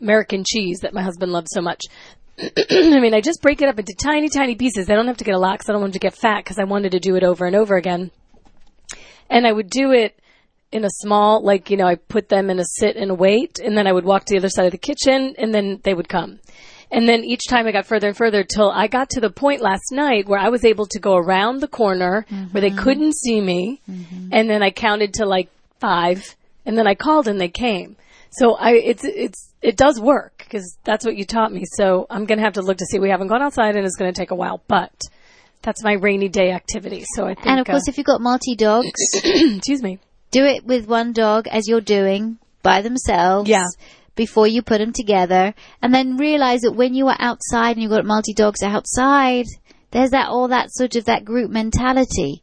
American 0.00 0.44
cheese 0.44 0.80
that 0.80 0.94
my 0.94 1.02
husband 1.02 1.30
loves 1.30 1.50
so 1.52 1.60
much. 1.60 1.82
I 2.40 3.00
mean, 3.00 3.14
I 3.14 3.20
just 3.20 3.42
break 3.42 3.60
it 3.60 3.68
up 3.68 3.78
into 3.78 3.94
tiny, 3.94 4.28
tiny 4.28 4.54
pieces. 4.54 4.88
I 4.88 4.94
don't 4.94 5.06
have 5.06 5.18
to 5.18 5.24
get 5.24 5.34
a 5.34 5.38
lot 5.38 5.54
because 5.54 5.68
I 5.68 5.72
don't 5.72 5.82
want 5.82 5.92
to 5.92 5.98
get 5.98 6.16
fat 6.16 6.38
because 6.38 6.58
I 6.58 6.64
wanted 6.64 6.92
to 6.92 7.00
do 7.00 7.14
it 7.16 7.22
over 7.22 7.46
and 7.46 7.54
over 7.54 7.76
again. 7.76 8.10
And 9.32 9.46
I 9.46 9.52
would 9.52 9.70
do 9.70 9.92
it 9.92 10.18
in 10.70 10.84
a 10.84 10.90
small, 10.90 11.42
like, 11.42 11.70
you 11.70 11.76
know, 11.76 11.86
I 11.86 11.96
put 11.96 12.28
them 12.28 12.50
in 12.50 12.58
a 12.58 12.64
sit 12.64 12.96
and 12.96 13.10
a 13.10 13.14
wait, 13.14 13.58
and 13.58 13.76
then 13.76 13.86
I 13.86 13.92
would 13.92 14.04
walk 14.04 14.24
to 14.26 14.34
the 14.34 14.38
other 14.38 14.48
side 14.48 14.66
of 14.66 14.72
the 14.72 14.78
kitchen, 14.78 15.34
and 15.38 15.54
then 15.54 15.80
they 15.82 15.94
would 15.94 16.08
come. 16.08 16.38
And 16.90 17.08
then 17.08 17.24
each 17.24 17.48
time 17.48 17.66
I 17.66 17.72
got 17.72 17.86
further 17.86 18.08
and 18.08 18.16
further 18.16 18.44
till 18.44 18.70
I 18.70 18.86
got 18.86 19.08
to 19.10 19.20
the 19.20 19.30
point 19.30 19.62
last 19.62 19.90
night 19.90 20.28
where 20.28 20.38
I 20.38 20.50
was 20.50 20.62
able 20.62 20.84
to 20.86 20.98
go 20.98 21.16
around 21.16 21.60
the 21.60 21.68
corner 21.68 22.26
mm-hmm. 22.28 22.52
where 22.52 22.60
they 22.60 22.68
mm-hmm. 22.68 22.84
couldn't 22.84 23.14
see 23.14 23.40
me. 23.40 23.80
Mm-hmm. 23.90 24.28
And 24.30 24.50
then 24.50 24.62
I 24.62 24.70
counted 24.70 25.14
to 25.14 25.24
like 25.24 25.48
five 25.80 26.36
and 26.66 26.76
then 26.76 26.86
I 26.86 26.94
called 26.94 27.28
and 27.28 27.40
they 27.40 27.48
came. 27.48 27.96
So 28.30 28.56
I, 28.56 28.72
it's, 28.72 29.04
it's, 29.04 29.54
it 29.62 29.78
does 29.78 29.98
work 29.98 30.44
because 30.44 30.76
that's 30.84 31.06
what 31.06 31.16
you 31.16 31.24
taught 31.24 31.50
me. 31.50 31.64
So 31.64 32.06
I'm 32.10 32.26
going 32.26 32.38
to 32.38 32.44
have 32.44 32.54
to 32.54 32.62
look 32.62 32.76
to 32.76 32.84
see. 32.84 32.98
We 32.98 33.08
haven't 33.08 33.28
gone 33.28 33.40
outside 33.40 33.74
and 33.74 33.86
it's 33.86 33.96
going 33.96 34.12
to 34.12 34.18
take 34.18 34.30
a 34.30 34.34
while, 34.34 34.62
but 34.68 34.92
that's 35.62 35.82
my 35.82 35.94
rainy 35.94 36.28
day 36.28 36.50
activity. 36.50 37.04
So 37.14 37.24
I 37.24 37.34
think. 37.34 37.46
And 37.46 37.60
of 37.60 37.66
course, 37.66 37.88
uh, 37.88 37.90
if 37.90 37.98
you've 37.98 38.06
got 38.06 38.20
multi 38.20 38.56
dogs, 38.56 38.90
excuse 39.24 39.82
me, 39.82 39.98
do 40.30 40.44
it 40.44 40.64
with 40.64 40.86
one 40.86 41.12
dog 41.12 41.46
as 41.48 41.68
you're 41.68 41.80
doing 41.80 42.38
by 42.62 42.82
themselves. 42.82 43.48
Yeah 43.48 43.66
before 44.14 44.46
you 44.46 44.62
put 44.62 44.78
them 44.78 44.92
together 44.92 45.54
and 45.80 45.94
then 45.94 46.16
realize 46.16 46.60
that 46.60 46.72
when 46.72 46.94
you 46.94 47.08
are 47.08 47.16
outside 47.18 47.72
and 47.72 47.82
you've 47.82 47.90
got 47.90 48.04
multi 48.04 48.34
dogs 48.34 48.62
outside, 48.62 49.46
there's 49.90 50.10
that 50.10 50.28
all 50.28 50.48
that 50.48 50.72
sort 50.72 50.96
of 50.96 51.04
that 51.04 51.24
group 51.24 51.50
mentality 51.50 52.42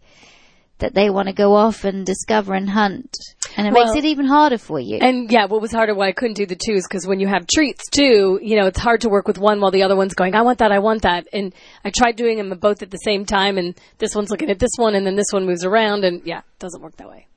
that 0.80 0.94
they 0.94 1.10
want 1.10 1.28
to 1.28 1.34
go 1.34 1.56
off 1.56 1.84
and 1.84 2.06
discover 2.06 2.54
and 2.54 2.70
hunt. 2.70 3.16
And 3.60 3.68
it 3.68 3.74
well, 3.74 3.94
makes 3.94 3.98
it 3.98 4.08
even 4.08 4.26
harder 4.26 4.58
for 4.58 4.80
you. 4.80 5.00
And 5.02 5.30
yeah, 5.30 5.46
what 5.46 5.62
was 5.62 5.74
harder 5.74 5.94
why 5.94 6.08
I 6.08 6.12
couldn't 6.14 6.36
do 6.36 6.46
the 6.46 6.56
twos 6.56 6.84
because 6.88 7.06
when 7.06 7.20
you 7.20 7.28
have 7.28 7.46
treats 7.46 7.90
too, 7.90 8.40
you 8.42 8.56
know, 8.56 8.68
it's 8.68 8.80
hard 8.80 9.02
to 9.02 9.10
work 9.10 9.28
with 9.28 9.38
one 9.38 9.60
while 9.60 9.72
the 9.72 9.84
other 9.84 9.98
one's 9.98 10.14
going, 10.14 10.34
I 10.34 10.44
want 10.44 10.60
that, 10.60 10.72
I 10.72 10.80
want 10.80 11.02
that. 11.02 11.28
And 11.34 11.54
I 11.84 11.90
tried 11.90 12.16
doing 12.16 12.38
them 12.38 12.58
both 12.58 12.82
at 12.82 12.90
the 12.90 12.98
same 12.98 13.26
time 13.26 13.58
and 13.58 13.78
this 13.98 14.16
one's 14.16 14.30
looking 14.30 14.50
at 14.50 14.60
this 14.60 14.72
one 14.78 14.96
and 14.96 15.06
then 15.06 15.18
this 15.18 15.32
one 15.32 15.46
moves 15.46 15.66
around 15.66 16.06
and 16.06 16.22
yeah, 16.26 16.40
it 16.40 16.60
doesn't 16.60 16.82
work 16.82 16.96
that 16.98 17.10
way. 17.10 17.28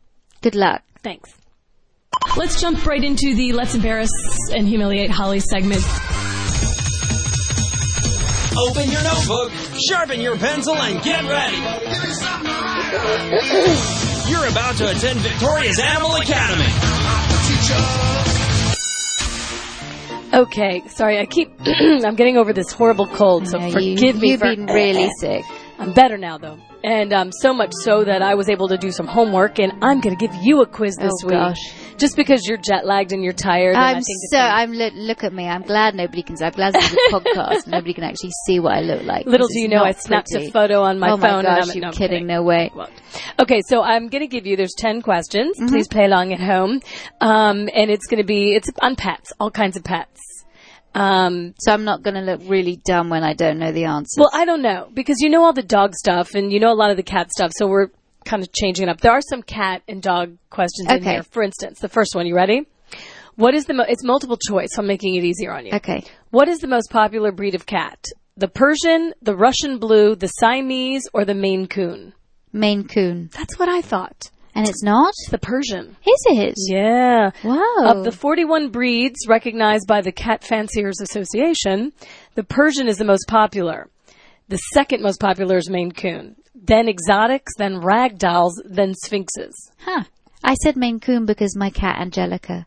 Good 0.43 0.55
luck. 0.55 0.83
Thanks. 1.03 1.35
Let's 2.37 2.61
jump 2.61 2.87
right 2.87 3.03
into 3.03 3.35
the 3.35 3.53
Let's 3.53 3.75
Embarrass 3.75 4.11
and 4.53 4.69
Humiliate 4.69 5.11
Holly 5.11 5.41
segment. 5.41 5.83
Open 8.57 8.91
your 8.91 9.03
notebook, 9.03 9.51
sharpen 9.89 10.21
your 10.21 10.37
pencil, 10.37 10.77
and 10.77 11.03
get 11.03 11.25
ready. 11.25 11.57
You're 14.33 14.49
about 14.49 14.77
to 14.77 14.91
attend 14.91 15.19
Victoria's 15.21 15.79
Animal 15.79 16.15
Academy. 16.15 16.65
Okay, 20.33 20.89
sorry, 20.89 21.19
I 21.19 21.27
keep 21.27 21.53
I'm 21.67 22.15
getting 22.15 22.39
over 22.39 22.55
this 22.55 22.73
horrible 22.73 23.07
cold, 23.09 23.47
so 23.47 23.61
forgive 23.61 24.17
you, 24.17 24.23
me 24.23 24.31
you've 24.31 24.41
for 24.41 24.57
been 24.57 24.65
really 24.65 25.11
sick. 25.21 25.45
I'm 25.79 25.93
better 25.93 26.17
now 26.17 26.39
though. 26.39 26.57
And 26.83 27.13
um, 27.13 27.31
so 27.31 27.53
much 27.53 27.73
so 27.83 28.05
that 28.05 28.23
I 28.23 28.35
was 28.35 28.49
able 28.49 28.69
to 28.69 28.79
do 28.79 28.91
some 28.91 29.07
homework, 29.07 29.59
and 29.59 29.71
I'm 29.83 30.01
going 30.01 30.17
to 30.17 30.27
give 30.27 30.35
you 30.43 30.63
a 30.63 30.67
quiz 30.67 30.97
this 30.97 31.13
oh, 31.25 31.27
week. 31.27 31.35
Gosh. 31.35 31.82
Just 31.99 32.17
because 32.17 32.47
you're 32.47 32.59
jet 32.59 32.87
lagged 32.87 33.13
and 33.13 33.23
you're 33.23 33.33
tired. 33.33 33.77
I'm 33.77 34.03
so. 34.03 34.39
I'm 34.39 34.73
look, 34.73 34.93
look 34.95 35.25
at 35.25 35.33
me. 35.33 35.49
I'm 35.49 35.63
glad 35.63 35.95
nobody 35.95 36.23
can. 36.23 36.37
I'm 36.43 36.53
glad 36.53 36.75
this 36.75 36.85
is 36.85 36.93
a 36.93 37.15
podcast. 37.15 37.67
Nobody 37.67 37.95
can 37.95 38.05
actually 38.05 38.33
see 38.47 38.61
what 38.61 38.73
I 38.73 38.81
look 38.81 39.03
like. 39.03 39.27
Little 39.27 39.49
do 39.49 39.61
you 39.61 39.69
know, 39.69 39.83
I 39.83 39.93
snapped 39.93 40.31
pretty. 40.31 40.49
a 40.49 40.51
photo 40.51 40.83
on 40.83 40.99
my 40.99 41.13
oh 41.13 41.17
phone. 41.17 41.45
My 41.45 41.57
gosh, 41.57 41.67
and 41.67 41.75
you're 41.75 41.85
no, 41.87 41.93
kidding? 41.93 42.27
No 42.27 42.43
way. 42.43 42.71
Okay, 43.39 43.61
so 43.69 43.83
I'm 43.83 44.09
going 44.09 44.23
to 44.23 44.29
give 44.29 44.47
you. 44.47 44.57
There's 44.57 44.75
ten 44.77 45.03
questions. 45.03 45.59
Mm-hmm. 45.59 45.69
Please 45.69 45.89
play 45.89 46.05
along 46.05 46.33
at 46.33 46.41
home, 46.41 46.81
um, 47.21 47.69
and 47.75 47.91
it's 47.91 48.07
going 48.07 48.21
to 48.21 48.27
be 48.27 48.55
it's 48.55 48.69
on 48.81 48.97
pets, 48.97 49.33
all 49.39 49.51
kinds 49.51 49.77
of 49.77 49.85
pets. 49.85 50.21
Um, 50.95 51.55
so 51.59 51.73
I'm 51.73 51.85
not 51.85 52.03
going 52.03 52.15
to 52.15 52.21
look 52.21 52.43
really 52.47 52.77
dumb 52.85 53.09
when 53.09 53.25
I 53.25 53.33
don't 53.33 53.59
know 53.59 53.73
the 53.73 53.85
answer. 53.85 54.21
Well, 54.21 54.31
I 54.33 54.45
don't 54.45 54.63
know 54.63 54.91
because 54.93 55.21
you 55.21 55.31
know 55.31 55.43
all 55.45 55.53
the 55.53 55.63
dog 55.63 55.95
stuff 55.95 56.35
and 56.35 56.53
you 56.53 56.61
know 56.61 56.73
a 56.73 56.77
lot 56.77 56.91
of 56.91 56.97
the 56.97 57.03
cat 57.03 57.31
stuff. 57.31 57.53
So 57.57 57.67
we're 57.67 57.89
kind 58.25 58.43
of 58.43 58.53
changing 58.53 58.89
it 58.89 58.91
up. 58.91 59.01
There 59.01 59.13
are 59.13 59.21
some 59.21 59.43
cat 59.43 59.83
and 59.89 60.03
dog 60.03 60.37
questions 60.51 60.89
okay. 60.89 60.97
in 60.97 61.03
here. 61.03 61.23
For 61.23 61.43
instance, 61.43 61.81
the 61.81 61.89
first 61.89 62.15
one. 62.15 62.27
You 62.27 62.35
ready? 62.35 62.67
What 63.37 63.55
is 63.55 63.65
the 63.65 63.75
mo- 63.75 63.87
it's 63.89 64.05
multiple 64.05 64.37
choice. 64.37 64.69
So 64.73 64.83
I'm 64.83 64.89
making 64.89 65.15
it 65.15 65.25
easier 65.25 65.53
on 65.53 65.67
you. 65.67 65.73
Okay. 65.75 66.05
What 66.31 66.49
is 66.49 66.59
the 66.59 66.69
most 66.69 66.91
popular 66.91 67.33
breed 67.33 67.55
of 67.55 67.67
cat? 67.67 68.05
The 68.37 68.49
Persian, 68.49 69.13
the 69.23 69.37
Russian 69.37 69.79
Blue, 69.79 70.15
the 70.15 70.27
Siamese, 70.27 71.09
or 71.13 71.25
the 71.25 71.35
Maine 71.35 71.67
Coon? 71.67 72.15
Maine 72.53 72.87
Coon. 72.87 73.31
That's 73.33 73.59
what 73.59 73.69
I 73.69 73.83
thought. 73.83 74.31
And 74.55 74.69
it's 74.69 74.83
not? 74.83 75.15
It's 75.23 75.31
The 75.31 75.39
Persian. 75.39 75.97
Is 76.07 76.27
it? 76.27 76.55
Yeah. 76.69 77.31
Wow. 77.43 77.85
Of 77.87 78.05
the 78.05 78.13
41 78.13 78.69
breeds 78.69 79.27
recognized 79.27 79.87
by 79.87 80.03
the 80.03 80.13
Cat 80.13 80.45
Fanciers 80.45 81.01
Association, 81.01 81.93
the 82.35 82.45
Persian 82.45 82.87
is 82.87 82.99
the 82.99 83.05
most 83.05 83.25
popular. 83.29 83.89
The 84.49 84.59
second 84.75 85.03
most 85.03 85.21
popular 85.21 85.57
is 85.57 85.71
Maine 85.71 85.93
Coon. 85.93 86.37
Then 86.65 86.89
exotics, 86.89 87.53
then 87.59 87.81
ragdolls, 87.81 88.53
then 88.65 88.95
sphynxes. 89.05 89.53
Huh. 89.81 90.05
I 90.45 90.55
said 90.55 90.77
Maine 90.77 91.01
Coon 91.01 91.27
because 91.27 91.57
my 91.57 91.71
cat 91.71 91.99
Angelica, 92.01 92.67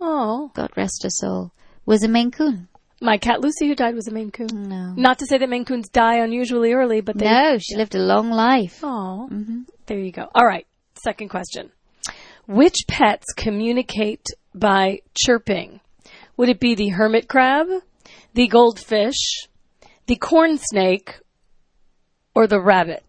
Oh, 0.00 0.50
God 0.54 0.70
rest 0.76 1.00
her 1.04 1.10
soul, 1.10 1.52
was 1.86 2.02
a 2.02 2.08
Maine 2.08 2.30
Coon. 2.30 2.68
my 3.00 3.16
cat 3.16 3.40
Lucy, 3.40 3.68
who 3.68 3.74
died, 3.74 3.94
was 3.94 4.06
a 4.08 4.12
Maine 4.12 4.30
Coon. 4.30 4.68
No. 4.68 4.92
Not 4.96 5.18
to 5.20 5.26
say 5.26 5.38
that 5.38 5.48
Maine 5.48 5.64
Coons 5.64 5.88
die 5.88 6.18
unusually 6.18 6.72
early, 6.72 7.00
but 7.00 7.16
they. 7.18 7.24
No, 7.24 7.56
she 7.58 7.76
lived 7.76 7.94
a 7.94 7.98
long 7.98 8.30
life. 8.30 8.80
Oh, 8.82 9.28
there 9.86 9.98
you 9.98 10.12
go. 10.12 10.28
All 10.34 10.46
right. 10.46 10.66
Second 11.02 11.28
question. 11.30 11.70
Which 12.46 12.76
pets 12.88 13.26
communicate 13.36 14.26
by 14.54 15.00
chirping? 15.16 15.80
Would 16.36 16.48
it 16.48 16.60
be 16.60 16.74
the 16.74 16.88
hermit 16.90 17.28
crab, 17.28 17.68
the 18.34 18.48
goldfish, 18.48 19.46
the 20.06 20.16
corn 20.16 20.58
snake, 20.58 21.20
or 22.34 22.46
the 22.46 22.60
rabbit? 22.60 23.04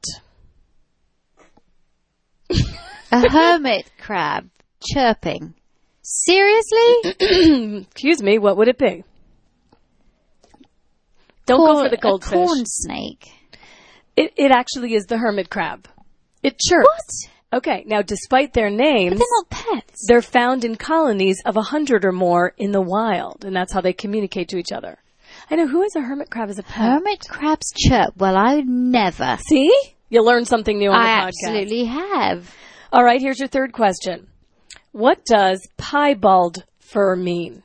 A 3.11 3.29
hermit 3.29 3.91
crab 3.99 4.49
chirping. 4.83 5.53
Seriously? 6.01 6.95
Excuse 7.91 8.21
me, 8.23 8.39
what 8.39 8.57
would 8.57 8.67
it 8.67 8.77
be? 8.77 9.03
Don't 11.45 11.59
go 11.59 11.83
for 11.83 11.89
the 11.89 11.97
a 11.97 12.01
goldfish. 12.01 12.31
corn 12.33 12.63
snake. 12.65 13.29
It, 14.15 14.33
it 14.37 14.51
actually 14.51 14.93
is 14.95 15.05
the 15.05 15.17
hermit 15.17 15.49
crab. 15.49 15.87
It 16.41 16.57
chirps. 16.59 16.87
What? 16.87 17.57
Okay, 17.57 17.83
now 17.85 18.01
despite 18.01 18.53
their 18.53 18.69
names, 18.71 19.19
They're 19.19 19.27
not 19.41 19.49
pets. 19.49 20.05
they're 20.07 20.21
found 20.23 20.65
in 20.65 20.75
colonies 20.75 21.39
of 21.45 21.55
a 21.55 21.61
hundred 21.61 22.03
or 22.05 22.11
more 22.11 22.53
in 22.57 22.71
the 22.71 22.81
wild, 22.81 23.45
and 23.45 23.55
that's 23.55 23.71
how 23.73 23.81
they 23.81 23.93
communicate 23.93 24.49
to 24.49 24.57
each 24.57 24.71
other. 24.71 24.97
I 25.49 25.55
know 25.55 25.67
who 25.67 25.81
has 25.81 25.95
a 25.95 26.01
hermit 26.01 26.29
crab 26.29 26.49
as 26.49 26.59
a 26.59 26.63
pet. 26.63 26.89
Hermit 26.91 27.25
crabs 27.29 27.71
chirp. 27.75 28.15
Well, 28.17 28.35
I 28.35 28.55
would 28.55 28.67
never. 28.67 29.37
See, 29.47 29.73
you 30.09 30.23
learn 30.23 30.45
something 30.45 30.77
new 30.77 30.89
on 30.89 31.01
the 31.01 31.09
I 31.09 31.13
podcast. 31.21 31.27
absolutely 31.47 31.85
have. 31.85 32.55
All 32.91 33.03
right, 33.03 33.19
here's 33.21 33.39
your 33.39 33.47
third 33.47 33.73
question. 33.73 34.27
What 34.91 35.25
does 35.25 35.67
piebald 35.77 36.65
fur 36.79 37.15
mean? 37.15 37.63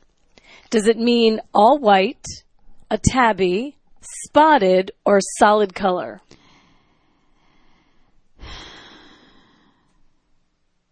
Does 0.70 0.86
it 0.86 0.98
mean 0.98 1.40
all 1.54 1.78
white, 1.78 2.24
a 2.90 2.98
tabby, 2.98 3.76
spotted, 4.26 4.90
or 5.04 5.20
solid 5.38 5.74
color? 5.74 6.20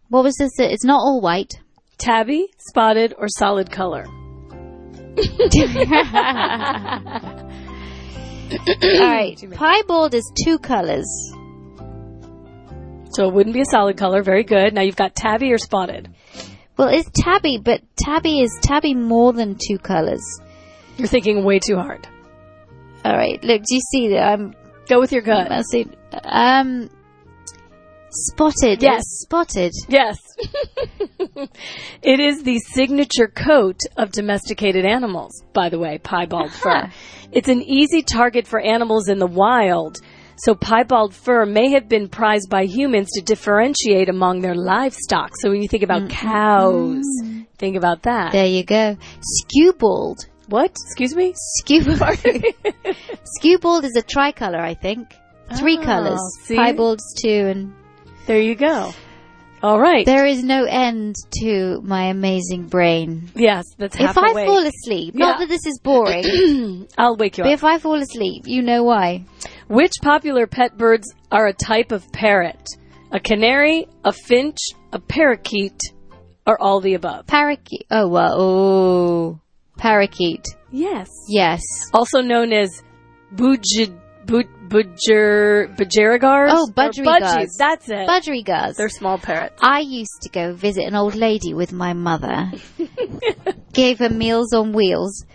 What 0.09 0.23
was 0.23 0.35
this? 0.37 0.51
It's 0.59 0.85
not 0.85 0.99
all 0.99 1.19
white. 1.21 1.53
Tabby, 1.97 2.47
spotted, 2.69 3.13
or 3.17 3.27
solid 3.27 3.71
color? 3.71 4.05
All 8.79 8.99
right. 8.99 9.37
Piebald 9.37 10.13
is 10.13 10.31
two 10.43 10.59
colors. 10.59 11.07
So 13.11 13.27
it 13.27 13.33
wouldn't 13.33 13.53
be 13.53 13.61
a 13.61 13.65
solid 13.65 13.97
color. 13.97 14.21
Very 14.21 14.43
good. 14.43 14.73
Now 14.73 14.81
you've 14.81 14.95
got 14.95 15.15
tabby 15.15 15.51
or 15.51 15.57
spotted. 15.57 16.13
Well, 16.77 16.89
it's 16.89 17.09
tabby, 17.15 17.57
but 17.57 17.81
tabby 17.95 18.41
is 18.41 18.55
tabby 18.61 18.93
more 18.93 19.33
than 19.33 19.55
two 19.55 19.79
colors. 19.79 20.21
You're 20.97 21.07
thinking 21.07 21.43
way 21.43 21.59
too 21.59 21.77
hard. 21.77 22.07
All 23.03 23.15
right. 23.15 23.43
Look, 23.43 23.63
do 23.63 23.75
you 23.75 23.81
see 23.91 24.09
that? 24.09 24.21
I'm. 24.21 24.55
Go 24.87 24.99
with 24.99 25.11
your 25.11 25.21
gut. 25.21 25.49
Let's 25.49 25.69
see. 25.69 25.87
Um, 26.23 26.89
spotted. 28.11 28.81
Yes. 28.81 29.03
Spotted. 29.21 29.73
Yes. 29.87 30.17
it 32.01 32.19
is 32.19 32.43
the 32.43 32.59
signature 32.59 33.27
coat 33.27 33.79
of 33.97 34.11
domesticated 34.11 34.85
animals, 34.85 35.43
by 35.53 35.69
the 35.69 35.79
way, 35.79 35.97
piebald 35.97 36.51
fur. 36.51 36.89
It's 37.31 37.49
an 37.49 37.61
easy 37.61 38.01
target 38.01 38.47
for 38.47 38.59
animals 38.59 39.09
in 39.09 39.19
the 39.19 39.27
wild. 39.27 39.99
So 40.37 40.53
piebald 40.53 41.15
fur 41.15 41.45
may 41.45 41.71
have 41.71 41.89
been 41.89 42.09
prized 42.09 42.49
by 42.49 42.65
humans 42.65 43.09
to 43.13 43.21
differentiate 43.21 44.07
among 44.07 44.41
their 44.41 44.53
livestock. 44.55 45.31
So 45.39 45.49
when 45.49 45.61
you 45.63 45.67
think 45.67 45.83
about 45.83 46.09
cows, 46.09 47.03
mm. 47.23 47.47
think 47.57 47.75
about 47.75 48.03
that. 48.03 48.33
There 48.33 48.45
you 48.45 48.63
go. 48.63 48.97
Skewbald. 49.21 50.27
what? 50.47 50.71
Excuse 50.85 51.15
me? 51.15 51.33
Skewbald. 51.59 52.19
Skewbald 53.23 53.83
is 53.83 53.95
a 53.95 54.03
tricolor, 54.03 54.59
I 54.59 54.75
think. 54.75 55.11
Three 55.57 55.77
ah, 55.77 55.81
Oh, 55.81 55.85
colors. 55.85 56.21
see? 56.43 56.55
Piebald's 56.55 57.15
two, 57.19 57.47
and 57.47 57.73
There 58.27 58.39
you 58.41 58.55
go. 58.55 58.93
All 59.63 59.79
right. 59.79 60.05
there 60.05 60.25
is 60.27 60.43
no 60.43 60.65
end 60.65 61.15
to 61.39 61.81
my 61.81 62.09
amazing 62.09 62.67
brain. 62.67 63.31
yes, 63.35 63.65
that's 63.79 63.95
half 63.95 64.11
if 64.11 64.17
I 64.19 64.29
awake. 64.31 64.45
fall 64.45 64.65
asleep, 64.65 65.15
not 65.15 65.39
that 65.39 65.49
this 65.49 65.65
is 65.65 65.79
boring, 65.83 66.87
I'll 66.97 67.17
wake 67.17 67.39
you 67.39 67.43
but 67.43 67.49
up. 67.49 67.53
if 67.55 67.63
I 67.63 67.79
fall 67.79 67.99
asleep, 67.99 68.43
you 68.45 68.61
know 68.61 68.83
why. 68.83 69.25
Which 69.67 69.93
popular 70.03 70.45
pet 70.45 70.77
birds 70.77 71.11
are 71.31 71.47
a 71.47 71.53
type 71.53 71.91
of 71.91 72.11
parrot? 72.11 72.61
A 73.11 73.19
canary, 73.19 73.87
a 74.05 74.11
finch, 74.13 74.57
a 74.93 74.99
parakeet, 74.99 75.79
or 76.45 76.61
all 76.61 76.79
the 76.79 76.93
above? 76.93 77.25
Parakeet. 77.25 77.87
Oh, 77.89 78.07
well, 78.09 78.35
oh. 78.39 79.39
Parakeet. 79.77 80.45
Yes. 80.71 81.07
Yes. 81.29 81.61
Also 81.93 82.21
known 82.21 82.53
as 82.53 82.83
bud, 83.31 83.63
budger, 84.27 85.75
budgerigars? 85.77 86.49
Oh, 86.51 86.69
budgerigars. 86.75 87.49
That's 87.57 87.89
it. 87.89 88.07
Budgerigars. 88.07 88.75
They're 88.75 88.89
small 88.89 89.17
parrots. 89.17 89.59
I 89.61 89.79
used 89.79 90.21
to 90.21 90.29
go 90.29 90.53
visit 90.53 90.85
an 90.85 90.95
old 90.95 91.15
lady 91.15 91.53
with 91.53 91.71
my 91.71 91.93
mother. 91.93 92.51
Gave 93.73 93.99
her 93.99 94.09
meals 94.09 94.53
on 94.53 94.73
wheels. 94.73 95.25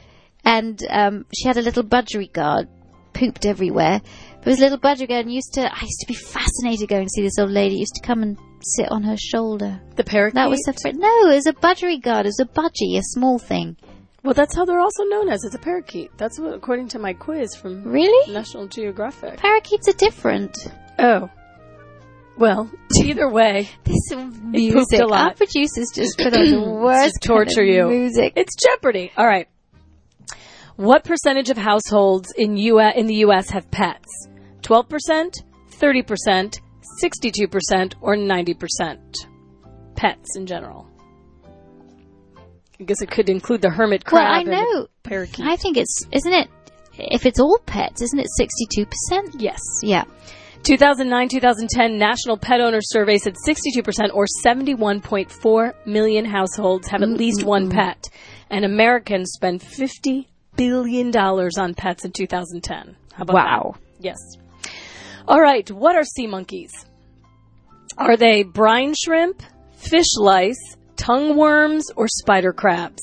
And 0.45 0.81
um, 0.91 1.27
she 1.35 1.49
had 1.49 1.57
a 1.57 1.63
little 1.63 1.85
budgerigard. 1.85 2.69
Pooped 3.13 3.45
everywhere. 3.47 4.01
But 4.39 4.47
it 4.47 4.51
was 4.51 4.59
a 4.59 4.63
little 4.63 4.79
budgerigard 4.79 5.21
and 5.21 5.33
used 5.33 5.55
to, 5.55 5.63
I 5.63 5.83
used 5.83 6.01
to 6.01 6.07
be 6.09 6.15
fascinated 6.15 6.89
going 6.89 7.05
to 7.05 7.11
see 7.11 7.23
this 7.23 7.39
old 7.39 7.51
lady. 7.51 7.77
Used 7.77 7.95
to 7.97 8.07
come 8.07 8.23
and 8.23 8.39
sit 8.63 8.91
on 8.91 9.03
her 9.03 9.17
shoulder. 9.17 9.81
The 9.97 10.05
parakeet? 10.05 10.35
That 10.35 10.51
was 10.51 10.65
her 10.67 10.73
friend. 10.81 10.99
No, 10.99 11.31
it 11.31 11.35
was 11.35 11.47
a 11.47 11.53
budgerigard. 11.53 12.25
It 12.25 12.35
was 12.35 12.41
a 12.41 12.47
budgie, 12.47 12.99
a 12.99 13.03
small 13.03 13.39
thing. 13.39 13.77
Well, 14.23 14.35
that's 14.35 14.55
how 14.55 14.65
they're 14.65 14.79
also 14.81 15.05
known 15.05 15.29
as. 15.29 15.45
It's 15.45 15.55
a 15.55 15.59
parakeet. 15.59 16.11
That's 16.17 16.39
what, 16.39 16.55
according 16.55 16.89
to 16.89 16.99
my 16.99 17.13
quiz 17.13 17.55
from 17.57 17.83
Really? 17.85 18.33
National 18.33 18.69
Geographic. 18.69 19.37
Parakeets 19.39 19.89
are 19.89 19.93
different. 19.95 20.57
Oh. 20.99 21.29
Well, 22.39 22.71
either 23.05 23.29
way, 23.29 23.69
This 23.85 24.13
music. 24.15 25.01
a 25.01 25.05
lot. 25.07 25.31
Our 25.31 25.35
producers 25.35 25.89
just 25.95 26.17
put 26.19 26.37
on 26.37 26.51
the 26.51 26.61
worst 26.71 27.15
to 27.23 27.29
torture 27.29 27.51
kind 27.57 27.69
of 27.71 27.75
you. 27.75 27.89
music. 27.89 28.35
It's 28.37 28.55
Jeopardy. 28.63 29.11
All 29.17 29.27
right. 29.27 29.49
What 30.77 31.05
percentage 31.05 31.51
of 31.51 31.57
households 31.59 32.33
in 32.37 32.57
U- 32.57 32.81
in 32.81 33.07
the 33.07 33.17
U.S. 33.17 33.51
have 33.51 33.71
pets? 33.71 34.09
12%, 34.63 35.43
30%, 35.71 36.59
62%, 37.03 37.95
or 38.01 38.17
90%? 38.17 39.15
Pets 39.97 40.37
in 40.37 40.47
general. 40.47 40.89
I 42.83 42.85
guess 42.85 43.01
it 43.01 43.11
could 43.11 43.29
include 43.29 43.63
the 43.63 43.71
hermit 43.71 44.05
crab. 44.05 44.25
Well. 44.25 44.33
I 44.35 44.39
and 44.41 44.49
the 44.49 44.53
know. 44.81 44.87
parakeet. 45.05 45.47
I 45.47 45.55
think 45.57 45.77
it's, 45.77 46.05
isn't 46.13 46.33
it, 46.33 46.49
if 46.99 47.27
it's 47.27 47.39
all 47.39 47.59
pets, 47.65 48.03
isn't 48.03 48.19
it 48.19 48.27
62%? 48.41 49.37
yes. 49.39 49.61
Yeah. 49.83 50.05
2009 50.65 51.29
2010 51.29 51.99
National 51.99 52.37
Pet 52.37 52.61
Owner 52.61 52.81
Survey 52.81 53.19
said 53.19 53.35
62% 53.47 54.15
or 54.15 54.27
71.4 54.45 55.75
million 55.87 56.25
households 56.25 56.89
have 56.89 57.03
at 57.03 57.09
least 57.09 57.45
one 57.45 57.71
pet. 57.71 58.09
And 58.51 58.65
Americans 58.65 59.33
spend 59.35 59.61
$50 59.61 60.27
billion 60.57 61.17
on 61.17 61.75
pets 61.75 62.05
in 62.05 62.13
2010. 62.13 62.97
How 63.15 63.23
about 63.23 63.35
Wow. 63.35 63.75
that? 63.75 63.81
Yes. 64.01 64.19
All 65.29 65.41
right. 65.41 65.69
What 65.71 65.97
are 65.97 66.05
sea 66.05 66.27
monkeys? 66.27 66.73
Are 67.99 68.17
they 68.17 68.43
brine 68.43 68.95
shrimp, 68.95 69.43
fish 69.77 70.17
lice, 70.17 70.77
tongue 70.97 71.37
worms, 71.37 71.91
or 71.97 72.09
spider 72.09 72.53
crabs? 72.53 73.03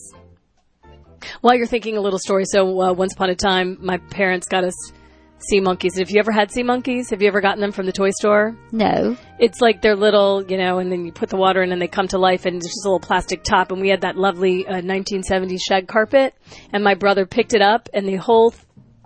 While 1.41 1.55
you're 1.55 1.67
thinking 1.67 1.97
a 1.97 2.01
little 2.01 2.19
story, 2.19 2.45
so 2.45 2.81
uh, 2.81 2.93
once 2.93 3.13
upon 3.13 3.29
a 3.29 3.35
time, 3.35 3.77
my 3.81 3.97
parents 3.97 4.47
got 4.47 4.63
us 4.63 4.91
sea 5.39 5.59
monkeys. 5.59 5.97
Have 5.97 6.09
you 6.09 6.19
ever 6.19 6.31
had 6.31 6.51
sea 6.51 6.63
monkeys? 6.63 7.09
Have 7.09 7.21
you 7.21 7.27
ever 7.27 7.41
gotten 7.41 7.61
them 7.61 7.71
from 7.71 7.85
the 7.85 7.91
toy 7.91 8.11
store? 8.11 8.57
No. 8.71 9.17
It's 9.39 9.61
like 9.61 9.81
they're 9.81 9.95
little, 9.95 10.43
you 10.43 10.57
know, 10.57 10.79
and 10.79 10.91
then 10.91 11.05
you 11.05 11.11
put 11.11 11.29
the 11.29 11.37
water 11.37 11.61
in 11.63 11.71
and 11.71 11.81
they 11.81 11.87
come 11.87 12.07
to 12.09 12.17
life 12.17 12.45
and 12.45 12.57
it's 12.57 12.67
just 12.67 12.85
a 12.85 12.89
little 12.89 12.99
plastic 12.99 13.43
top. 13.43 13.71
And 13.71 13.81
we 13.81 13.89
had 13.89 14.01
that 14.01 14.17
lovely 14.17 14.67
uh, 14.67 14.81
1970s 14.81 15.59
shag 15.65 15.87
carpet 15.87 16.33
and 16.73 16.83
my 16.83 16.95
brother 16.95 17.25
picked 17.25 17.53
it 17.53 17.61
up 17.61 17.89
and 17.93 18.07
the 18.07 18.15
whole 18.15 18.53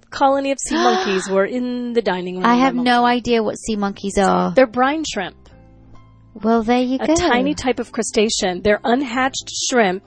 colony 0.09 0.51
of 0.51 0.59
sea 0.59 0.75
monkeys 0.83 1.29
were 1.29 1.45
in 1.45 1.93
the 1.93 2.01
dining 2.01 2.35
room. 2.35 2.45
I 2.45 2.55
have 2.55 2.75
no 2.75 3.05
idea 3.05 3.43
what 3.43 3.55
sea 3.57 3.75
monkeys 3.75 4.17
are. 4.17 4.53
They're 4.53 4.67
brine 4.67 5.03
shrimp. 5.11 5.35
Well, 6.33 6.63
there 6.63 6.81
you 6.81 6.97
a 6.99 7.07
go. 7.07 7.13
A 7.13 7.15
tiny 7.15 7.53
type 7.53 7.79
of 7.79 7.91
crustacean. 7.91 8.61
They're 8.63 8.81
unhatched 8.83 9.49
shrimp, 9.69 10.03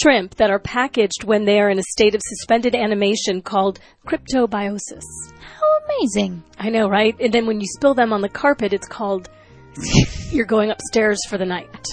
shrimp 0.00 0.36
that 0.36 0.50
are 0.50 0.58
packaged 0.58 1.24
when 1.24 1.44
they 1.44 1.60
are 1.60 1.68
in 1.70 1.78
a 1.78 1.82
state 1.82 2.14
of 2.14 2.20
suspended 2.24 2.74
animation 2.74 3.42
called 3.42 3.78
cryptobiosis. 4.06 5.04
How 5.40 5.78
amazing. 5.86 6.42
I 6.58 6.70
know, 6.70 6.88
right? 6.88 7.14
And 7.20 7.32
then 7.32 7.46
when 7.46 7.60
you 7.60 7.66
spill 7.76 7.94
them 7.94 8.12
on 8.12 8.20
the 8.22 8.28
carpet, 8.28 8.72
it's 8.72 8.88
called 8.88 9.28
you're 10.30 10.46
going 10.46 10.70
upstairs 10.70 11.18
for 11.28 11.36
the 11.38 11.44
night. 11.44 11.84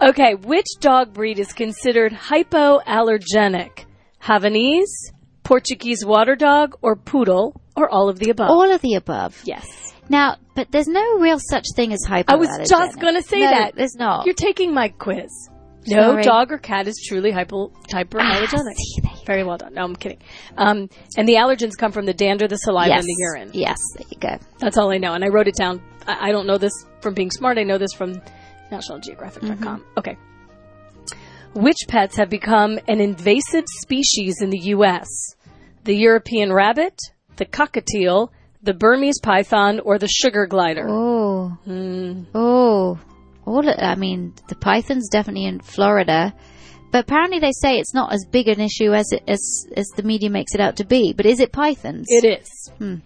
Okay, 0.00 0.34
which 0.36 0.66
dog 0.78 1.12
breed 1.12 1.40
is 1.40 1.52
considered 1.52 2.12
hypoallergenic? 2.12 3.84
Havanese, 4.22 5.10
Portuguese 5.42 6.04
water 6.04 6.36
dog, 6.36 6.76
or 6.82 6.94
poodle, 6.94 7.60
or 7.76 7.90
all 7.90 8.08
of 8.08 8.20
the 8.20 8.30
above? 8.30 8.48
All 8.50 8.70
of 8.72 8.80
the 8.80 8.94
above. 8.94 9.40
yes. 9.44 9.66
Now, 10.08 10.36
But 10.54 10.70
there's 10.72 10.88
no 10.88 11.18
real 11.18 11.38
such 11.38 11.66
thing 11.76 11.92
as 11.92 12.04
hypoallergenic. 12.06 12.28
I 12.28 12.36
was 12.36 12.68
just 12.68 13.00
going 13.00 13.14
to 13.14 13.22
say 13.22 13.40
No, 13.40 13.50
that. 13.50 13.74
There's 13.76 13.94
not. 13.94 14.26
You're 14.26 14.34
taking 14.34 14.72
my 14.72 14.88
quiz. 14.88 15.30
No 15.86 16.10
Sorry. 16.10 16.22
dog 16.22 16.52
or 16.52 16.58
cat 16.58 16.86
is 16.86 17.02
truly 17.08 17.30
hypo, 17.30 17.68
hyperallergenic. 17.90 18.74
Ah, 19.06 19.20
Very 19.24 19.44
well 19.44 19.56
done. 19.56 19.74
No, 19.74 19.84
I'm 19.84 19.96
kidding. 19.96 20.18
Um, 20.56 20.90
and 21.16 21.26
the 21.26 21.34
allergens 21.34 21.78
come 21.78 21.92
from 21.92 22.04
the 22.04 22.12
dander, 22.12 22.46
the 22.48 22.56
saliva, 22.56 22.88
yes. 22.88 22.98
and 22.98 23.06
the 23.06 23.16
urine. 23.18 23.50
Yes, 23.54 23.78
there 23.96 24.06
you 24.10 24.18
go. 24.18 24.38
That's 24.58 24.76
all 24.76 24.90
I 24.90 24.98
know. 24.98 25.14
And 25.14 25.24
I 25.24 25.28
wrote 25.28 25.48
it 25.48 25.54
down. 25.54 25.80
I, 26.06 26.28
I 26.28 26.32
don't 26.32 26.46
know 26.46 26.58
this 26.58 26.72
from 27.00 27.14
being 27.14 27.30
smart. 27.30 27.56
I 27.58 27.62
know 27.62 27.78
this 27.78 27.92
from 27.94 28.20
NationalGeographic.com. 28.70 29.80
Mm-hmm. 29.80 29.98
Okay. 29.98 30.16
Which 31.54 31.78
pets 31.88 32.16
have 32.16 32.28
become 32.28 32.78
an 32.88 33.00
invasive 33.00 33.64
species 33.80 34.42
in 34.42 34.50
the 34.50 34.60
U.S.? 34.74 35.08
The 35.84 35.94
European 35.94 36.52
rabbit, 36.52 36.98
the 37.36 37.46
cockatiel, 37.46 38.28
the 38.62 38.74
Burmese 38.74 39.20
python, 39.22 39.80
or 39.80 39.98
the 39.98 40.08
sugar 40.08 40.46
glider? 40.46 40.86
Oh. 40.88 41.48
Hmm. 41.64 42.24
Oh. 42.34 42.98
All 43.44 43.62
I 43.66 43.94
mean, 43.94 44.34
the 44.48 44.56
python's 44.56 45.08
definitely 45.08 45.46
in 45.46 45.60
Florida. 45.60 46.34
But 46.90 47.04
apparently 47.04 47.38
they 47.38 47.52
say 47.52 47.78
it's 47.78 47.94
not 47.94 48.12
as 48.12 48.24
big 48.30 48.48
an 48.48 48.60
issue 48.60 48.92
as 48.94 49.06
it, 49.12 49.22
as 49.28 49.66
as 49.76 49.86
the 49.96 50.02
media 50.02 50.30
makes 50.30 50.54
it 50.54 50.60
out 50.60 50.76
to 50.76 50.84
be. 50.84 51.12
But 51.12 51.26
is 51.26 51.40
it 51.40 51.52
pythons? 51.52 52.06
It 52.08 52.24
is. 52.24 52.48
Hmm. 52.78 52.96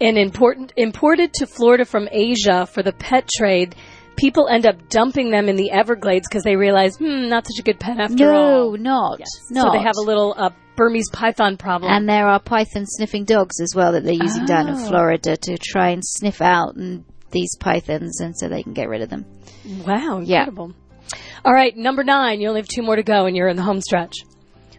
And 0.00 0.18
important, 0.18 0.72
imported 0.76 1.32
to 1.34 1.46
Florida 1.46 1.84
from 1.84 2.08
Asia 2.10 2.66
for 2.66 2.82
the 2.82 2.92
pet 2.92 3.28
trade, 3.36 3.74
people 4.16 4.48
end 4.48 4.66
up 4.66 4.88
dumping 4.88 5.30
them 5.30 5.48
in 5.48 5.56
the 5.56 5.70
Everglades 5.70 6.26
because 6.28 6.42
they 6.44 6.56
realize, 6.56 6.96
hmm, 6.96 7.28
not 7.28 7.46
such 7.46 7.58
a 7.60 7.62
good 7.62 7.78
pet 7.80 7.98
after 7.98 8.32
No, 8.32 8.32
all. 8.34 8.76
not. 8.76 9.18
Yes. 9.20 9.28
Not. 9.50 9.66
So 9.72 9.78
they 9.78 9.82
have 9.84 9.96
a 9.96 10.02
little 10.02 10.34
uh, 10.36 10.50
Burmese 10.76 11.10
python 11.10 11.56
problem. 11.56 11.92
And 11.92 12.08
there 12.08 12.26
are 12.26 12.40
python 12.40 12.86
sniffing 12.86 13.24
dogs 13.24 13.60
as 13.60 13.74
well 13.74 13.92
that 13.92 14.04
they're 14.04 14.12
using 14.14 14.46
down 14.46 14.68
in 14.68 14.74
Oh. 14.74 14.88
Florida 14.88 15.36
to 15.36 15.58
try 15.58 15.90
and 15.90 16.02
sniff 16.04 16.40
out 16.40 16.76
and 16.76 17.04
these 17.30 17.54
pythons 17.60 18.20
and 18.20 18.36
so 18.36 18.48
they 18.48 18.62
can 18.62 18.72
get 18.72 18.88
rid 18.88 19.02
of 19.02 19.08
them. 19.10 19.24
wow, 19.86 20.20
Yeah. 20.22 20.40
incredible. 20.40 20.72
All 21.44 21.52
right, 21.52 21.76
number 21.76 22.04
nine. 22.04 22.40
You 22.40 22.48
only 22.48 22.60
have 22.60 22.68
two 22.68 22.82
more 22.82 22.96
to 22.96 23.02
go, 23.02 23.26
and 23.26 23.36
you're 23.36 23.48
in 23.48 23.56
the 23.56 23.62
home 23.62 23.80
stretch. 23.80 24.14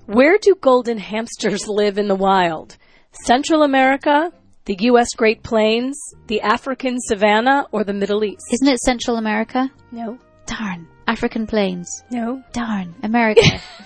Where 0.06 0.38
do 0.42 0.56
golden 0.60 0.98
hamsters 0.98 1.68
live 1.68 1.98
in 1.98 2.08
the 2.08 2.16
wild? 2.16 2.78
Central 3.26 3.62
America, 3.64 4.32
the 4.66 4.76
U.S. 4.82 5.10
Great 5.16 5.44
Plains, 5.44 5.98
the 6.28 6.42
African 6.42 6.98
savanna, 7.00 7.66
or 7.72 7.84
the 7.84 7.94
Middle 7.94 8.24
East? 8.24 8.42
Isn't 8.52 8.68
it 8.68 8.80
Central 8.80 9.18
America? 9.18 9.70
No, 9.92 10.18
Darn. 10.46 10.88
African 11.08 11.46
plains. 11.48 11.88
no, 12.12 12.42
Darn. 12.54 12.96
America. 13.04 13.42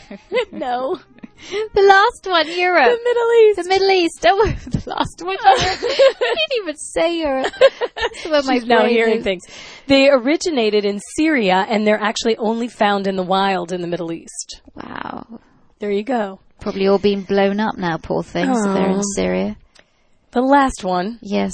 no. 0.52 1.00
the 1.74 1.82
last 1.82 2.26
one, 2.28 2.48
Europe. 2.60 2.86
The 2.86 3.00
Middle 3.04 3.32
East. 3.42 3.58
The 3.58 3.70
Middle 3.70 3.92
East. 3.92 4.26
Oh, 4.28 4.46
the 4.70 4.90
last 4.90 5.22
one. 5.22 5.38
Europe. 5.42 5.78
I 5.82 6.36
didn't 6.36 6.64
even 6.64 6.76
say 6.78 7.18
Europe. 7.20 7.54
That's 8.26 8.48
She's 8.50 8.66
now 8.66 8.86
hearing 8.86 9.20
is. 9.20 9.24
things. 9.24 9.44
They 9.88 10.10
originated 10.10 10.86
in 10.86 11.00
Syria, 11.18 11.66
and 11.70 11.86
they're 11.86 12.02
actually 12.02 12.38
only 12.38 12.68
found 12.68 13.08
in 13.08 13.16
the 13.16 13.24
wild 13.24 13.72
in 13.72 13.82
the 13.82 13.88
Middle 13.88 14.12
East. 14.12 14.62
Wow. 14.76 15.40
There 15.80 15.92
you 15.92 16.04
go. 16.04 16.40
Probably 16.60 16.88
all 16.88 16.98
being 17.00 17.22
blown 17.22 17.60
up 17.60 17.78
now, 17.78 17.98
poor 17.98 18.24
things. 18.24 18.58
if 18.58 18.74
They're 18.74 18.90
in 18.90 18.98
Oh. 19.00 19.02
Syria. 19.16 19.58
The 20.32 20.42
last 20.42 20.84
one. 20.84 21.20
Yes. 21.22 21.54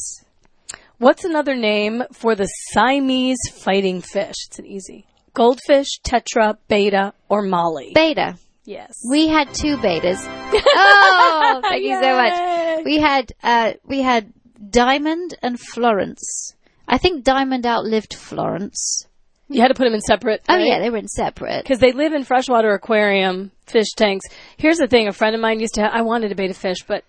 What's 0.98 1.26
another 1.26 1.56
name 1.56 2.04
for 2.14 2.34
the 2.36 2.46
Siamese 2.72 3.40
fighting 3.52 4.02
fish? 4.02 4.36
It's 4.48 4.60
an 4.60 4.66
easy. 4.66 5.06
Goldfish, 5.34 6.00
tetra, 6.08 6.58
betta, 6.70 7.14
or 7.28 7.42
molly. 7.42 7.92
Betta. 7.94 8.38
Yes. 8.66 9.04
We 9.10 9.28
had 9.28 9.54
two 9.54 9.78
bettas. 9.78 10.18
oh, 10.26 11.62
thank 11.64 11.84
you 11.84 12.00
so 12.02 12.16
much. 12.16 12.86
We 12.86 13.00
had 13.00 13.34
uh, 13.44 13.74
we 13.86 14.02
had 14.02 14.32
Diamond 14.70 15.36
and 15.42 15.60
Florence. 15.60 16.56
I 16.88 16.98
think 16.98 17.24
Diamond 17.24 17.66
outlived 17.66 18.14
Florence. 18.14 19.08
you 19.50 19.62
had 19.62 19.68
to 19.70 19.74
put 19.74 19.84
them 19.86 19.94
in 19.94 20.02
separate. 20.02 20.44
Oh 20.48 20.58
yeah, 20.58 20.80
they 20.80 20.90
were 20.90 20.98
in 20.98 21.08
separate. 21.08 21.64
Because 21.64 21.80
they 21.80 21.92
live 21.92 22.14
in 22.14 22.24
freshwater 22.24 22.74
aquarium 22.74 23.52
fish 23.66 23.92
tanks. 23.98 24.26
Here's 24.58 24.78
the 24.78 24.88
thing: 24.88 25.08
a 25.08 25.14
friend 25.14 25.36
of 25.36 25.42
mine 25.42 25.60
used 25.60 25.76
to. 25.76 25.82
Have, 25.82 25.92
I 25.94 26.02
wanted 26.02 26.32
a 26.32 26.36
betta 26.36 26.54
fish, 26.54 26.84
but 26.88 27.04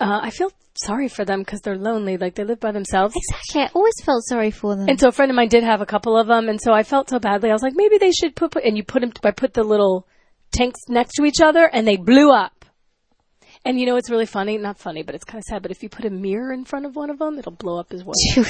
uh, 0.00 0.20
I 0.22 0.30
feel 0.30 0.50
sorry 0.74 1.08
for 1.08 1.24
them 1.24 1.40
because 1.40 1.60
they're 1.60 1.76
lonely. 1.76 2.16
Like 2.16 2.34
they 2.34 2.44
live 2.44 2.58
by 2.58 2.72
themselves. 2.72 3.14
Exactly. 3.16 3.62
I 3.62 3.70
always 3.72 3.94
felt 4.04 4.24
sorry 4.26 4.50
for 4.50 4.74
them. 4.74 4.88
And 4.88 4.98
so 4.98 5.08
a 5.08 5.12
friend 5.12 5.30
of 5.30 5.36
mine 5.36 5.48
did 5.48 5.62
have 5.62 5.80
a 5.80 5.86
couple 5.86 6.16
of 6.18 6.26
them, 6.26 6.48
and 6.48 6.60
so 6.60 6.72
I 6.72 6.82
felt 6.82 7.08
so 7.08 7.20
badly. 7.20 7.50
I 7.50 7.52
was 7.52 7.62
like, 7.62 7.74
maybe 7.76 7.98
they 7.98 8.10
should 8.10 8.34
put, 8.34 8.50
put 8.50 8.64
and 8.64 8.76
you 8.76 8.82
put 8.82 9.00
them. 9.00 9.12
I 9.22 9.30
put 9.30 9.54
the 9.54 9.62
little 9.62 10.06
tanks 10.52 10.80
next 10.88 11.14
to 11.14 11.24
each 11.24 11.40
other, 11.40 11.64
and 11.64 11.86
they 11.86 11.96
blew 11.96 12.30
up. 12.30 12.64
And 13.64 13.78
you 13.78 13.86
know, 13.86 13.96
it's 13.96 14.10
really 14.10 14.26
funny. 14.26 14.58
Not 14.58 14.78
funny, 14.78 15.02
but 15.02 15.14
it's 15.14 15.24
kind 15.24 15.38
of 15.38 15.44
sad. 15.44 15.62
But 15.62 15.70
if 15.70 15.82
you 15.82 15.88
put 15.88 16.04
a 16.04 16.10
mirror 16.10 16.52
in 16.52 16.64
front 16.64 16.84
of 16.84 16.96
one 16.96 17.10
of 17.10 17.18
them, 17.18 17.38
it'll 17.38 17.52
blow 17.52 17.78
up 17.78 17.92
as 17.92 18.04
well. 18.04 18.14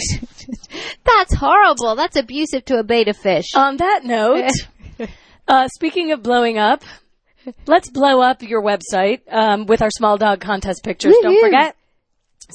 That's 1.05 1.35
horrible. 1.35 1.97
That's 1.97 2.17
abusive 2.17 2.65
to 2.67 2.79
a 2.79 2.83
betta 2.83 3.13
fish. 3.13 3.55
On 3.55 3.77
that 3.77 4.05
note, 4.05 4.51
uh, 5.49 5.69
speaking 5.69 6.13
of 6.13 6.23
blowing 6.23 6.57
up, 6.57 6.83
let's 7.67 7.91
blow 7.91 8.23
up 8.23 8.43
your 8.43 8.63
website 8.63 9.21
um, 9.31 9.67
with 9.67 9.83
our 9.83 9.91
small 9.91 10.17
dog 10.17 10.41
contest 10.41 10.83
pictures. 10.83 11.15
Don't 11.21 11.41
forget, 11.45 11.77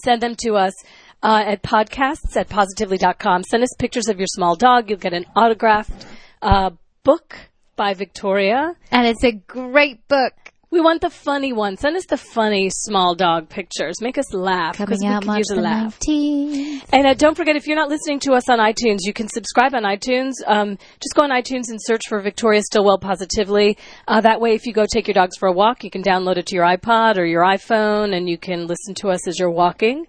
send 0.04 0.22
them 0.22 0.36
to 0.38 0.56
us 0.56 0.74
uh, 1.22 1.44
at 1.46 1.62
podcasts 1.62 2.36
at 2.36 2.50
positively.com. 2.50 3.44
Send 3.44 3.62
us 3.62 3.70
pictures 3.78 4.08
of 4.08 4.18
your 4.18 4.28
small 4.28 4.56
dog. 4.56 4.90
You'll 4.90 5.00
get 5.00 5.14
an 5.14 5.26
autographed 5.36 6.08
uh, 6.42 6.72
book 7.04 7.38
by 7.78 7.94
Victoria. 7.94 8.74
and 8.92 9.08
it's 9.08 9.24
a 9.24 9.32
great 9.32 10.06
book 10.10 10.34
We 10.70 10.82
want 10.82 11.00
the 11.00 11.10
funny 11.10 11.54
one. 11.54 11.78
Send 11.78 11.96
us 11.96 12.06
the 12.08 12.18
funny 12.18 12.70
small 12.70 13.16
dog 13.16 13.48
pictures. 13.48 14.02
Make 14.02 14.18
us 14.18 14.34
laugh 14.34 14.78
because 14.78 15.00
we 15.02 15.08
out 15.08 15.22
could 15.22 15.28
March 15.28 15.38
use 15.38 15.52
a 15.52 15.56
laugh. 15.56 15.98
19th. 16.02 16.84
And 16.92 17.08
uh, 17.08 17.14
don't 17.14 17.38
forget, 17.38 17.56
if 17.56 17.68
you're 17.68 17.78
not 17.78 17.88
listening 17.88 18.20
to 18.22 18.34
us 18.34 18.50
on 18.50 18.60
iTunes, 18.60 19.00
you 19.04 19.14
can 19.14 19.30
subscribe 19.30 19.74
on 19.74 19.84
iTunes. 19.84 20.34
Um, 20.46 20.78
just 21.00 21.16
go 21.16 21.24
on 21.24 21.30
iTunes 21.30 21.70
and 21.70 21.80
search 21.82 22.02
for 22.10 22.20
Victoria 22.20 22.62
Stilwell 22.64 22.98
Positively. 23.00 23.78
Uh, 24.10 24.20
that 24.20 24.42
way, 24.42 24.56
if 24.56 24.66
you 24.66 24.74
go 24.74 24.86
take 24.86 25.08
your 25.08 25.14
dogs 25.14 25.38
for 25.38 25.48
a 25.48 25.54
walk, 25.54 25.86
you 25.86 25.90
can 25.90 26.04
download 26.04 26.36
it 26.36 26.48
to 26.48 26.56
your 26.56 26.66
iPod 26.66 27.18
or 27.18 27.26
your 27.26 27.44
iPhone, 27.44 28.14
and 28.14 28.28
you 28.28 28.38
can 28.38 28.68
listen 28.68 28.94
to 28.96 29.08
us 29.08 29.26
as 29.26 29.40
you're 29.40 29.50
walking. 29.50 30.06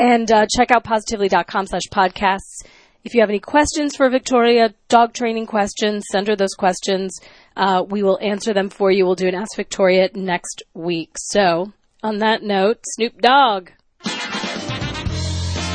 And 0.00 0.28
uh, 0.32 0.46
check 0.56 0.72
out 0.72 0.82
positively.com 0.82 1.66
slash 1.66 1.82
podcasts. 1.92 2.64
If 3.04 3.14
you 3.14 3.20
have 3.20 3.30
any 3.30 3.40
questions 3.40 3.96
for 3.96 4.10
Victoria, 4.10 4.74
dog 4.88 5.14
training 5.14 5.46
questions, 5.46 6.04
send 6.12 6.28
her 6.28 6.36
those 6.36 6.54
questions. 6.56 7.18
Uh, 7.56 7.82
we 7.88 8.02
will 8.02 8.18
answer 8.20 8.52
them 8.52 8.68
for 8.68 8.90
you. 8.90 9.06
We'll 9.06 9.14
do 9.14 9.28
an 9.28 9.34
Ask 9.34 9.56
Victoria 9.56 10.10
next 10.14 10.62
week. 10.74 11.12
So, 11.16 11.72
on 12.02 12.18
that 12.18 12.42
note, 12.42 12.80
Snoop 12.84 13.20
Dogg. 13.20 13.70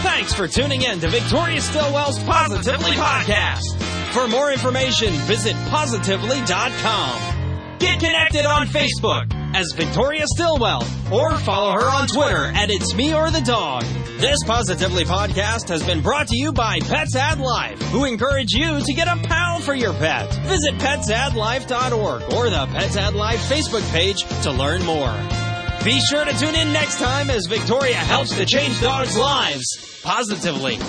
Thanks 0.05 0.33
for 0.33 0.47
tuning 0.47 0.83
in 0.83 0.99
to 0.99 1.07
Victoria 1.09 1.61
Stilwell's 1.61 2.19
Positively 2.23 2.91
Podcast. 2.91 3.81
For 4.13 4.27
more 4.27 4.51
information, 4.51 5.09
visit 5.09 5.55
positively.com. 5.69 7.44
Get 7.79 7.99
connected 7.99 8.45
on 8.45 8.67
Facebook 8.67 9.33
as 9.53 9.73
Victoria 9.75 10.23
Stilwell 10.27 10.83
or 11.11 11.37
follow 11.39 11.73
her 11.73 11.85
on 11.85 12.07
Twitter 12.07 12.45
at 12.45 12.69
It's 12.69 12.95
Me 12.95 13.13
or 13.13 13.29
the 13.31 13.41
Dog. 13.41 13.83
This 14.17 14.37
Positively 14.45 15.03
Podcast 15.03 15.67
has 15.69 15.85
been 15.85 16.01
brought 16.01 16.27
to 16.29 16.37
you 16.37 16.53
by 16.53 16.79
Pets 16.79 17.15
Add 17.15 17.39
Life, 17.39 17.81
who 17.91 18.05
encourage 18.05 18.53
you 18.53 18.79
to 18.79 18.93
get 18.93 19.07
a 19.07 19.17
pal 19.27 19.59
for 19.59 19.73
your 19.75 19.93
pet. 19.93 20.33
Visit 20.45 20.75
petsaddlife.org 20.75 22.21
or 22.33 22.49
the 22.49 22.65
Pets 22.71 22.95
Add 22.95 23.13
Life 23.13 23.39
Facebook 23.49 23.87
page 23.91 24.23
to 24.43 24.51
learn 24.51 24.83
more. 24.85 25.13
Be 25.83 25.99
sure 26.09 26.23
to 26.25 26.33
tune 26.39 26.55
in 26.55 26.71
next 26.71 26.97
time 26.97 27.29
as 27.29 27.45
Victoria 27.45 27.95
helps 27.95 28.35
to 28.35 28.45
change 28.45 28.79
dogs' 28.81 29.17
lives 29.17 29.99
positively. 30.01 30.79